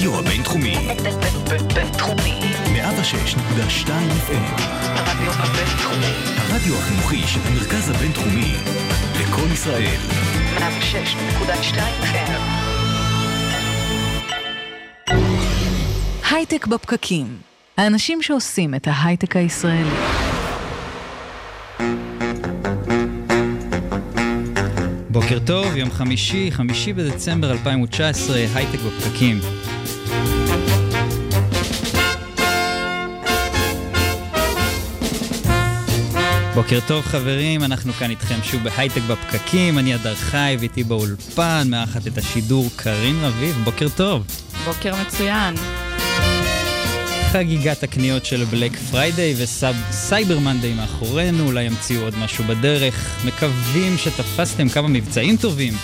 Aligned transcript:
הרדיו 0.00 0.18
הבינתחומי. 0.18 0.76
בינתחומי. 1.74 2.40
106.2 2.64 3.88
FM. 4.28 4.62
הרדיו 4.84 5.32
הבינתחומי. 5.32 6.14
הרדיו 6.36 6.74
החינוכי 6.74 7.26
של 7.26 7.40
המרכז 7.44 7.90
הבינתחומי. 7.90 8.52
לקום 9.20 9.52
ישראל. 9.52 9.96
106.2 10.58 11.78
FM. 12.02 12.40
הייטק 16.30 16.66
בפקקים. 16.66 17.38
האנשים 17.76 18.22
שעושים 18.22 18.74
את 18.74 18.88
ההייטק 18.90 19.36
הישראלי. 19.36 19.96
בוקר 25.10 25.38
טוב, 25.46 25.76
יום 25.76 25.90
חמישי, 25.90 26.50
חמישי 26.52 26.92
בדצמבר 26.92 27.52
2019, 27.52 28.36
הייטק 28.54 28.78
בפקקים. 28.78 29.40
בוקר 36.54 36.78
טוב 36.86 37.04
חברים, 37.04 37.64
אנחנו 37.64 37.92
כאן 37.92 38.10
איתכם 38.10 38.34
שוב 38.42 38.62
בהייטק 38.62 39.00
בפקקים, 39.08 39.78
אני 39.78 39.94
אדר 39.94 40.14
חי 40.14 40.56
ואיתי 40.60 40.84
באולפן, 40.84 41.66
מארחת 41.70 42.06
את 42.06 42.18
השידור 42.18 42.70
קארין 42.76 43.24
רביב, 43.24 43.60
בוקר 43.64 43.88
טוב. 43.96 44.26
בוקר 44.64 44.94
מצוין. 45.06 45.54
חגיגת 47.32 47.82
הקניות 47.82 48.26
של 48.26 48.44
Black 48.44 48.76
Friday 48.90 49.34
ו 49.38 49.55
Cyber 49.55 50.38
Monday 50.38 50.74
מאחורינו, 50.74 51.46
אולי 51.46 51.64
ימציאו 51.64 52.02
עוד 52.02 52.18
משהו 52.18 52.44
בדרך. 52.44 53.24
מקווים 53.24 53.98
שתפסתם 53.98 54.68
כמה 54.68 54.88
מבצעים 54.88 55.36
טובים. 55.36 55.74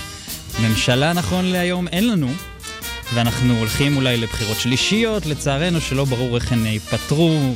ממשלה 0.63 1.13
נכון 1.13 1.45
להיום 1.45 1.89
אין 1.89 2.09
לנו, 2.09 2.33
ואנחנו 3.15 3.59
הולכים 3.59 3.97
אולי 3.97 4.17
לבחירות 4.17 4.57
שלישיות, 4.61 5.27
לצערנו 5.27 5.81
שלא 5.81 6.05
ברור 6.05 6.37
איך 6.37 6.53
הן 6.53 6.67
ייפתרו 6.67 7.55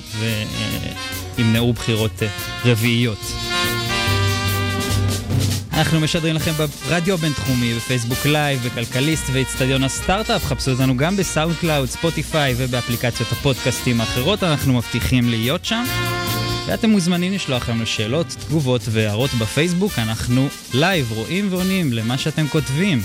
וימנעו 1.41 1.73
בחירות 1.73 2.23
אה, 2.23 2.29
רביעיות. 2.65 3.19
אנחנו 5.73 6.01
משדרים 6.01 6.35
לכם 6.35 6.51
ברדיו 6.89 7.15
הבינתחומי, 7.15 7.75
בפייסבוק 7.75 8.27
live, 8.27 8.63
בכלכליסט 8.67 9.25
ואיצטדיון 9.33 9.85
הסטארט-אפ. 9.85 10.45
חפשו 10.45 10.71
אותנו 10.71 10.97
גם 10.97 11.17
בסאונד 11.17 11.55
קלאוד, 11.61 11.89
ספוטיפיי 11.89 12.55
ובאפליקציות 12.57 13.33
הפודקאסטים 13.33 14.01
האחרות, 14.01 14.43
אנחנו 14.43 14.73
מבטיחים 14.73 15.29
להיות 15.29 15.65
שם. 15.65 15.85
ואתם 16.67 16.91
מוזמנים 16.91 17.33
לשלוח 17.33 17.69
לנו 17.69 17.87
שאלות, 17.87 18.27
תגובות 18.27 18.83
והערות 18.85 19.31
בפייסבוק, 19.35 19.93
אנחנו 19.99 20.49
live, 20.75 21.13
רואים 21.13 21.47
ועונים 21.51 21.93
למה 21.93 22.19
שאתם 22.19 22.49
כותבים. 22.49 23.03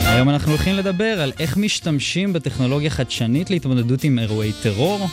היום 0.00 0.28
אנחנו 0.28 0.52
הולכים 0.52 0.74
לדבר 0.74 1.20
על 1.20 1.32
איך 1.38 1.56
משתמשים 1.56 2.32
בטכנולוגיה 2.32 2.90
חדשנית 2.90 3.50
להתמודדות 3.50 4.04
עם 4.04 4.18
אירועי 4.18 4.52
טרור, 4.62 5.08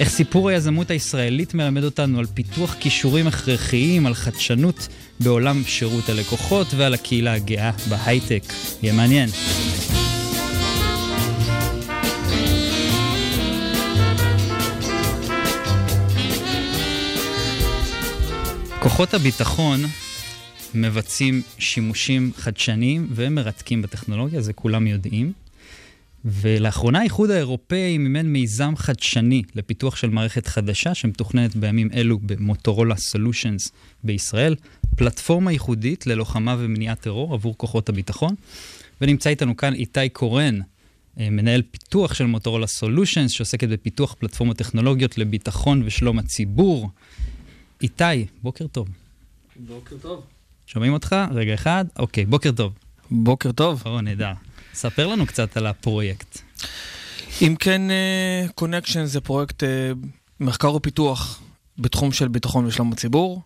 איך 0.00 0.08
סיפור 0.08 0.48
היזמות 0.48 0.90
הישראלית 0.90 1.54
מלמד 1.54 1.84
אותנו 1.84 2.18
על 2.18 2.26
פיתוח 2.26 2.76
כישורים 2.80 3.26
הכרחיים, 3.26 4.06
על 4.06 4.14
חדשנות 4.14 4.88
בעולם 5.20 5.62
שירות 5.66 6.08
הלקוחות 6.08 6.66
ועל 6.76 6.94
הקהילה 6.94 7.32
הגאה 7.32 7.70
בהייטק. 7.88 8.42
יהיה 8.82 8.94
מעניין. 8.94 9.28
כוחות 18.80 19.14
הביטחון 19.14 19.80
מבצעים 20.74 21.42
שימושים 21.58 22.32
חדשניים 22.36 23.06
ומרתקים 23.10 23.82
בטכנולוגיה, 23.82 24.40
זה 24.40 24.52
כולם 24.52 24.86
יודעים. 24.86 25.43
ולאחרונה 26.24 27.00
האיחוד 27.00 27.30
האירופאי 27.30 27.98
מימן 27.98 28.26
מיזם 28.26 28.76
חדשני 28.76 29.42
לפיתוח 29.54 29.96
של 29.96 30.10
מערכת 30.10 30.46
חדשה 30.46 30.94
שמתוכננת 30.94 31.56
בימים 31.56 31.88
אלו 31.94 32.18
במוטורולה 32.18 32.96
סולושנס 32.96 33.72
בישראל, 34.04 34.54
פלטפורמה 34.96 35.52
ייחודית 35.52 36.06
ללוחמה 36.06 36.56
ומניעת 36.58 37.00
טרור 37.00 37.34
עבור 37.34 37.54
כוחות 37.56 37.88
הביטחון. 37.88 38.34
ונמצא 39.00 39.30
איתנו 39.30 39.56
כאן 39.56 39.74
איתי 39.74 40.08
קורן, 40.08 40.58
אה, 41.20 41.30
מנהל 41.30 41.62
פיתוח 41.70 42.14
של 42.14 42.26
מוטורולה 42.26 42.66
סולושנס, 42.66 43.30
שעוסקת 43.30 43.68
בפיתוח 43.68 44.14
פלטפורמות 44.18 44.56
טכנולוגיות 44.56 45.18
לביטחון 45.18 45.82
ושלום 45.84 46.18
הציבור. 46.18 46.90
איתי, 47.82 48.26
בוקר 48.42 48.66
טוב. 48.66 48.88
בוקר 49.56 49.96
טוב. 50.02 50.24
שומעים 50.66 50.92
אותך? 50.92 51.16
רגע 51.30 51.54
אחד. 51.54 51.84
אוקיי, 51.98 52.24
בוקר 52.24 52.52
טוב. 52.52 52.72
בוקר 53.10 53.52
טוב. 53.52 53.82
או, 53.86 54.00
נהדר. 54.00 54.32
ספר 54.74 55.06
לנו 55.06 55.26
קצת 55.26 55.56
על 55.56 55.66
הפרויקט. 55.66 56.38
אם 57.42 57.54
כן, 57.58 57.82
Connection 58.54 59.04
זה 59.04 59.20
פרויקט 59.20 59.62
אה, 59.62 59.68
מחקר 60.40 60.74
ופיתוח 60.74 61.40
בתחום 61.78 62.12
של 62.12 62.28
ביטחון 62.28 62.66
ושלום 62.66 62.92
הציבור. 62.92 63.42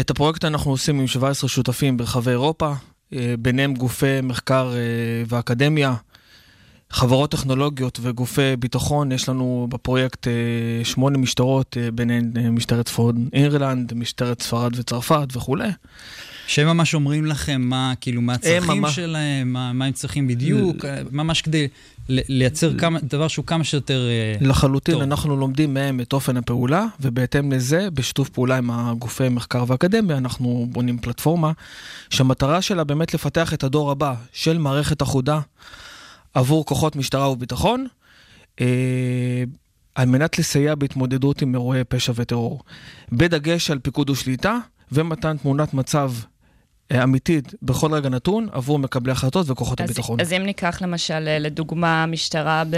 את 0.00 0.10
הפרויקט 0.10 0.44
אנחנו 0.44 0.70
עושים 0.70 1.00
עם 1.00 1.06
17 1.06 1.48
שותפים 1.48 1.96
ברחבי 1.96 2.30
אירופה, 2.30 2.72
אה, 3.12 3.34
ביניהם 3.38 3.74
גופי 3.74 4.20
מחקר 4.22 4.72
אה, 4.74 5.22
ואקדמיה, 5.28 5.94
חברות 6.90 7.30
טכנולוגיות 7.30 7.98
וגופי 8.02 8.56
ביטחון. 8.58 9.12
יש 9.12 9.28
לנו 9.28 9.66
בפרויקט 9.70 10.26
שמונה 10.84 11.18
משטרות, 11.18 11.76
ביניהן 11.94 12.32
משטרת 12.50 12.86
צפון 12.86 13.28
אירלנד, 13.32 13.94
משטרת 13.94 14.42
ספרד 14.42 14.72
וצרפת 14.78 15.26
וכולי. 15.32 15.68
שהם 16.46 16.66
ממש 16.66 16.94
אומרים 16.94 17.26
לכם 17.26 17.60
מה, 17.60 17.92
כאילו, 18.00 18.22
מה 18.22 18.34
הצרכים 18.34 18.82
ממש... 18.82 18.96
שלהם, 18.96 19.52
מה, 19.52 19.72
מה 19.72 19.84
הם 19.84 19.92
צריכים 19.92 20.28
בדיוק, 20.28 20.84
ממש 21.10 21.42
כדי 21.42 21.68
לייצר 22.08 22.78
כמה, 22.78 22.98
דבר 23.02 23.28
שהוא 23.28 23.46
כמה 23.46 23.64
שיותר 23.64 24.08
אה, 24.08 24.46
לחלוטין, 24.48 24.94
טוב. 24.94 25.02
אנחנו 25.02 25.36
לומדים 25.36 25.74
מהם 25.74 26.00
את 26.00 26.12
אופן 26.12 26.36
הפעולה, 26.36 26.86
ובהתאם 27.00 27.52
לזה, 27.52 27.88
בשיתוף 27.94 28.28
פעולה 28.28 28.56
עם 28.56 28.70
הגופי 28.70 29.28
מחקר 29.28 29.64
ואקדמיה, 29.66 30.16
אנחנו 30.16 30.66
בונים 30.70 30.98
פלטפורמה, 30.98 31.52
שהמטרה 32.10 32.62
שלה 32.62 32.84
באמת 32.84 33.14
לפתח 33.14 33.54
את 33.54 33.64
הדור 33.64 33.90
הבא 33.90 34.14
של 34.32 34.58
מערכת 34.58 35.02
אחודה 35.02 35.40
עבור 36.34 36.64
כוחות 36.64 36.96
משטרה 36.96 37.30
וביטחון. 37.30 37.86
אה, 38.60 39.44
על 39.94 40.08
מנת 40.08 40.38
לסייע 40.38 40.74
בהתמודדות 40.74 41.42
עם 41.42 41.54
אירועי 41.54 41.84
פשע 41.84 42.12
וטרור, 42.14 42.62
בדגש 43.12 43.70
על 43.70 43.78
פיקוד 43.78 44.10
ושליטה 44.10 44.58
ומתן 44.92 45.36
תמונת 45.36 45.74
מצב 45.74 46.12
אה, 46.20 46.35
אמיתית 46.92 47.54
בכל 47.62 47.94
רגע 47.94 48.08
נתון 48.08 48.48
עבור 48.52 48.78
מקבלי 48.78 49.12
החלטות 49.12 49.50
וכוחות 49.50 49.80
אז, 49.80 49.90
הביטחון. 49.90 50.20
אז 50.20 50.32
אם 50.32 50.42
ניקח 50.42 50.82
למשל, 50.82 51.24
אה, 51.28 51.38
לדוגמה, 51.38 52.06
משטרה 52.06 52.64
ב- 52.70 52.76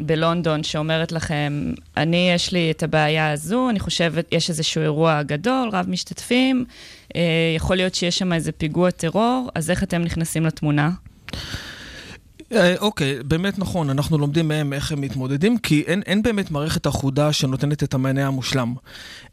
בלונדון 0.00 0.62
שאומרת 0.62 1.12
לכם, 1.12 1.72
אני, 1.96 2.30
יש 2.34 2.52
לי 2.52 2.70
את 2.70 2.82
הבעיה 2.82 3.32
הזו, 3.32 3.70
אני 3.70 3.80
חושבת, 3.80 4.26
יש 4.32 4.50
איזשהו 4.50 4.82
אירוע 4.82 5.22
גדול, 5.22 5.68
רב 5.72 5.86
משתתפים, 5.88 6.64
אה, 7.16 7.20
יכול 7.56 7.76
להיות 7.76 7.94
שיש 7.94 8.18
שם 8.18 8.32
איזה 8.32 8.52
פיגוע 8.52 8.90
טרור, 8.90 9.50
אז 9.54 9.70
איך 9.70 9.82
אתם 9.82 10.02
נכנסים 10.02 10.46
לתמונה? 10.46 10.90
אוקיי, 12.78 13.18
okay, 13.20 13.22
באמת 13.22 13.58
נכון, 13.58 13.90
אנחנו 13.90 14.18
לומדים 14.18 14.48
מהם 14.48 14.72
איך 14.72 14.92
הם 14.92 15.00
מתמודדים, 15.00 15.58
כי 15.58 15.84
אין, 15.86 16.02
אין 16.06 16.22
באמת 16.22 16.50
מערכת 16.50 16.86
אחודה 16.86 17.32
שנותנת 17.32 17.82
את 17.82 17.94
המענה 17.94 18.26
המושלם. 18.26 18.74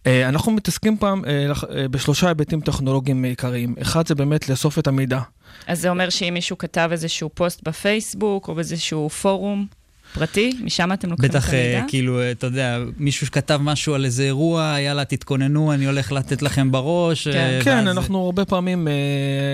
אה, 0.07 0.29
אנחנו 0.29 0.51
מתעסקים 0.51 0.97
פעם 0.97 1.25
אה, 1.25 1.51
אה, 1.75 1.87
בשלושה 1.87 2.27
היבטים 2.27 2.61
טכנולוגיים 2.61 3.23
עיקריים. 3.23 3.75
אחד 3.81 4.07
זה 4.07 4.15
באמת 4.15 4.49
לאסוף 4.49 4.79
את 4.79 4.87
המידע. 4.87 5.19
אז 5.67 5.81
זה 5.81 5.89
אומר 5.89 6.09
שאם 6.09 6.33
מישהו 6.33 6.57
כתב 6.57 6.89
איזשהו 6.91 7.29
פוסט 7.33 7.67
בפייסבוק 7.67 8.47
או 8.47 8.55
באיזשהו 8.55 9.09
פורום, 9.09 9.65
פרטי? 10.13 10.57
משם 10.63 10.93
אתם 10.93 11.09
לוקחים 11.09 11.29
את 11.29 11.35
המידע? 11.35 11.79
בטח, 11.79 11.87
כאילו, 11.87 12.31
אתה 12.31 12.47
יודע, 12.47 12.79
מישהו 12.97 13.27
שכתב 13.27 13.59
משהו 13.63 13.95
על 13.95 14.05
איזה 14.05 14.23
אירוע, 14.23 14.75
יאללה, 14.79 15.05
תתכוננו, 15.05 15.73
אני 15.73 15.85
הולך 15.85 16.11
לתת 16.11 16.41
לכם 16.41 16.71
בראש. 16.71 17.27
כן, 17.27 17.59
כן 17.63 17.87
אנחנו 17.87 18.25
הרבה 18.25 18.45
פעמים, 18.45 18.87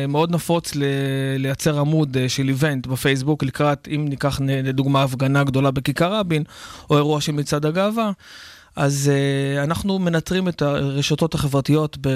מאוד 0.08 0.32
נפוץ 0.32 0.72
לייצר 1.38 1.80
עמוד 1.80 2.18
של 2.28 2.48
איבנט 2.48 2.88
בפייסבוק 2.88 3.44
לקראת, 3.44 3.88
אם 3.96 4.06
ניקח 4.10 4.42
לדוגמה 4.64 5.04
הפגנה 5.04 5.44
גדולה 5.44 5.72
בכיכר 5.72 6.14
רבין, 6.14 6.44
או 6.90 6.98
אירוע 6.98 7.22
של 7.22 7.32
מצעד 7.32 7.66
הגאווה. 7.66 8.12
אז 8.76 9.12
uh, 9.12 9.64
אנחנו 9.64 10.00
מנטרים 10.00 10.48
את 10.48 10.62
הרשתות 10.62 11.34
החברתיות 11.34 11.98
ב- 12.02 12.10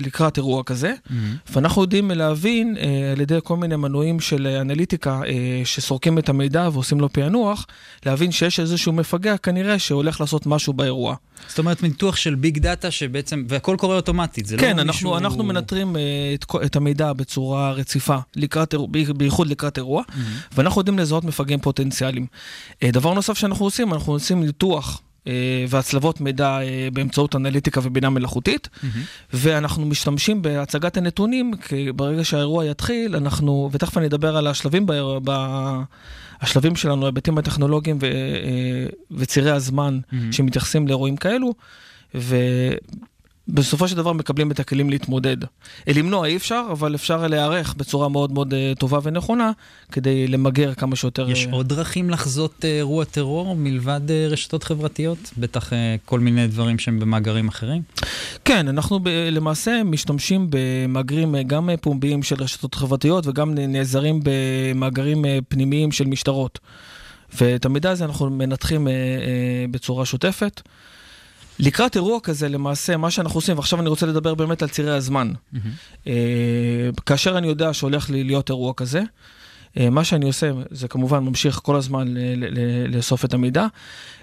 לקראת 0.00 0.36
אירוע 0.36 0.62
כזה, 0.62 0.92
mm-hmm. 0.92 1.12
ואנחנו 1.52 1.82
יודעים 1.82 2.10
להבין 2.10 2.76
uh, 2.76 2.80
על 3.12 3.20
ידי 3.20 3.38
כל 3.44 3.56
מיני 3.56 3.76
מנועים 3.76 4.20
של 4.20 4.46
אנליטיקה 4.46 5.20
uh, 5.22 5.26
שסורקים 5.64 6.18
את 6.18 6.28
המידע 6.28 6.68
ועושים 6.72 7.00
לו 7.00 7.12
פענוח, 7.12 7.66
להבין 8.06 8.32
שיש 8.32 8.60
איזשהו 8.60 8.92
מפגע 8.92 9.36
כנראה 9.36 9.78
שהולך 9.78 10.20
לעשות 10.20 10.46
משהו 10.46 10.72
באירוע. 10.72 11.14
זאת 11.48 11.58
אומרת, 11.58 11.82
ניתוח 11.82 12.16
של 12.16 12.34
ביג 12.34 12.58
דאטה 12.58 12.90
שבעצם, 12.90 13.44
והכל 13.48 13.76
קורה 13.78 13.96
אוטומטית, 13.96 14.46
זה 14.46 14.56
כן, 14.56 14.76
לא 14.76 14.82
אנחנו, 14.82 14.86
מישהו... 14.86 15.12
כן, 15.12 15.24
אנחנו 15.24 15.44
מנטרים 15.44 15.96
uh, 15.96 15.98
את, 16.34 16.64
את 16.64 16.76
המידע 16.76 17.12
בצורה 17.12 17.72
רציפה, 17.72 18.16
לקראת, 18.36 18.74
בייחוד 19.16 19.48
לקראת 19.48 19.78
אירוע, 19.78 20.02
mm-hmm. 20.02 20.54
ואנחנו 20.56 20.80
יודעים 20.80 20.98
לזהות 20.98 21.24
מפגעים 21.24 21.60
פוטנציאליים. 21.60 22.26
Uh, 22.72 22.86
דבר 22.92 23.14
נוסף 23.14 23.38
שאנחנו 23.38 23.64
עושים, 23.64 23.94
אנחנו 23.94 24.12
עושים 24.12 24.44
ניתוח 24.44 25.02
והצלבות 25.68 26.20
מידע 26.20 26.58
אה, 26.60 26.88
באמצעות 26.92 27.36
אנליטיקה 27.36 27.80
ובינה 27.82 28.10
מלאכותית, 28.10 28.68
ואנחנו 29.32 29.86
משתמשים 29.86 30.42
בהצגת 30.42 30.96
הנתונים, 30.96 31.52
כי 31.68 31.92
ברגע 31.92 32.24
שהאירוע 32.24 32.64
יתחיל, 32.66 33.16
אנחנו, 33.16 33.68
ותכף 33.72 33.98
אני 33.98 34.06
אדבר 34.06 34.36
על 34.36 34.46
השלבים, 34.46 34.86
באירוע- 34.86 35.20
ב- 35.24 35.82
השלבים 36.40 36.76
שלנו, 36.76 37.02
ההיבטים 37.04 37.38
הטכנולוגיים 37.38 37.98
ו, 38.00 38.04
אה, 38.06 38.10
וצירי 39.10 39.50
הזמן 39.50 39.98
שמתייחסים 40.32 40.86
לאירועים 40.88 41.16
כאלו, 41.16 41.54
ובסופו 43.48 43.88
של 43.88 43.96
דבר 43.96 44.12
מקבלים 44.12 44.50
את 44.50 44.60
הכלים 44.60 44.90
להתמודד. 44.90 45.36
אה, 45.44 45.92
למנוע 45.96 46.26
אי 46.26 46.36
אפשר, 46.36 46.66
אבל 46.72 46.94
אפשר 46.94 47.26
להיערך 47.26 47.74
בצורה 47.76 48.08
מאוד 48.08 48.32
מאוד 48.32 48.54
אה, 48.54 48.72
טובה 48.78 48.98
ונכונה, 49.02 49.50
כדי 49.92 50.28
למגר 50.28 50.74
כמה 50.74 50.96
שיותר... 50.96 51.30
יש 51.30 51.46
אה, 51.46 51.52
עוד 51.52 51.68
דרכים 51.68 52.10
לחזות 52.10 52.64
אירוע 52.64 53.04
טרור 53.04 53.56
מלבד 53.56 54.00
רשתות 54.30 54.64
חברתיות? 54.64 55.18
בטח 55.38 55.72
כל 56.04 56.20
מיני 56.20 56.46
דברים 56.46 56.78
שהם 56.78 57.00
במאגרים 57.00 57.48
אחרים? 57.48 57.82
כן, 58.44 58.68
אנחנו 58.68 59.00
ב- 59.00 59.08
למעשה 59.08 59.82
משתמשים 59.84 60.46
במאגרים 60.50 61.34
גם 61.46 61.70
פומביים 61.80 62.22
של 62.22 62.36
רשתות 62.38 62.74
חברתיות 62.74 63.26
וגם 63.26 63.54
נעזרים 63.54 64.20
במאגרים 64.22 65.24
פנימיים 65.48 65.92
של 65.92 66.06
משטרות. 66.06 66.58
ואת 67.40 67.64
המידע 67.64 67.90
הזה 67.90 68.04
אנחנו 68.04 68.30
מנתחים 68.30 68.88
בצורה 69.70 70.06
שוטפת. 70.06 70.60
לקראת 71.58 71.96
אירוע 71.96 72.20
כזה, 72.20 72.48
למעשה, 72.48 72.96
מה 72.96 73.10
שאנחנו 73.10 73.38
עושים, 73.38 73.56
ועכשיו 73.56 73.80
אני 73.80 73.88
רוצה 73.88 74.06
לדבר 74.06 74.34
באמת 74.34 74.62
על 74.62 74.68
צירי 74.68 74.90
הזמן. 74.90 75.32
אה, 76.06 76.12
כאשר 77.06 77.38
אני 77.38 77.46
יודע 77.46 77.72
שהולך 77.74 78.10
לי 78.10 78.24
להיות 78.24 78.48
אירוע 78.48 78.72
כזה, 78.76 79.02
אה, 79.78 79.90
מה 79.90 80.04
שאני 80.04 80.26
עושה 80.26 80.50
זה 80.70 80.88
כמובן 80.88 81.18
ממשיך 81.18 81.60
כל 81.62 81.76
הזמן 81.76 82.08
ל- 82.08 82.18
ל- 82.18 82.58
ל- 82.58 82.96
לאסוף 82.96 83.24
את 83.24 83.34
המידע, 83.34 83.66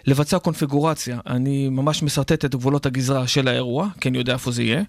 לבצע 0.07 0.39
קונפיגורציה. 0.39 1.19
אני 1.27 1.69
ממש 1.69 2.03
משרטט 2.03 2.45
את 2.45 2.55
גבולות 2.55 2.85
הגזרה 2.85 3.27
של 3.27 3.47
האירוע, 3.47 3.87
כי 4.01 4.09
אני 4.09 4.17
יודע 4.17 4.33
איפה 4.33 4.51
זה 4.51 4.63
יהיה. 4.63 4.81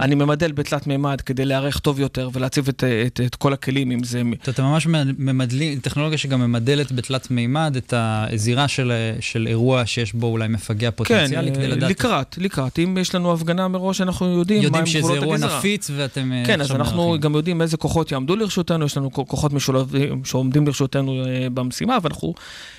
אני 0.00 0.14
ממדל 0.14 0.52
בתלת 0.52 0.86
מימד 0.86 1.20
כדי 1.20 1.44
להיערך 1.44 1.78
טוב 1.78 2.00
יותר 2.00 2.30
ולהציב 2.32 2.68
את, 2.68 2.84
את, 3.06 3.20
את 3.26 3.34
כל 3.34 3.52
הכלים, 3.52 3.90
אם 3.90 4.04
זה... 4.04 4.22
אתה- 4.48 4.62
ממש 4.62 4.86
ממדלים, 5.18 5.78
טכנולוגיה 5.80 6.18
שגם 6.18 6.40
ממדלת 6.40 6.92
בתלת 6.92 7.30
מימד 7.30 7.76
את 7.76 7.94
הזירה 7.96 8.68
של, 8.68 8.92
של 9.20 9.46
אירוע 9.46 9.86
שיש 9.86 10.12
בו 10.12 10.26
אולי 10.26 10.48
מפגע 10.48 10.90
פוטנציאלי, 10.90 11.48
כן, 11.50 11.54
כדי 11.54 11.68
לדעת... 11.68 11.90
לקראת, 11.90 12.38
לקראת. 12.38 12.78
אם 12.78 12.98
יש 13.00 13.14
לנו 13.14 13.32
הפגנה 13.32 13.68
מראש, 13.68 14.00
אנחנו 14.00 14.26
יודעים, 14.38 14.62
יודעים 14.62 14.72
מהם 14.72 14.86
שזה 14.86 14.98
גבולות 14.98 15.22
אירוע 15.22 15.34
הגזרה. 15.34 15.58
נפיץ 15.58 15.90
ואתם 15.96 16.32
אה, 16.32 16.42
כן, 16.46 16.60
אז 16.60 16.70
אנחנו 16.70 17.02
נערכים. 17.04 17.20
גם 17.20 17.34
יודעים 17.34 17.62
איזה 17.62 17.76
כוחות 17.76 18.12
יעמדו 18.12 18.36
לרשותנו, 18.36 18.84
יש 18.84 18.96
לנו 18.96 19.12
כוחות 19.12 19.52
משולבים 19.52 20.24
שעומדים 20.24 20.66
לרשותנו 20.66 21.24
אה, 21.26 21.46
במשימה, 21.54 21.98
ואנחנו, 22.02 22.34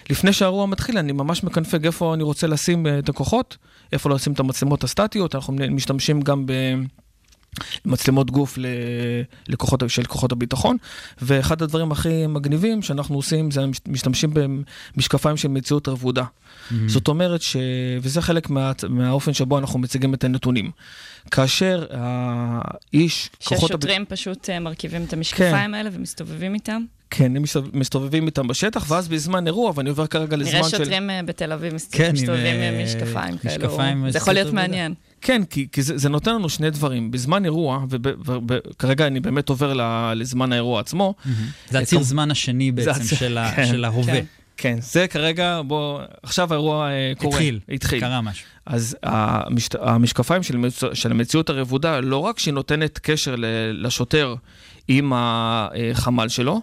לפני 0.09 0.33
שהאירוע 0.33 0.65
מתחיל, 0.65 0.97
אני 0.97 1.11
ממש 1.11 1.44
מקנפג 1.44 1.85
איפה 1.85 2.13
אני 2.13 2.23
רוצה 2.23 2.47
לשים 2.47 2.88
אה, 2.88 3.00
את 3.00 3.09
הכוחות, 3.09 3.57
איפה 3.91 4.09
לשים 4.09 4.33
את 4.33 4.39
המצלמות 4.39 4.83
הסטטיות, 4.83 5.35
אנחנו 5.35 5.53
משתמשים 5.71 6.21
גם 6.21 6.45
במצלמות 7.85 8.31
גוף 8.31 8.57
ל- 8.57 8.65
לכוחות, 9.47 9.83
של 9.88 10.03
כוחות 10.05 10.31
הביטחון, 10.31 10.77
ואחד 11.21 11.61
הדברים 11.61 11.91
הכי 11.91 12.27
מגניבים 12.27 12.81
שאנחנו 12.81 13.15
עושים, 13.15 13.51
זה 13.51 13.65
מש- 13.65 13.79
משתמשים 13.88 14.33
במשקפיים 14.33 15.38
של 15.38 15.47
מציאות 15.47 15.88
רבודה. 15.88 16.23
זאת 16.88 17.07
אומרת 17.07 17.41
ש... 17.41 17.57
וזה 18.01 18.21
חלק 18.21 18.50
מה... 18.50 18.71
מהאופן 18.89 19.33
שבו 19.33 19.57
אנחנו 19.57 19.79
מציגים 19.79 20.13
את 20.13 20.23
הנתונים. 20.23 20.71
כאשר 21.31 21.85
האיש, 21.91 23.29
כוחות... 23.44 23.53
הב- 23.63 23.67
שהשוטרים 23.67 24.05
פשוט 24.09 24.50
אה, 24.50 24.59
מרכיבים 24.59 25.03
את 25.03 25.13
המשקפיים 25.13 25.73
האלה 25.73 25.89
ומסתובבים 25.94 26.53
איתם. 26.53 26.83
כן, 27.15 27.36
הם 27.36 27.42
מסתובב- 27.42 27.77
מסתובבים 27.77 28.25
איתם 28.25 28.48
בשטח, 28.48 28.86
ואז 28.92 29.07
בזמן 29.07 29.48
אירוע, 29.48 29.71
ואני 29.75 29.89
עובר 29.89 30.07
כרגע 30.07 30.38
לזמן 30.38 30.54
נראה 30.57 30.69
של... 30.69 30.77
שוטרים 30.77 31.10
אה, 31.10 31.24
בתל 31.24 31.51
אביב 31.51 31.74
מסת- 31.74 31.95
כן, 31.95 32.06
עם, 32.06 32.13
מסתובבים 32.13 32.45
אה, 32.56 32.69
עם 32.80 32.83
משקפיים 32.86 33.38
כאלו. 33.38 33.56
משקפיים, 33.68 34.10
זה 34.12 34.18
יכול 34.18 34.33
להיות 34.33 34.54
מעניין. 34.54 34.94
כן, 35.21 35.42
כי, 35.50 35.68
כי 35.71 35.81
זה, 35.81 35.98
זה 35.98 36.10
נותן 36.10 36.36
לנו 36.36 36.50
שני 36.50 36.69
דברים. 36.69 37.12
בזמן 37.12 37.45
אירוע, 37.45 37.86
וכרגע 38.48 39.07
אני 39.07 39.19
באמת 39.19 39.50
עובר 39.50 39.74
ל- 39.74 40.13
לזמן 40.15 40.51
האירוע 40.51 40.80
עצמו, 40.80 41.13
זה 41.69 41.80
הציר 41.80 42.00
כמ- 42.00 42.04
זמן 42.06 42.31
השני 42.31 42.71
בעצם 42.71 42.92
הציר- 42.92 43.18
של, 43.18 43.38
כן. 43.56 43.65
של 43.65 43.86
ההווה. 43.86 44.13
כן. 44.13 44.25
כן, 44.57 44.77
זה 44.81 45.07
כרגע, 45.07 45.62
בוא, 45.68 46.00
עכשיו 46.24 46.54
האירוע 46.54 46.89
אה, 46.89 47.13
קורה. 47.18 47.31
התחיל, 47.33 47.60
התחיל. 47.69 48.00
קרה 48.00 48.21
משהו. 48.21 48.45
אז 48.65 48.98
המש... 49.04 49.69
המשקפיים 49.81 50.44
של. 50.44 50.57
של 50.94 51.12
המציאות 51.12 51.50
הרבודה, 51.50 52.00
לא 52.00 52.18
רק 52.18 52.39
שהיא 52.39 52.54
נותנת 52.54 53.00
קשר 53.04 53.36
ל... 53.38 53.45
לשוטר 53.74 54.36
עם 54.88 55.13
החמ"ל 55.15 56.27
שלו, 56.30 56.62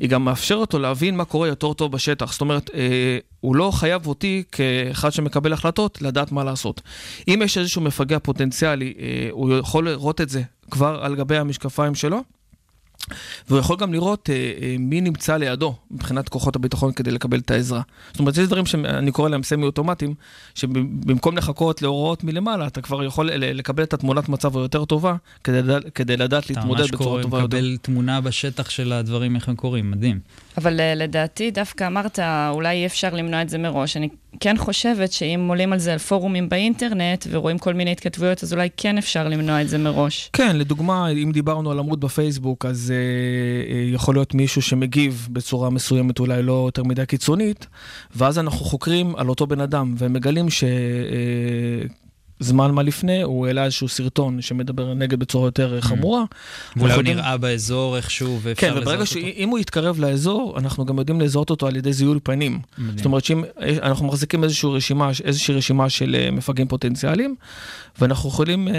היא 0.00 0.08
גם 0.08 0.24
מאפשרת 0.24 0.74
לו 0.74 0.80
להבין 0.80 1.16
מה 1.16 1.24
קורה 1.24 1.48
יותר 1.48 1.72
טוב 1.72 1.92
בשטח. 1.92 2.32
זאת 2.32 2.40
אומרת, 2.40 2.70
אה, 2.74 3.18
הוא 3.40 3.56
לא 3.56 3.70
חייב 3.74 4.06
אותי 4.06 4.42
כאחד 4.52 5.10
שמקבל 5.10 5.52
החלטות 5.52 6.02
לדעת 6.02 6.32
מה 6.32 6.44
לעשות. 6.44 6.80
אם 7.28 7.40
יש 7.44 7.58
איזשהו 7.58 7.80
מפגע 7.80 8.18
פוטנציאלי, 8.18 8.94
אה, 8.98 9.28
הוא 9.30 9.58
יכול 9.58 9.88
לראות 9.88 10.20
את 10.20 10.28
זה 10.28 10.42
כבר 10.70 10.98
על 11.02 11.16
גבי 11.16 11.36
המשקפיים 11.36 11.94
שלו. 11.94 12.22
והוא 13.48 13.58
יכול 13.60 13.76
גם 13.76 13.92
לראות 13.92 14.30
אה, 14.30 14.52
אה, 14.62 14.76
מי 14.78 15.00
נמצא 15.00 15.36
לידו 15.36 15.74
מבחינת 15.90 16.28
כוחות 16.28 16.56
הביטחון 16.56 16.92
כדי 16.92 17.10
לקבל 17.10 17.38
את 17.38 17.50
העזרה. 17.50 17.82
זאת 18.10 18.20
אומרת, 18.20 18.36
יש 18.36 18.46
דברים 18.46 18.66
שאני 18.66 19.12
קורא 19.12 19.28
להם 19.28 19.42
סמי-אוטומטיים, 19.42 20.14
שבמקום 20.54 21.36
לחכות 21.36 21.82
להוראות 21.82 22.24
מלמעלה, 22.24 22.66
אתה 22.66 22.82
כבר 22.82 23.04
יכול 23.04 23.30
לקבל 23.30 23.82
את 23.82 23.94
התמונת 23.94 24.28
מצב 24.28 24.56
היותר 24.56 24.84
טובה, 24.84 25.14
כדי, 25.44 25.60
כדי 25.94 26.16
לדעת 26.16 26.44
אתה 26.44 26.52
להתמודד 26.52 26.80
ממש 26.80 26.90
בצורה 26.90 27.04
קורא, 27.04 27.22
טובה 27.22 27.38
יותר. 27.40 27.56
מקבל 27.56 27.76
תמונה 27.82 28.20
בשטח 28.20 28.70
של 28.70 28.92
הדברים, 28.92 29.36
איך 29.36 29.48
הם 29.48 29.56
קורים, 29.56 29.90
מדהים. 29.90 30.20
אבל 30.58 30.80
אה, 30.80 30.94
לדעתי, 30.94 31.50
דווקא 31.50 31.86
אמרת, 31.86 32.18
אולי 32.50 32.76
אי 32.76 32.86
אפשר 32.86 33.14
למנוע 33.14 33.42
את 33.42 33.48
זה 33.48 33.58
מראש. 33.58 33.96
אני 33.96 34.08
כן 34.40 34.56
חושבת 34.56 35.12
שאם 35.12 35.46
עולים 35.48 35.72
על 35.72 35.78
זה 35.78 35.92
על 35.92 35.98
פורומים 35.98 36.48
באינטרנט 36.48 37.26
ורואים 37.30 37.58
כל 37.58 37.74
מיני 37.74 37.92
התכתבויות, 37.92 38.42
אז 38.42 38.52
אולי 38.52 38.68
כן 38.76 38.98
אפשר 38.98 39.28
למנוע 39.28 39.62
את 39.62 39.68
זה 39.68 39.78
מראש. 39.78 40.30
כן, 40.32 40.56
לדוגמה, 40.56 41.08
אם 41.08 41.32
דיברנו 41.32 41.70
על 41.70 41.78
עמוד 41.78 42.00
בפייסבוק, 42.00 42.66
אז 42.66 42.92
אה, 42.92 43.74
אה, 43.74 43.84
יכול 43.92 44.14
להיות 44.14 44.34
מישהו 44.34 44.62
שמגיב 44.62 45.28
בצורה 45.30 45.70
מסוימת, 45.70 46.18
אולי 46.18 46.42
לא 46.42 46.62
יותר 46.66 46.84
מדי 46.84 47.06
קיצונית, 47.06 47.66
ואז 48.16 48.38
אנחנו 48.38 48.64
חוקרים 48.64 49.16
על 49.16 49.28
אותו 49.28 49.46
בן 49.46 49.60
אדם, 49.60 49.94
ומגלים 49.98 50.50
ש... 50.50 50.64
אה, 50.64 51.86
זמן 52.40 52.70
מה 52.70 52.82
לפני, 52.82 53.22
הוא 53.22 53.46
העלה 53.46 53.64
איזשהו 53.64 53.88
סרטון 53.88 54.40
שמדבר 54.40 54.94
נגד 54.94 55.18
בצורה 55.18 55.46
יותר 55.46 55.80
חמורה. 55.80 56.24
ואולי 56.76 56.94
הוא 56.94 57.02
נראה 57.02 57.36
באזור 57.36 57.96
איכשהו, 57.96 58.38
ואפשר 58.42 58.60
כן, 58.60 58.70
לזהות 58.70 58.82
וברגע 58.82 59.00
אותו. 59.00 59.12
שאם 59.12 59.48
הוא 59.48 59.58
יתקרב 59.58 60.00
לאזור, 60.00 60.58
אנחנו 60.58 60.84
גם 60.84 60.98
יודעים 60.98 61.20
לזהות 61.20 61.50
אותו 61.50 61.66
על 61.66 61.76
ידי 61.76 61.92
זיהוי 61.92 62.20
פנים. 62.20 62.60
זאת 62.96 63.04
אומרת 63.04 63.24
שאם 63.24 63.44
אנחנו 63.82 64.06
מחזיקים 64.06 64.44
איזושהי 64.44 64.68
רשימה, 64.68 65.10
איזושהי 65.24 65.54
רשימה 65.54 65.88
של 65.88 66.16
אה, 66.18 66.30
מפגעים 66.30 66.68
פוטנציאליים, 66.68 67.34
ואנחנו 68.00 68.28
יכולים 68.28 68.68
אה, 68.68 68.74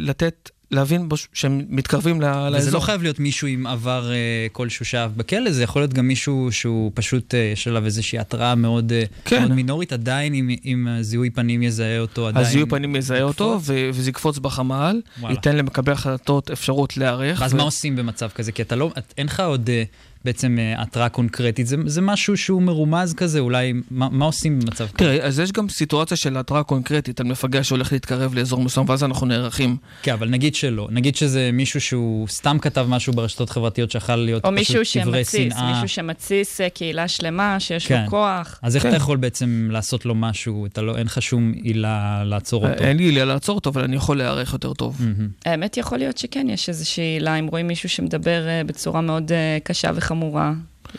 לתת, 0.00 0.50
להבין 0.70 1.08
בש- 1.08 1.28
שהם 1.32 1.62
מתקרבים 1.68 2.20
ל- 2.20 2.24
וזה 2.24 2.50
לאזור. 2.50 2.74
לא 2.74 2.80
חייב 2.80 3.02
להיות 3.02 3.20
מישהו 3.20 3.48
עם 3.48 3.66
עבר 3.66 4.10
אה, 4.12 4.16
כלשהו 4.52 4.84
שאהב 4.84 5.10
בכלא, 5.16 5.50
זה 5.52 5.62
יכול 5.62 5.82
להיות 5.82 5.92
גם 5.92 6.08
מישהו 6.08 6.48
שהוא 6.52 6.90
פשוט, 6.94 7.34
אה, 7.34 7.50
יש 7.52 7.68
עליו 7.68 7.84
איזושהי 7.84 8.18
התראה 8.18 8.54
מאוד, 8.54 8.92
אה, 8.92 9.02
כן. 9.24 9.38
מאוד 9.40 9.52
מינורית, 9.52 9.92
עדיין 9.92 10.34
אם, 10.34 10.50
אם 10.64 10.88
זיהוי 11.00 11.30
פנים 11.30 11.62
יזהה 11.62 11.98
אותו, 11.98 12.28
עדיין... 12.28 12.46
אז 12.46 12.52
זיהוי 12.52 12.68
פנים 12.70 12.96
יזהה 12.96 13.22
אותו, 13.22 13.44
יקפוץ. 13.54 13.62
ו- 13.68 13.90
וזה 13.94 14.10
יקפוץ 14.10 14.38
בחמ"ל, 14.38 15.00
וואלה. 15.20 15.34
ייתן 15.34 15.56
למקבל 15.56 15.92
החלטות 15.92 16.50
אפשרות 16.50 16.96
להיערך. 16.96 17.40
ואז 17.40 17.54
ו- 17.54 17.56
מה 17.56 17.62
עושים 17.62 17.96
במצב 17.96 18.28
כזה? 18.34 18.52
כי 18.52 18.62
אתה 18.62 18.76
לא, 18.76 18.90
את- 18.98 19.14
אין 19.18 19.26
לך 19.26 19.40
עוד 19.40 19.70
אה, 19.70 19.82
בעצם 20.24 20.58
אה, 20.58 20.82
התראה 20.82 21.08
קונקרטית, 21.08 21.66
זה, 21.66 21.76
זה 21.86 22.00
משהו 22.00 22.36
שהוא 22.36 22.62
מרומז 22.62 23.14
כזה, 23.14 23.38
אולי, 23.38 23.72
מה, 23.90 24.08
מה 24.10 24.24
עושים 24.24 24.60
במצב 24.60 24.86
כזה? 24.86 24.98
תראה, 24.98 25.26
אז 25.26 25.40
יש 25.40 25.52
גם 25.52 25.68
סיטואציה 25.68 26.16
של 26.16 26.36
התראה 26.36 26.62
קונקרטית 26.62 27.20
על 27.20 27.26
מפגע 27.26 27.64
שהולך 27.64 27.92
להתקרב 27.92 28.34
לאזור 28.34 28.62
מסוים, 28.62 28.88
ואז 28.88 29.04
אנחנו 29.04 29.26
נערכים. 29.26 29.76
כן, 30.02 30.12
אבל 30.12 30.28
נגיד 30.28 30.54
שלא. 30.54 30.88
נגיד 30.90 31.16
שזה 31.16 31.50
מישהו 31.52 31.80
שהוא 31.80 32.28
סתם 32.28 32.58
כתב 32.58 32.86
משהו 32.88 33.12
ברשתות 33.12 33.50
חברתיות 33.50 33.90
שיכול 33.90 34.14
להיות 34.14 34.44
או 34.44 34.50
פשוט 34.56 34.76
מישהו 34.76 35.02
דברי 35.02 35.24
שמתסיס, 35.24 35.54
שנאה. 35.54 35.72
מישהו 35.72 35.88
שמתסיס 35.88 36.60
אה, 36.60 36.70
קהילה 36.70 37.08
שלמה, 37.08 37.60
שיש 37.60 37.86
כן. 37.86 38.02
לו 38.04 38.10
כוח. 38.10 38.60
אז 38.62 38.76
איך 38.76 38.82
כן. 38.82 38.88
אתה 38.88 38.96
יכול 38.96 39.16
בעצם 39.16 39.68
לעשות 39.72 40.06
לו 40.06 40.14
משהו? 40.14 40.66
אתה 40.66 40.82
לא, 40.82 40.96
אין 40.96 41.06
לך 41.06 41.22
שום 41.22 41.52
עילה 41.62 42.22
לעצור 42.24 42.68
אותו. 42.68 42.84
אין 42.84 42.96
לי 42.96 43.04
עילה 43.04 43.24
לעצור 43.24 43.54
אותו, 43.54 43.70
אבל 43.70 43.82
אני 43.82 43.96
יכול 43.96 44.16
להיערך 44.16 44.52
יותר 44.52 44.74
טוב. 44.74 44.96
מהמם. 45.00 45.28
האמת, 45.44 45.76
יכול 45.76 45.98
להיות 45.98 46.18
שכן, 46.18 46.46
יש 46.50 46.68
איזושהי 46.68 47.04
עילה, 47.04 47.36
אם 47.36 47.46
רואים 47.46 47.66
מישהו 47.66 47.88
שמדבר 47.88 48.48
אה, 48.48 48.64
בצורה 48.66 49.00
מאוד 49.00 49.32
אה, 49.32 49.58
קשה 49.64 49.90
וחמורה. 49.94 50.15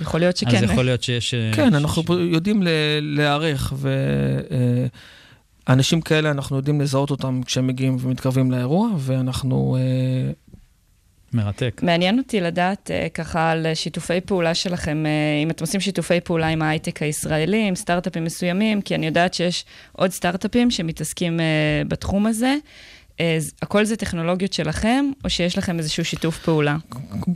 יכול 0.02 0.20
להיות 0.20 0.38
שכן. 0.38 0.56
אז 0.58 0.64
יכול 0.64 0.86
להיות 0.86 1.04
שיש... 1.04 1.34
אה, 1.34 1.52
כן, 1.56 1.72
ש- 1.72 1.74
אנחנו 1.76 2.04
פה 2.04 2.14
יודעים 2.14 2.64
ל- 2.64 2.68
להיערך, 3.02 3.74
ואנשים 5.68 6.02
כאלה, 6.02 6.32
אנחנו 6.32 6.58
יודעים 6.58 6.82
לזהות 6.82 7.12
אותם 7.12 7.42
כשהם 7.46 7.68
מגיעים 7.68 7.98
ומתקרבים 8.00 8.52
לאירוע, 8.52 8.90
ואנחנו... 8.98 9.78
אה, 9.80 10.32
מרתק. 11.34 11.82
מעניין 11.84 12.18
אותי 12.18 12.42
לדעת 12.42 12.92
ככה 13.14 13.52
על 13.52 13.68
שיתופי 13.74 14.22
פעולה 14.22 14.54
שלכם, 14.56 15.04
אם 15.44 15.50
אתם 15.50 15.64
עושים 15.64 15.80
שיתופי 15.80 16.22
פעולה 16.22 16.48
עם 16.48 16.62
ההייטק 16.62 17.04
הישראלי, 17.04 17.68
עם 17.68 17.76
סטארט-אפים 17.76 18.24
מסוימים, 18.24 18.82
כי 18.82 18.96
אני 18.96 19.06
יודעת 19.06 19.34
שיש 19.34 19.66
עוד 19.92 20.12
סטארט-אפים 20.12 20.72
שמתעסקים 20.72 21.40
בתחום 21.88 22.26
הזה. 22.26 22.56
אה, 23.20 23.38
הכל 23.62 23.86
זה 23.86 23.96
טכנולוגיות 23.96 24.54
שלכם, 24.54 25.06
או 25.24 25.30
שיש 25.30 25.58
לכם 25.58 25.78
איזשהו 25.80 26.06
שיתוף 26.06 26.40
פעולה? 26.40 26.78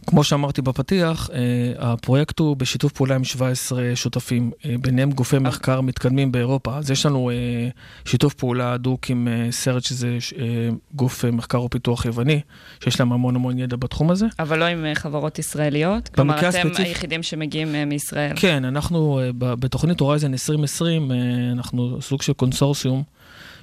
כמו 0.08 0.24
שאמרתי 0.24 0.62
בפתיח, 0.62 1.30
אה, 1.34 1.40
הפרויקט 1.92 2.40
הוא 2.40 2.58
בשיתוף 2.58 2.92
פעולה 2.92 3.16
עם 3.16 3.24
17 3.24 3.92
שותפים, 3.96 4.52
אה, 4.66 4.76
ביניהם 4.82 5.12
גופי 5.12 5.40
מחקר 5.40 5.82
מתקדמים 5.82 6.32
באירופה. 6.32 6.78
אז 6.78 6.92
יש 6.92 7.06
לנו 7.06 7.30
אה, 7.30 7.36
שיתוף 8.06 8.34
פעולה 8.34 8.74
הדוק 8.74 9.10
עם 9.10 9.28
אה, 9.28 9.48
סרט, 9.52 9.84
שזה 9.84 10.08
אה, 10.40 10.46
גוף 10.96 11.26
אה, 11.26 11.32
מחקר 11.32 11.62
ופיתוח 11.62 12.06
יווני, 12.06 12.40
שיש 12.84 13.00
להם 13.00 13.12
המון 13.14 13.36
המון 13.36 13.60
ידע 13.60 13.76
בתחום 13.76 14.12
הזה. 14.12 14.26
אבל 14.40 14.60
לא 14.60 14.66
עם 14.66 14.86
אה, 14.86 14.96
חברות 14.96 15.40
ישראליות? 15.40 16.10
כלומר, 16.10 16.40
אתם 16.40 16.48
הספציפי- 16.48 16.82
היחידים 16.84 17.24
שמגיעים 17.24 17.76
אה, 17.76 17.86
מישראל. 17.86 18.34
כן, 18.36 18.66
אנחנו 18.66 19.20
אה, 19.20 19.30
בתוכנית 19.56 20.00
הורייזן 20.00 20.32
2020, 20.32 21.12
אה, 21.12 21.18
אנחנו 21.54 21.98
סוג 22.02 22.22
של 22.22 22.34
קונסורסיום 22.34 23.04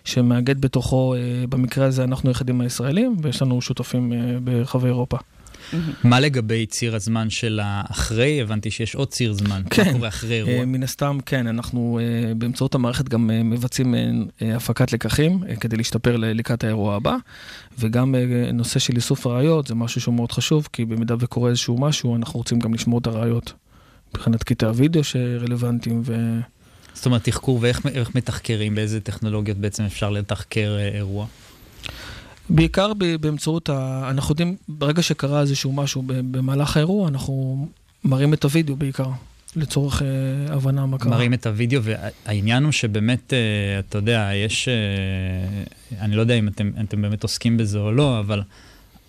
שמאגד 0.04 0.60
בתוכו, 0.60 1.14
אה, 1.14 1.44
במקרה 1.48 1.86
הזה 1.86 2.04
אנחנו 2.04 2.30
היחידים 2.30 2.60
הישראלים, 2.60 3.16
ויש 3.22 3.42
לנו 3.42 3.62
שותפים 3.62 4.12
אה, 4.12 4.18
ברחבי 4.44 4.86
אירופה. 4.86 5.16
מה 6.04 6.20
לגבי 6.20 6.66
ציר 6.66 6.96
הזמן 6.96 7.30
של 7.30 7.60
האחרי? 7.62 8.42
הבנתי 8.42 8.70
שיש 8.70 8.94
עוד 8.94 9.08
ציר 9.08 9.32
זמן. 9.32 9.62
כן. 9.70 9.84
מה 9.86 9.92
קורה 9.92 10.08
אחרי 10.08 10.36
אירוע? 10.36 10.52
אה, 10.52 10.64
מן 10.64 10.82
הסתם, 10.82 11.18
כן, 11.26 11.46
אנחנו 11.46 12.00
באמצעות 12.36 12.74
המערכת 12.74 13.08
גם 13.08 13.30
מבצעים 13.44 13.94
הפקת 14.40 14.92
לקחים 14.92 15.40
כדי 15.60 15.76
להשתפר 15.76 16.16
לקראת 16.16 16.64
האירוע 16.64 16.96
הבא, 16.96 17.16
וגם 17.78 18.14
נושא 18.52 18.78
של 18.78 18.96
איסוף 18.96 19.26
הראיות 19.26 19.66
זה 19.66 19.74
משהו 19.74 20.00
שהוא 20.00 20.14
מאוד 20.14 20.32
חשוב, 20.32 20.68
כי 20.72 20.84
במידה 20.84 21.14
וקורה 21.18 21.50
איזשהו 21.50 21.78
משהו, 21.78 22.16
אנחנו 22.16 22.38
רוצים 22.38 22.58
גם 22.58 22.74
לשמור 22.74 22.98
את 22.98 23.06
הראיות. 23.06 23.52
מבחינת 24.14 24.42
קטעי 24.42 24.68
הוידאו 24.68 25.04
שרלוונטיים, 25.04 26.02
ו... 26.04 26.40
זאת 26.98 27.06
אומרת, 27.06 27.24
תחקור 27.24 27.58
ואיך 27.62 27.86
איך 27.86 28.14
מתחקרים, 28.14 28.74
באיזה 28.74 29.00
טכנולוגיות 29.00 29.58
בעצם 29.58 29.84
אפשר 29.84 30.10
לתחקר 30.10 30.76
אה, 30.78 30.88
אירוע? 30.88 31.26
בעיקר 32.50 32.92
באמצעות, 33.20 33.68
ה... 33.68 34.06
אנחנו 34.10 34.32
יודעים, 34.32 34.56
ברגע 34.68 35.02
שקרה 35.02 35.40
איזשהו 35.40 35.72
משהו 35.72 36.02
במהלך 36.06 36.76
האירוע, 36.76 37.08
אנחנו 37.08 37.66
מראים 38.04 38.34
את 38.34 38.44
הוידאו 38.44 38.76
בעיקר, 38.76 39.08
לצורך 39.56 40.02
אה, 40.02 40.54
הבנה 40.54 40.86
מה 40.86 40.98
קרה. 40.98 41.10
מראים 41.10 41.34
את 41.34 41.46
הוידאו, 41.46 41.80
והעניין 41.82 42.64
הוא 42.64 42.72
שבאמת, 42.72 43.32
אה, 43.32 43.78
אתה 43.78 43.98
יודע, 43.98 44.30
יש, 44.34 44.68
אה, 44.68 46.04
אני 46.04 46.16
לא 46.16 46.20
יודע 46.20 46.34
אם 46.34 46.48
אתם, 46.48 46.70
אתם 46.84 47.02
באמת 47.02 47.22
עוסקים 47.22 47.56
בזה 47.56 47.78
או 47.78 47.92
לא, 47.92 48.20
אבל 48.20 48.42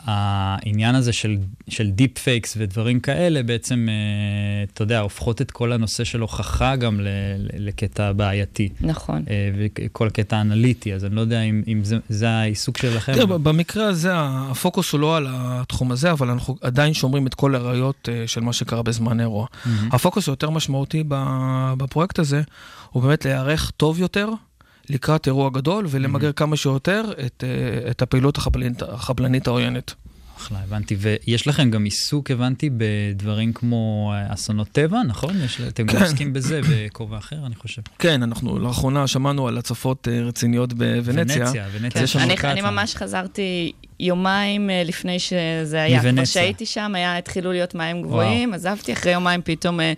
העניין 0.06 0.96
הזה 0.96 1.14
של, 1.14 1.38
של 1.68 1.90
deep 1.90 2.18
fakes 2.18 2.54
ודברים 2.58 3.00
כאלה, 3.00 3.44
בעצם, 3.44 3.88
אה, 3.90 4.64
אתה 4.74 4.82
יודע, 4.82 5.00
הופכות 5.00 5.42
את 5.42 5.52
כל 5.52 5.72
הנושא 5.72 6.04
של 6.04 6.20
הוכחה 6.22 6.76
גם 6.76 7.00
ל, 7.00 7.08
ל- 7.38 7.68
לקטע 7.68 8.12
בעייתי. 8.14 8.70
נכון. 8.82 9.24
אה, 9.30 9.52
וכל 9.58 10.08
הקטע 10.08 10.38
האנליטי, 10.38 10.94
אז 10.94 11.06
אני 11.06 11.16
לא 11.16 11.22
יודע 11.22 11.42
אם, 11.42 11.64
אם 11.68 11.84
זה, 11.84 11.98
זה 12.10 12.30
העיסוק 12.30 12.78
שלכם. 12.78 13.14
תראה, 13.14 13.26
במקרה 13.26 13.86
הזה 13.88 14.12
הפוקוס 14.16 14.92
הוא 14.92 15.00
לא 15.00 15.18
על 15.18 15.28
התחום 15.30 15.92
הזה, 15.92 16.12
אבל 16.12 16.30
אנחנו 16.30 16.56
עדיין 16.62 16.94
שומרים 16.94 17.28
את 17.28 17.34
כל 17.34 17.56
הראיות 17.56 18.10
אה, 18.12 18.28
של 18.28 18.42
מה 18.42 18.54
שקרה 18.54 18.84
בזמן 18.84 19.20
האירוע. 19.20 19.46
מהמם. 19.66 19.90
הפוקוס 19.92 20.28
היותר 20.28 20.50
משמעותי 20.50 21.04
בפרויקט 21.78 22.20
הזה, 22.20 22.42
הוא 22.90 23.04
באמת 23.04 23.26
להיערך 23.26 23.72
טוב 23.78 24.00
יותר 24.00 24.30
לקראת 24.90 25.28
אירוע 25.28 25.50
גדול 25.50 25.86
ולמגר 25.90 26.32
כמה 26.32 26.58
שיותר 26.58 27.04
את, 27.26 27.44
אה, 27.44 27.92
את 27.92 28.02
הפעילות 28.02 28.38
החבלנית, 28.38 28.82
החבלנית 28.82 29.48
העוינת. 29.48 29.94
אחלה, 30.38 30.60
הבנתי. 30.60 30.96
ויש 31.00 31.48
לכם 31.48 31.70
גם 31.72 31.84
עיסוק, 31.84 32.32
הבנתי, 32.32 32.70
בדברים 32.78 33.54
כמו 33.54 34.14
אה, 34.16 34.34
אסונות 34.34 34.68
טבע, 34.72 35.04
נכון? 35.04 35.42
יש, 35.42 35.62
אתם 35.62 35.86
גם 35.86 35.96
כן. 35.96 36.04
עוסקים 36.04 36.34
בזה 36.34 36.62
בכובע 36.70 37.18
אחר, 37.18 37.46
אני 37.46 37.56
חושב. 37.56 37.82
כן, 38.00 38.24
אנחנו 38.24 38.60
לאחרונה 38.60 39.08
שמענו 39.08 39.48
על 39.48 39.58
הצפות 39.58 40.08
אה, 40.08 40.22
רציניות 40.22 40.74
בוונציה. 40.74 41.46
ונציה, 41.46 41.66
ונציה. 41.72 42.08
כן, 42.08 42.20
אני, 42.20 42.36
קצא"א. 42.36 42.52
אני 42.52 42.62
ממש 42.62 42.96
חזרתי 42.96 43.72
יומיים 44.00 44.70
אה, 44.70 44.84
לפני 44.86 45.20
שזה 45.20 45.82
היה. 45.82 46.02
כבר. 46.02 46.26
שהייתי 46.26 46.66
שם, 46.66 46.92
היה, 46.96 47.18
התחילו 47.18 47.52
להיות 47.52 47.76
מים 47.76 48.02
גבוהים, 48.02 48.54
עזבתי, 48.54 48.94
אחרי 48.94 49.12
יומיים 49.12 49.42
פתאום, 49.44 49.80
אה, 49.80 49.94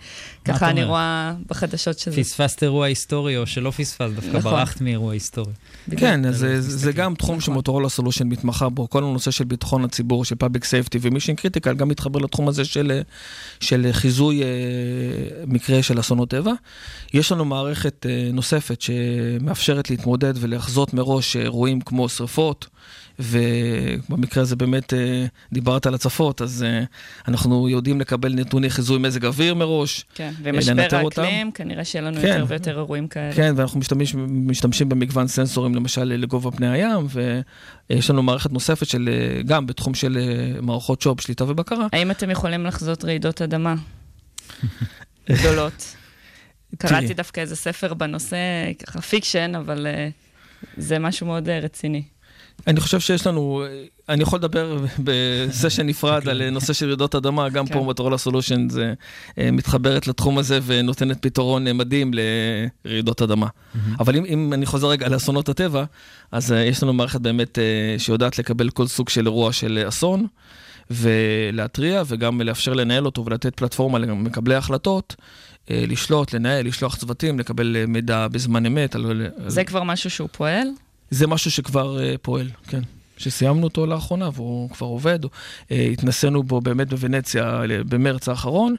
ככה 0.45 0.69
אני 0.69 0.81
אומר? 0.81 0.91
רואה 0.91 1.33
בחדשות 1.47 1.99
שזה. 1.99 2.17
פספסת 2.23 2.63
אירוע 2.63 2.85
היסטורי, 2.85 3.37
או 3.37 3.47
שלא 3.47 3.71
פספסת, 3.71 4.11
דווקא 4.15 4.37
נכון. 4.37 4.51
ברחת 4.51 4.81
מאירוע 4.81 5.13
היסטורי. 5.13 5.53
כן, 5.97 6.25
אז 6.25 6.37
זה, 6.37 6.57
מסתכל. 6.57 6.73
זה 6.73 6.91
גם 6.91 7.15
תחום 7.15 7.41
שמוטורולה 7.41 7.89
Solution 7.89 8.27
מתמחה 8.27 8.69
בו, 8.69 8.89
כל 8.89 9.03
הנושא 9.03 9.31
של 9.31 9.43
ביטחון 9.43 9.85
הציבור, 9.85 10.25
של 10.25 10.35
public 10.35 10.63
safety 10.63 10.99
ו 11.01 11.05
mission 11.05 11.35
critical 11.35 11.73
גם 11.73 11.87
מתחבר 11.87 12.19
לתחום 12.19 12.47
הזה 12.47 12.65
של, 12.65 13.01
של 13.59 13.87
חיזוי 13.91 14.43
אה, 14.43 14.47
מקרה 15.47 15.83
של 15.83 15.99
אסונות 15.99 16.29
טבע. 16.29 16.53
יש 17.13 17.31
לנו 17.31 17.45
מערכת 17.45 18.05
אה, 18.09 18.29
נוספת 18.33 18.81
שמאפשרת 18.81 19.89
להתמודד 19.89 20.33
ולחזות 20.35 20.93
מראש 20.93 21.35
אירועים 21.35 21.81
כמו 21.81 22.09
שריפות. 22.09 22.67
ובמקרה 23.19 24.43
הזה 24.43 24.55
באמת 24.55 24.93
אה, 24.93 25.25
דיברת 25.53 25.85
על 25.85 25.93
הצפות, 25.93 26.41
אז 26.41 26.63
אה, 26.63 26.83
אנחנו 27.27 27.69
יודעים 27.69 28.01
לקבל 28.01 28.33
נתוני 28.33 28.69
חיזוי 28.69 28.99
מזג 28.99 29.25
אוויר 29.25 29.55
מראש. 29.55 30.05
כן, 30.15 30.33
לנטר 30.43 30.97
ומשבר. 30.97 30.97
האקלים, 30.97 31.51
כנראה 31.51 31.85
שיהיה 31.85 32.05
לנו 32.05 32.21
כן. 32.21 32.27
יותר 32.27 32.45
ויותר 32.47 32.77
אירועים 32.77 33.07
כאלה. 33.07 33.33
כן, 33.33 33.53
ואנחנו 33.57 33.79
משתמש, 33.79 34.15
משתמשים 34.27 34.89
במגוון 34.89 35.27
סנסורים, 35.27 35.75
למשל 35.75 36.03
לגובה 36.03 36.51
פני 36.51 36.69
הים, 36.69 37.07
ויש 37.89 38.09
לנו 38.09 38.23
מערכת 38.23 38.51
נוספת 38.51 38.87
של, 38.87 39.09
אה, 39.11 39.41
גם 39.43 39.67
בתחום 39.67 39.93
של 39.93 40.17
אה, 40.17 40.61
מערכות 40.61 41.01
שו"ב, 41.01 41.21
שליטה 41.21 41.43
ובקרה. 41.43 41.87
האם 41.93 42.11
אתם 42.11 42.29
יכולים 42.29 42.65
לחזות 42.65 43.05
רעידות 43.05 43.41
אדמה 43.41 43.75
גדולות? 45.29 45.95
קראתי 46.77 47.13
דווקא 47.13 47.41
איזה 47.41 47.55
ספר 47.55 47.93
בנושא, 47.93 48.37
ככה 48.85 49.01
fiction, 49.01 49.55
אבל 49.55 49.87
אה, 49.87 50.09
זה 50.77 50.99
משהו 50.99 51.27
מאוד 51.27 51.49
אה, 51.49 51.59
רציני. 51.59 52.03
אני 52.67 52.79
חושב 52.79 52.99
שיש 52.99 53.27
לנו, 53.27 53.63
אני 54.09 54.23
יכול 54.23 54.39
לדבר 54.39 54.77
בסשן 54.99 55.87
נפרד 55.87 56.29
על 56.29 56.49
נושא 56.49 56.73
של 56.73 56.85
רעידות 56.85 57.15
אדמה, 57.15 57.49
גם 57.49 57.67
כן. 57.67 57.73
פה 57.73 57.79
מוטורולה 57.79 58.17
Solution 58.17 58.69
זה 58.69 58.93
אה, 59.37 59.51
מתחברת 59.51 60.07
לתחום 60.07 60.37
הזה 60.37 60.59
ונותנת 60.65 61.17
פתרון 61.21 61.67
אה, 61.67 61.73
מדהים 61.73 62.11
לרעידות 62.85 63.21
אדמה. 63.21 63.47
אבל 63.99 64.15
אם, 64.15 64.25
אם 64.25 64.53
אני 64.53 64.65
חוזר 64.65 64.87
רגע 64.87 65.09
לאסונות 65.09 65.49
הטבע, 65.49 65.83
אז 66.31 66.51
אה, 66.51 66.57
יש 66.59 66.83
לנו 66.83 66.93
מערכת 66.93 67.21
באמת 67.21 67.59
שיודעת 67.97 68.39
לקבל 68.39 68.69
כל 68.69 68.87
סוג 68.87 69.09
של 69.09 69.25
אירוע 69.25 69.53
של 69.53 69.83
אסון, 69.87 70.27
ולהתריע 70.91 72.03
וגם 72.07 72.41
לאפשר 72.41 72.73
לנהל 72.73 73.05
אותו 73.05 73.25
ולתת 73.25 73.55
פלטפורמה 73.55 73.99
למקבלי 73.99 74.55
ההחלטות, 74.55 75.15
לשלוט, 75.69 76.33
לנהל, 76.33 76.67
לשלוח 76.67 76.95
צוותים, 76.95 77.39
לקבל 77.39 77.85
מידע 77.87 78.27
בזמן 78.27 78.65
אמת. 78.65 78.95
על, 78.95 79.05
על... 79.05 79.27
זה 79.47 79.63
כבר 79.63 79.83
משהו 79.83 80.09
שהוא 80.09 80.29
פועל? 80.31 80.67
זה 81.11 81.27
משהו 81.27 81.51
שכבר 81.51 81.97
uh, 81.97 82.17
פועל, 82.21 82.49
כן. 82.67 82.81
שסיימנו 83.17 83.63
אותו 83.63 83.85
לאחרונה 83.85 84.29
והוא 84.33 84.69
כבר 84.69 84.87
עובד. 84.87 85.19
Uh, 85.25 85.27
התנסינו 85.93 86.43
בו 86.43 86.61
באמת 86.61 86.89
בוונציה 86.89 87.61
במרץ 87.89 88.29
האחרון, 88.29 88.75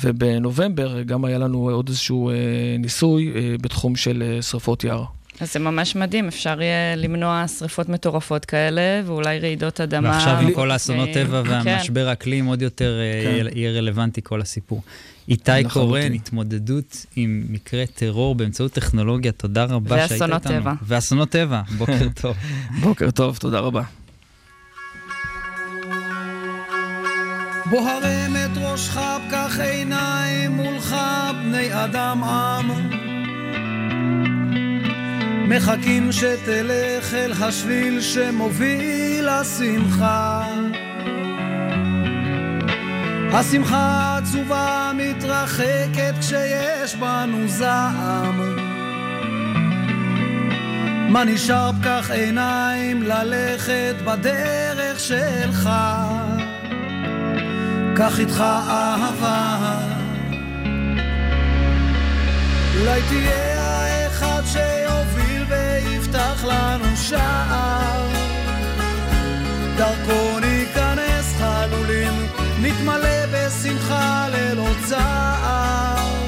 ובנובמבר 0.00 1.02
גם 1.02 1.24
היה 1.24 1.38
לנו 1.38 1.70
עוד 1.70 1.88
איזשהו 1.88 2.30
uh, 2.30 2.32
ניסוי 2.78 3.32
uh, 3.32 3.62
בתחום 3.62 3.96
של 3.96 4.38
uh, 4.38 4.42
שרפות 4.42 4.84
יער. 4.84 5.04
אז 5.40 5.52
זה 5.52 5.58
ממש 5.58 5.96
מדהים, 5.96 6.28
אפשר 6.28 6.62
יהיה 6.62 6.96
למנוע 6.96 7.44
שריפות 7.58 7.88
מטורפות 7.88 8.44
כאלה, 8.44 9.02
ואולי 9.06 9.38
רעידות 9.38 9.80
אדמה. 9.80 10.08
ועכשיו 10.08 10.38
עם 10.38 10.52
כל 10.52 10.70
האסונות 10.70 11.08
טבע 11.14 11.42
כן. 11.44 11.50
והמשבר 11.50 12.08
האקלים, 12.08 12.46
עוד 12.46 12.62
יותר 12.62 12.98
כן. 13.24 13.46
יהיה 13.58 13.70
רלוונטי 13.70 14.20
כל 14.22 14.40
הסיפור. 14.40 14.82
איתי. 15.30 15.68
קורן, 15.72 16.12
התמודדות 16.12 17.06
עם 17.16 17.44
מקרה 17.48 17.84
טרור 17.94 18.34
באמצעות 18.34 18.72
טכנולוגיה, 18.72 19.32
תודה 19.32 19.64
רבה 19.64 20.08
שהיית 20.08 20.22
איתנו. 20.22 20.34
ואסונות 20.36 20.42
טבע. 20.42 20.72
ואסונות 20.82 21.30
טבע, 21.30 21.62
בוקר 21.78 22.08
טוב. 22.20 22.36
בוקר 22.80 23.10
טוב, 23.10 23.36
תודה 23.36 23.60
רבה. 23.60 23.82
בוהרים 27.70 28.36
את 28.36 28.56
ראשך, 28.56 29.00
פקח 29.28 29.58
עיניים 29.60 30.50
מולך, 30.52 30.96
בני 31.42 31.84
אדם 31.84 32.24
עם. 32.24 32.90
מחכים 35.48 36.12
שתלך 36.12 37.14
אל 37.14 37.32
השביל 37.32 38.00
שמוביל 38.00 39.28
לשמחה. 39.30 40.46
השמחה 43.32 43.76
העצובה 43.76 44.90
מתרחקת 44.94 46.14
כשיש 46.20 46.96
בנו 46.96 47.48
זעם. 47.48 48.56
מה 51.08 51.24
נשאר 51.24 51.70
פקח 51.80 52.10
עיניים 52.10 53.02
ללכת 53.02 53.94
בדרך 54.04 55.00
שלך? 55.00 55.70
קח 57.96 58.20
איתך 58.20 58.40
אהבה. 58.68 59.56
אולי 62.80 63.00
תהיה 63.08 63.62
האחד 63.62 64.42
שיוביל 64.46 65.44
ויפתח 65.48 66.44
לנו 66.44 66.96
שער. 66.96 68.08
דרכו 69.76 70.38
ניכנס 70.40 71.34
חלולים, 71.38 72.12
נתמלא 72.62 73.19
בשמחה 73.60 74.28
ללא 74.28 74.68
צער. 74.88 76.20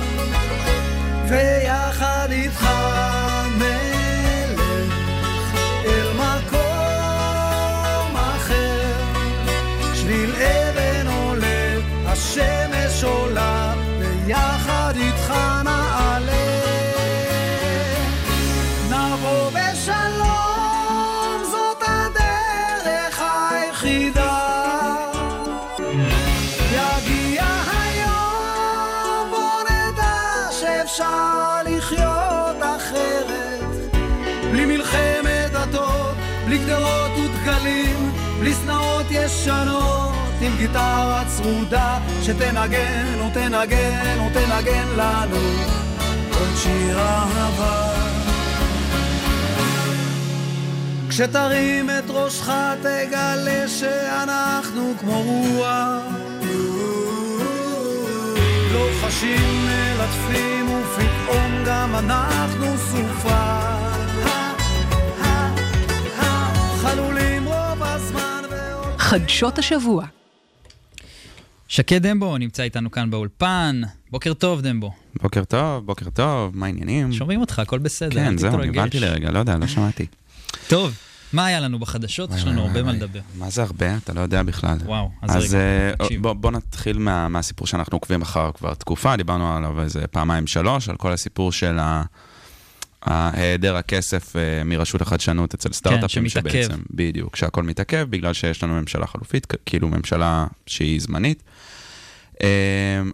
ישנות, 39.43 40.13
עם 40.41 40.57
גיטרה 40.57 41.23
צרודה, 41.27 41.99
שתנגן 42.23 43.21
ותנגן 43.27 44.19
ותנגן 44.21 44.89
לנו 44.97 45.37
עוד 46.39 46.49
שיר 46.57 46.99
אהבה. 46.99 47.93
כשתרים 51.09 51.91
את 51.91 52.11
ראשך 52.11 52.53
תגלה 52.81 53.69
שאנחנו 53.69 54.95
כמו 55.01 55.23
רוח 55.23 56.03
לא 58.73 58.87
חשים 59.03 59.67
מלטפים 59.67 60.71
ופתאום 60.71 61.65
גם 61.67 61.95
אנחנו 61.97 62.67
סופה 62.79 63.92
חדשות 69.13 69.59
השבוע. 69.59 70.07
שקד 71.69 72.07
דמבו 72.07 72.39
נמצא 72.39 72.63
איתנו 72.63 72.91
כאן 72.91 73.11
באולפן. 73.11 73.81
בוקר 74.11 74.35
טוב, 74.35 74.61
דמבו. 74.61 74.93
בוקר 75.23 75.45
טוב, 75.45 75.87
בוקר 75.87 76.11
טוב, 76.11 76.57
מה 76.57 76.67
העניינים? 76.67 77.13
שומעים 77.13 77.41
אותך, 77.41 77.59
הכל 77.59 77.79
בסדר, 77.79 78.15
כן, 78.15 78.39
זהו. 78.39 78.57
נבהלתי 78.57 79.01
לרגע, 79.01 79.31
לא 79.31 79.39
יודע, 79.39 79.57
לא 79.57 79.67
שמעתי. 79.67 80.07
טוב, 80.69 80.95
מה 81.33 81.47
היה 81.47 81.61
לנו 81.61 81.79
בחדשות? 81.79 82.31
יש 82.37 82.45
לנו 82.45 82.63
הרבה 82.63 82.83
מה 82.83 82.93
לדבר. 82.93 83.21
מה 83.39 83.51
זה 83.51 83.63
הרבה? 83.63 83.97
אתה 83.97 84.13
לא 84.13 84.21
יודע 84.21 84.43
בכלל. 84.43 84.79
וואו, 84.85 85.11
אז 85.23 85.37
אז 85.37 85.55
רגע, 85.55 85.63
אה, 85.65 85.93
תקשיב. 85.99 86.23
בוא, 86.29 86.51
נתחיל 86.51 86.99
מה, 86.99 87.29
מהסיפור 87.29 87.67
שאנחנו 87.67 87.97
עוקבים 87.97 88.23
אחריו 88.23 88.51
כבר 88.55 88.75
תקופה, 88.75 89.17
דיברנו 89.17 89.57
עליו 89.57 89.81
איזה 89.83 90.07
פעמיים 90.07 90.47
שלוש, 90.47 90.89
על 90.89 90.97
כל 90.97 91.13
הסיפור 91.13 91.53
של 91.53 91.79
ה- 91.79 92.03
היעדר 93.07 93.77
הכסף 93.77 94.37
אה, 94.37 94.65
מרשות 94.65 95.01
החדשנות 95.01 95.55
אצל 95.55 95.73
סטארט-אפים, 95.73 96.23
כן, 96.23 96.29
שמתעכב. 96.29 96.63
שבעצם, 96.63 96.83
בדיוק, 96.91 97.37
שהכל 97.37 97.63
מתעכב 97.63 98.07
בגלל 98.11 98.33
שיש 98.33 98.63
לנו 98.63 98.75
ממשלה 98.75 99.07
חלופית, 99.07 99.47
כאילו 99.67 99.89
ממשלה 99.89 100.47
שהיא 100.67 101.01
זמנית. 101.01 101.43
אה, 102.43 102.49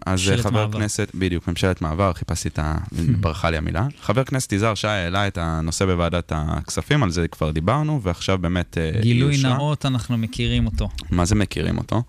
אז 0.05 0.19
ממשלת 0.19 0.39
חבר 0.39 0.51
מעבר. 0.51 0.79
כנסת, 0.79 1.11
בדיוק, 1.15 1.47
ממשלת 1.47 1.81
מעבר, 1.81 2.13
חיפשתי 2.13 2.47
את 2.47 2.59
ה... 2.59 2.77
ברחה 3.21 3.49
לי 3.49 3.57
המילה. 3.57 3.87
חבר 4.01 4.23
כנסת 4.23 4.53
יזהר 4.53 4.75
שי 4.75 4.87
העלה 4.87 5.27
את 5.27 5.37
הנושא 5.37 5.85
בוועדת 5.85 6.31
הכספים, 6.35 7.03
על 7.03 7.11
זה 7.11 7.27
כבר 7.27 7.51
דיברנו, 7.51 8.01
ועכשיו 8.03 8.37
באמת 8.37 8.77
אה, 8.77 9.01
גילוי. 9.01 9.37
נאות, 9.43 9.85
אנחנו 9.85 10.17
מכירים 10.17 10.65
אותו. 10.65 10.89
מה 11.11 11.25
זה 11.25 11.35
מכירים 11.35 11.77
אותו. 11.77 12.03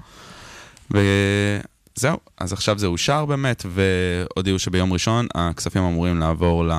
וזהו, 2.01 2.19
אז 2.39 2.53
עכשיו 2.53 2.79
זה 2.79 2.87
אושר 2.87 3.25
באמת, 3.25 3.67
והודיעו 3.69 4.59
שביום 4.59 4.93
ראשון 4.93 5.27
הכספים 5.35 5.83
אמורים 5.83 6.19
לעבור, 6.19 6.65
ל... 6.65 6.73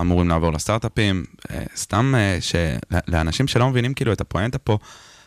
אמורים 0.00 0.28
לעבור 0.28 0.52
לסטארט-אפים. 0.52 1.24
אה, 1.50 1.62
סתם 1.76 2.14
אה, 2.16 2.38
שלאנשים 2.40 3.48
שלא 3.48 3.70
מבינים 3.70 3.94
כאילו 3.94 4.12
את 4.12 4.20
הפואנטה 4.20 4.58
פה, 4.58 4.78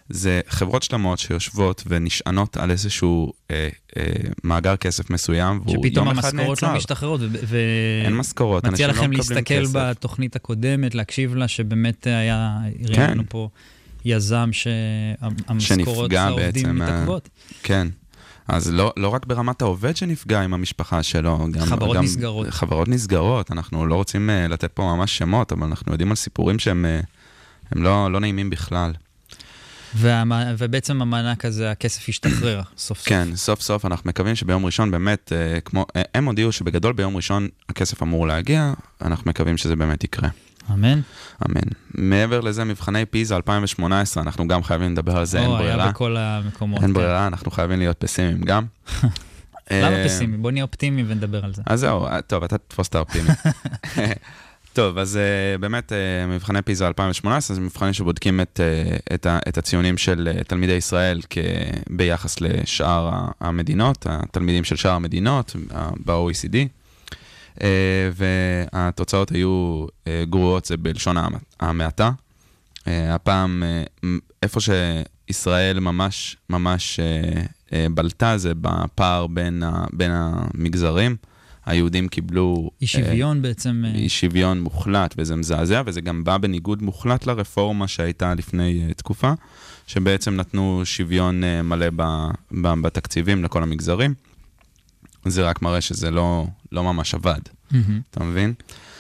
זה 0.10 0.42
חברות 0.50 0.84
שלמות 0.84 1.20
שיושבות 1.20 1.84
ונשענות 1.88 2.58
על 2.58 2.72
איזשהו 2.72 3.34
אה, 3.52 3.70
אה, 3.98 4.04
מאגר 4.44 4.76
כסף 4.76 5.10
מסוים, 5.10 5.62
והוא 5.66 5.86
שפתאום 5.86 6.08
יום 6.08 6.20
אחד 6.20 6.30
המשכורות 6.34 6.64
לא 6.64 6.68
נעצר. 6.68 6.78
משתחררות. 6.78 7.22
ו- 7.22 7.28
ו- 7.48 7.58
אין 8.06 8.16
משכורות, 8.16 8.66
מציע 8.66 8.86
אנשים 8.86 8.88
לא 8.88 8.92
לכם 8.92 9.12
מקבלים 9.12 9.38
להסתכל 9.38 9.66
כסף. 9.66 9.76
בתוכנית 9.76 10.36
הקודמת, 10.36 10.96
להקשיב 10.96 11.36
לה, 11.36 11.48
שבאמת 11.48 12.08
היה, 12.08 12.58
כן. 12.88 12.94
הראינו 12.94 13.14
לנו 13.14 13.24
פה 13.30 13.50
יזם 14.06 14.50
שהמשכורות 14.52 16.12
שנפגע 16.12 16.24
העובדים 16.24 16.66
אה, 16.66 16.72
מתעכבות. 16.72 17.30
כן. 17.64 17.88
אז 18.48 18.72
לא, 18.74 18.94
לא 18.98 19.08
רק 19.08 19.26
ברמת 19.26 19.62
העובד 19.62 19.98
שנפגע 19.98 20.42
עם 20.42 20.54
המשפחה 20.54 21.04
שלו, 21.04 21.48
גם... 21.52 21.66
חברות 21.66 21.98
גם 21.98 22.04
נסגרות. 22.04 22.50
חברות 22.50 22.88
נסגרות, 22.88 23.52
אנחנו 23.52 23.86
לא 23.86 23.96
רוצים 23.96 24.30
uh, 24.30 24.52
לתת 24.52 24.72
פה 24.72 24.84
ממש 24.84 25.18
שמות, 25.18 25.52
אבל 25.52 25.64
אנחנו 25.68 25.92
יודעים 25.92 26.10
על 26.10 26.16
סיפורים 26.16 26.60
שהם 26.60 26.86
uh, 26.86 27.80
לא, 27.80 28.12
לא 28.12 28.20
נעימים 28.20 28.50
בכלל. 28.50 28.94
והמ- 29.96 30.34
ובעצם 30.58 31.02
המענק 31.02 31.46
הזה, 31.46 31.72
הכסף 31.72 32.10
השתחרר 32.10 32.62
סוף 32.78 32.98
סוף. 32.98 33.08
כן, 33.08 33.28
סוף 33.36 33.62
סוף 33.62 33.86
אנחנו 33.86 34.10
מקווים 34.10 34.36
שביום 34.36 34.66
ראשון 34.66 34.92
באמת, 34.92 35.32
uh, 35.32 35.62
כמו, 35.62 35.86
uh, 35.90 36.02
הם 36.14 36.26
הודיעו 36.26 36.52
שבגדול 36.52 36.94
ביום 36.94 37.16
ראשון 37.16 37.48
הכסף 37.70 38.04
אמור 38.04 38.28
להגיע, 38.28 38.74
אנחנו 39.02 39.30
מקווים 39.30 39.58
שזה 39.58 39.76
באמת 39.76 40.04
יקרה. 40.04 40.30
אמן. 40.74 41.02
אמן. 41.46 41.62
מעבר 41.94 42.42
לזה, 42.42 42.64
מבחני 42.64 43.06
פיזה 43.06 43.36
2018, 43.36 44.24
אנחנו 44.24 44.48
גם 44.48 44.64
חייבים 44.64 44.92
לדבר 44.92 45.18
על 45.18 45.26
זה, 45.26 45.40
אין 45.40 45.48
או, 45.48 45.58
היה 45.58 45.76
ברירה. 45.76 45.92
בכל 45.92 46.18
המקומות. 46.18 46.82
אין 46.82 46.88
כן. 46.88 46.94
ברירה, 46.94 47.28
אנחנו 47.28 47.52
חייבים 47.52 47.80
להיות 47.80 47.98
פסימיים 48.00 48.42
גם. 48.42 48.66
למה 49.72 49.96
אה, 49.96 50.06
פסימי? 50.06 50.38
בוא 50.38 50.52
נהיה 50.52 50.64
אופטימי 50.64 51.04
ונדבר 51.08 51.46
על 51.46 51.54
זה. 51.54 51.62
אז 51.66 51.80
זהו, 51.80 52.06
אה, 52.06 52.22
טוב, 52.22 52.44
אתה 52.44 52.58
תתפוס 52.58 52.88
את 52.88 52.96
האופטימי. 52.96 53.30
טוב, 54.74 54.98
אז 54.98 55.20
uh, 55.20 55.62
באמת, 55.62 55.92
מבחני 56.28 56.62
פיזה 56.62 56.88
2018, 56.88 57.56
זה 57.56 57.62
מבחנים 57.62 57.94
שבודקים 57.94 58.42
את, 58.42 58.60
את, 59.14 59.28
את 59.48 59.58
הציונים 59.58 59.98
של 59.98 60.30
תלמידי 60.48 60.74
ישראל 60.74 61.22
ביחס 61.90 62.42
לשאר 62.42 63.12
המדינות, 63.42 64.08
התלמידים 64.10 64.64
של 64.64 64.76
שאר 64.76 64.92
המדינות 64.92 65.56
ב-OECD, 66.06 66.56
והתוצאות 68.14 69.32
היו 69.32 69.86
uh, 69.86 70.10
גרועות, 70.30 70.66
זה 70.66 70.78
בלשון 70.78 71.18
המ- 71.18 71.38
המעטה. 71.60 72.12
Uh, 72.80 72.84
הפעם, 73.10 73.64
איפה 74.44 74.60
שישראל 74.60 75.80
ממש 75.80 76.38
ממש 76.50 77.00
בלטה, 77.94 78.38
זה 78.38 78.52
בפער 78.62 79.28
בין, 79.28 79.64
ה, 79.64 79.86
בין 79.94 80.12
המגזרים. 80.14 81.16
היהודים 81.66 82.08
קיבלו... 82.08 82.72
אי 82.82 82.88
שוויון 82.88 83.42
בעצם. 83.42 83.84
אה, 83.86 83.96
אי 83.96 84.10
שוויון 84.10 84.62
מוחלט, 84.62 85.16
וזה 85.18 85.36
מזעזע, 85.36 85.82
וזה 85.86 86.02
גם 86.02 86.24
בא 86.24 86.38
בניגוד 86.38 86.84
מוחלט 86.84 87.26
לרפורמה 87.26 87.88
שהייתה 87.88 88.34
לפני 88.34 88.86
uh, 88.90 88.94
תקופה, 88.94 89.32
שבעצם 89.88 90.36
נתנו 90.36 90.82
שוויון 90.84 91.44
uh, 91.44 91.62
מלא 91.64 91.88
ב, 91.96 92.04
ב, 92.52 92.68
בתקציבים 92.82 93.44
לכל 93.44 93.64
המגזרים. 93.64 94.14
זה 95.30 95.44
רק 95.50 95.62
מראה 95.62 95.82
שזה 95.82 96.12
לא, 96.12 96.48
לא 96.72 96.84
ממש 96.84 97.14
עבד, 97.14 97.40
מהמם. 97.72 98.02
אתה 98.12 98.24
מבין? 98.24 98.54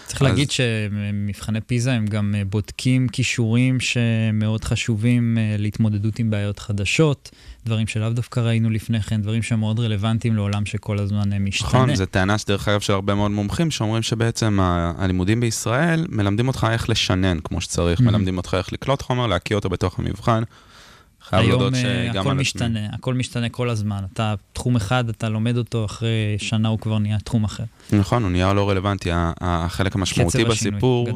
צריך 0.05 0.21
אז- 0.21 0.27
להגיד 0.27 0.51
שמבחני 0.51 1.61
פיזה 1.61 1.93
הם 1.93 2.05
גם 2.05 2.35
אה, 2.37 2.45
בודקים 2.45 3.07
כישורים 3.09 3.77
שמאוד 3.79 4.63
חשובים 4.63 5.37
אה, 5.37 5.55
להתמודדות 5.57 6.19
עם 6.19 6.29
בעיות 6.29 6.59
חדשות, 6.59 7.31
דברים 7.65 7.87
שלאו 7.87 8.09
דווקא 8.09 8.39
ראינו 8.39 8.69
לפני 8.69 9.01
כן, 9.01 9.21
דברים 9.21 9.43
שהם 9.43 9.59
מאוד 9.59 9.79
רלוונטיים 9.79 10.35
לעולם 10.35 10.65
שכל 10.65 10.99
הזמן 10.99 11.33
אה, 11.33 11.39
משתנה. 11.39 11.67
נכון, 11.69 11.95
זו 11.95 12.05
טענה 12.05 12.37
שדרך 12.37 12.67
אגב 12.67 12.79
של 12.79 12.93
הרבה 12.93 13.15
מאוד 13.15 13.31
מומחים, 13.31 13.71
שאומרים 13.71 14.03
שבעצם 14.03 14.59
ה- 14.59 14.93
הלימודים 14.97 15.39
בישראל 15.39 16.05
מלמדים 16.09 16.47
אותך 16.47 16.67
איך 16.71 16.89
לשנן 16.89 17.37
כמו 17.43 17.61
שצריך, 17.61 17.99
Mhm. 17.99 18.03
מלמדים 18.03 18.37
אותך 18.37 18.53
איך 18.57 18.73
לקלוט 18.73 19.01
חומר, 19.01 19.27
להקיא 19.27 19.55
אותו 19.55 19.69
בתוך 19.69 19.99
המבחן. 19.99 20.43
חייב 21.29 21.41
היום 21.41 21.51
להודות 21.61 21.73
אה, 21.73 21.79
שגם 22.11 22.19
הכל 22.21 22.29
על 22.29 22.35
עצמי. 22.35 22.41
משתנה, 22.41 22.79
הכל 22.93 23.13
משתנה 23.13 23.49
כל 23.49 23.69
הזמן. 23.69 24.03
אתה, 24.13 24.33
תחום 24.53 24.75
אחד, 24.75 25.09
אתה 25.09 25.29
לומד 25.29 25.57
אותו, 25.57 25.85
אחרי 25.85 26.09
שנה 26.37 26.69
הוא 26.69 26.79
כבר 26.79 26.99
נהיה 26.99 27.19
תחום 27.19 27.43
אחר. 27.43 27.63
נכון, 27.93 28.23
הוא 28.23 28.31
נהיה 28.31 28.53
לא 28.53 28.69
רלוונטי. 28.69 29.09
החלק 29.41 29.95
המשמעותי 29.95 30.45
בסיפור. 30.45 31.07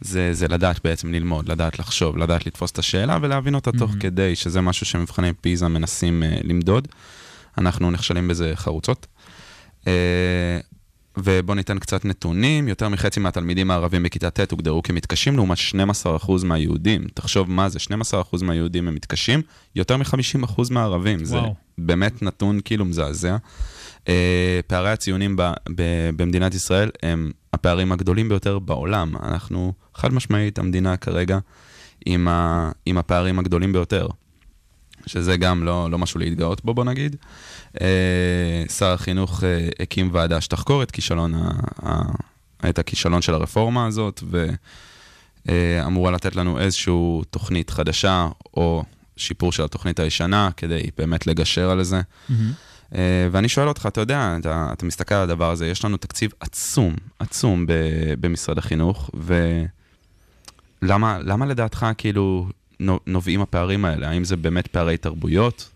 זה, 0.00 0.34
זה 0.34 0.48
לדעת 0.48 0.80
בעצם 0.84 1.12
ללמוד, 1.12 1.48
לדעת 1.48 1.78
לחשוב, 1.78 2.16
לדעת 2.16 2.46
לתפוס 2.46 2.70
את 2.70 2.78
השאלה 2.78 3.18
ולהבין 3.22 3.54
אותה 3.54 3.72
תוך 3.72 3.90
Mhm. 3.90 4.00
כדי, 4.00 4.36
שזה 4.36 4.60
משהו 4.60 4.86
שמבחני 4.86 5.32
פיזה 5.40 5.68
מנסים 5.68 6.22
uh, 6.22 6.46
למדוד. 6.46 6.88
אנחנו 7.58 7.90
נכשלים 7.90 8.28
בזה 8.28 8.52
חרוצות. 8.54 9.06
Uh, 9.84 9.86
ובואו 11.24 11.54
ניתן 11.54 11.78
קצת 11.78 12.04
נתונים, 12.04 12.68
יותר 12.68 12.88
מחצי 12.88 13.20
מהתלמידים 13.20 13.70
הערבים 13.70 14.02
בכיתה 14.02 14.30
ט' 14.30 14.50
הוגדרו 14.50 14.82
כמתקשים, 14.82 15.36
לעומת 15.36 15.58
12% 16.24 16.44
מהיהודים. 16.44 17.04
תחשוב 17.14 17.50
מה 17.50 17.68
זה, 17.68 17.78
12% 18.32 18.44
מהיהודים 18.44 18.88
הם 18.88 18.94
מתקשים, 18.94 19.42
יותר 19.76 19.96
מ-50% 19.96 20.62
מהערבים. 20.70 21.24
זה 21.24 21.36
וואו. 21.36 21.54
באמת 21.78 22.22
נתון 22.22 22.60
כאילו 22.64 22.84
מזעזע. 22.84 23.36
Uh, 24.04 24.08
פערי 24.66 24.90
הציונים 24.90 25.36
ב, 25.36 25.42
ב, 25.74 25.82
במדינת 26.16 26.54
ישראל 26.54 26.90
הם 27.02 27.30
הפערים 27.52 27.92
הגדולים 27.92 28.28
ביותר 28.28 28.58
בעולם. 28.58 29.16
אנחנו 29.22 29.72
חד 29.94 30.12
משמעית 30.12 30.58
המדינה 30.58 30.96
כרגע 30.96 31.38
עם, 32.06 32.28
ה, 32.28 32.70
עם 32.86 32.98
הפערים 32.98 33.38
הגדולים 33.38 33.72
ביותר. 33.72 34.08
שזה 35.06 35.36
גם 35.36 35.64
לא, 35.64 35.90
לא 35.90 35.98
משהו 35.98 36.20
להתגאות 36.20 36.64
בו, 36.64 36.74
בוא 36.74 36.84
נגיד. 36.84 37.16
אה, 37.80 38.64
שר 38.68 38.92
החינוך 38.92 39.44
אה, 39.44 39.68
הקים 39.80 40.10
ועדה 40.12 40.40
שתחקור 40.40 40.82
את 40.82 40.90
כישלון, 40.90 41.34
ה, 41.34 41.50
ה, 41.86 42.02
את 42.68 42.78
הכישלון 42.78 43.22
של 43.22 43.34
הרפורמה 43.34 43.86
הזאת, 43.86 44.22
ואמורה 45.46 46.10
לתת 46.10 46.36
לנו 46.36 46.60
איזושהי 46.60 46.94
תוכנית 47.30 47.70
חדשה, 47.70 48.28
או 48.54 48.84
שיפור 49.16 49.52
של 49.52 49.64
התוכנית 49.64 50.00
הישנה, 50.00 50.50
כדי 50.56 50.82
באמת 50.98 51.26
לגשר 51.26 51.70
על 51.70 51.82
זה. 51.82 52.00
אה, 52.94 53.28
ואני 53.32 53.48
שואל 53.48 53.68
אותך, 53.68 53.86
אתה 53.86 54.00
יודע, 54.00 54.36
אתה, 54.40 54.68
אתה 54.72 54.86
מסתכל 54.86 55.14
על 55.14 55.22
הדבר 55.22 55.50
הזה, 55.50 55.66
יש 55.66 55.84
לנו 55.84 55.96
תקציב 55.96 56.32
עצום, 56.40 56.94
עצום 57.18 57.66
ב, 57.66 57.72
במשרד 58.20 58.58
החינוך, 58.58 59.10
ולמה 60.82 61.18
למה 61.22 61.46
לדעתך 61.46 61.86
כאילו 61.98 62.48
נו- 62.80 63.00
נובעים 63.06 63.40
הפערים 63.40 63.84
האלה? 63.84 64.08
האם 64.08 64.24
זה 64.24 64.36
באמת 64.36 64.66
פערי 64.66 64.96
תרבויות? 64.96 65.70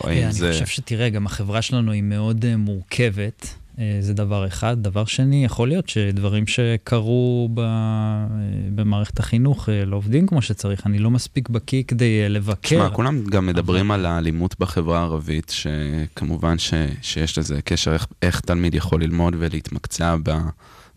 או 0.00 0.08
האם 0.08 0.24
אני 0.24 0.32
זה... 0.32 0.52
חושב 0.52 0.66
שתראה, 0.66 1.08
גם 1.08 1.26
החברה 1.26 1.62
שלנו 1.62 1.92
היא 1.92 2.02
מאוד 2.02 2.44
אה, 2.44 2.56
מורכבת. 2.56 3.54
אה, 3.78 3.96
זה 4.00 4.14
דבר 4.14 4.46
אחד. 4.46 4.82
דבר 4.82 5.04
שני, 5.04 5.44
יכול 5.44 5.68
להיות 5.68 5.88
שדברים 5.88 6.46
שקרו 6.46 7.48
ב... 7.54 7.60
אה, 7.60 8.26
במערכת 8.74 9.18
החינוך 9.18 9.68
אה, 9.68 9.84
לא 9.84 9.96
עובדים 9.96 10.26
כמו 10.26 10.42
שצריך. 10.42 10.86
אני 10.86 10.98
לא 10.98 11.10
מספיק 11.10 11.48
בקיא 11.48 11.82
כדי 11.88 12.22
אה, 12.22 12.28
לבקר. 12.28 12.76
תשמע, 12.76 12.90
כולם 12.90 13.24
גם 13.24 13.46
מדברים 13.46 13.90
על 13.90 14.06
האלימות 14.06 14.58
בחברה 14.58 14.98
הערבית, 14.98 15.52
שכמובן 15.56 16.58
ש, 16.58 16.74
שיש 17.02 17.38
לזה 17.38 17.62
קשר 17.62 17.92
איך, 17.92 18.06
איך 18.22 18.40
תלמיד 18.40 18.74
יכול 18.74 19.02
ללמוד 19.02 19.34
ולהתמקצע 19.38 20.16
ב, 20.22 20.30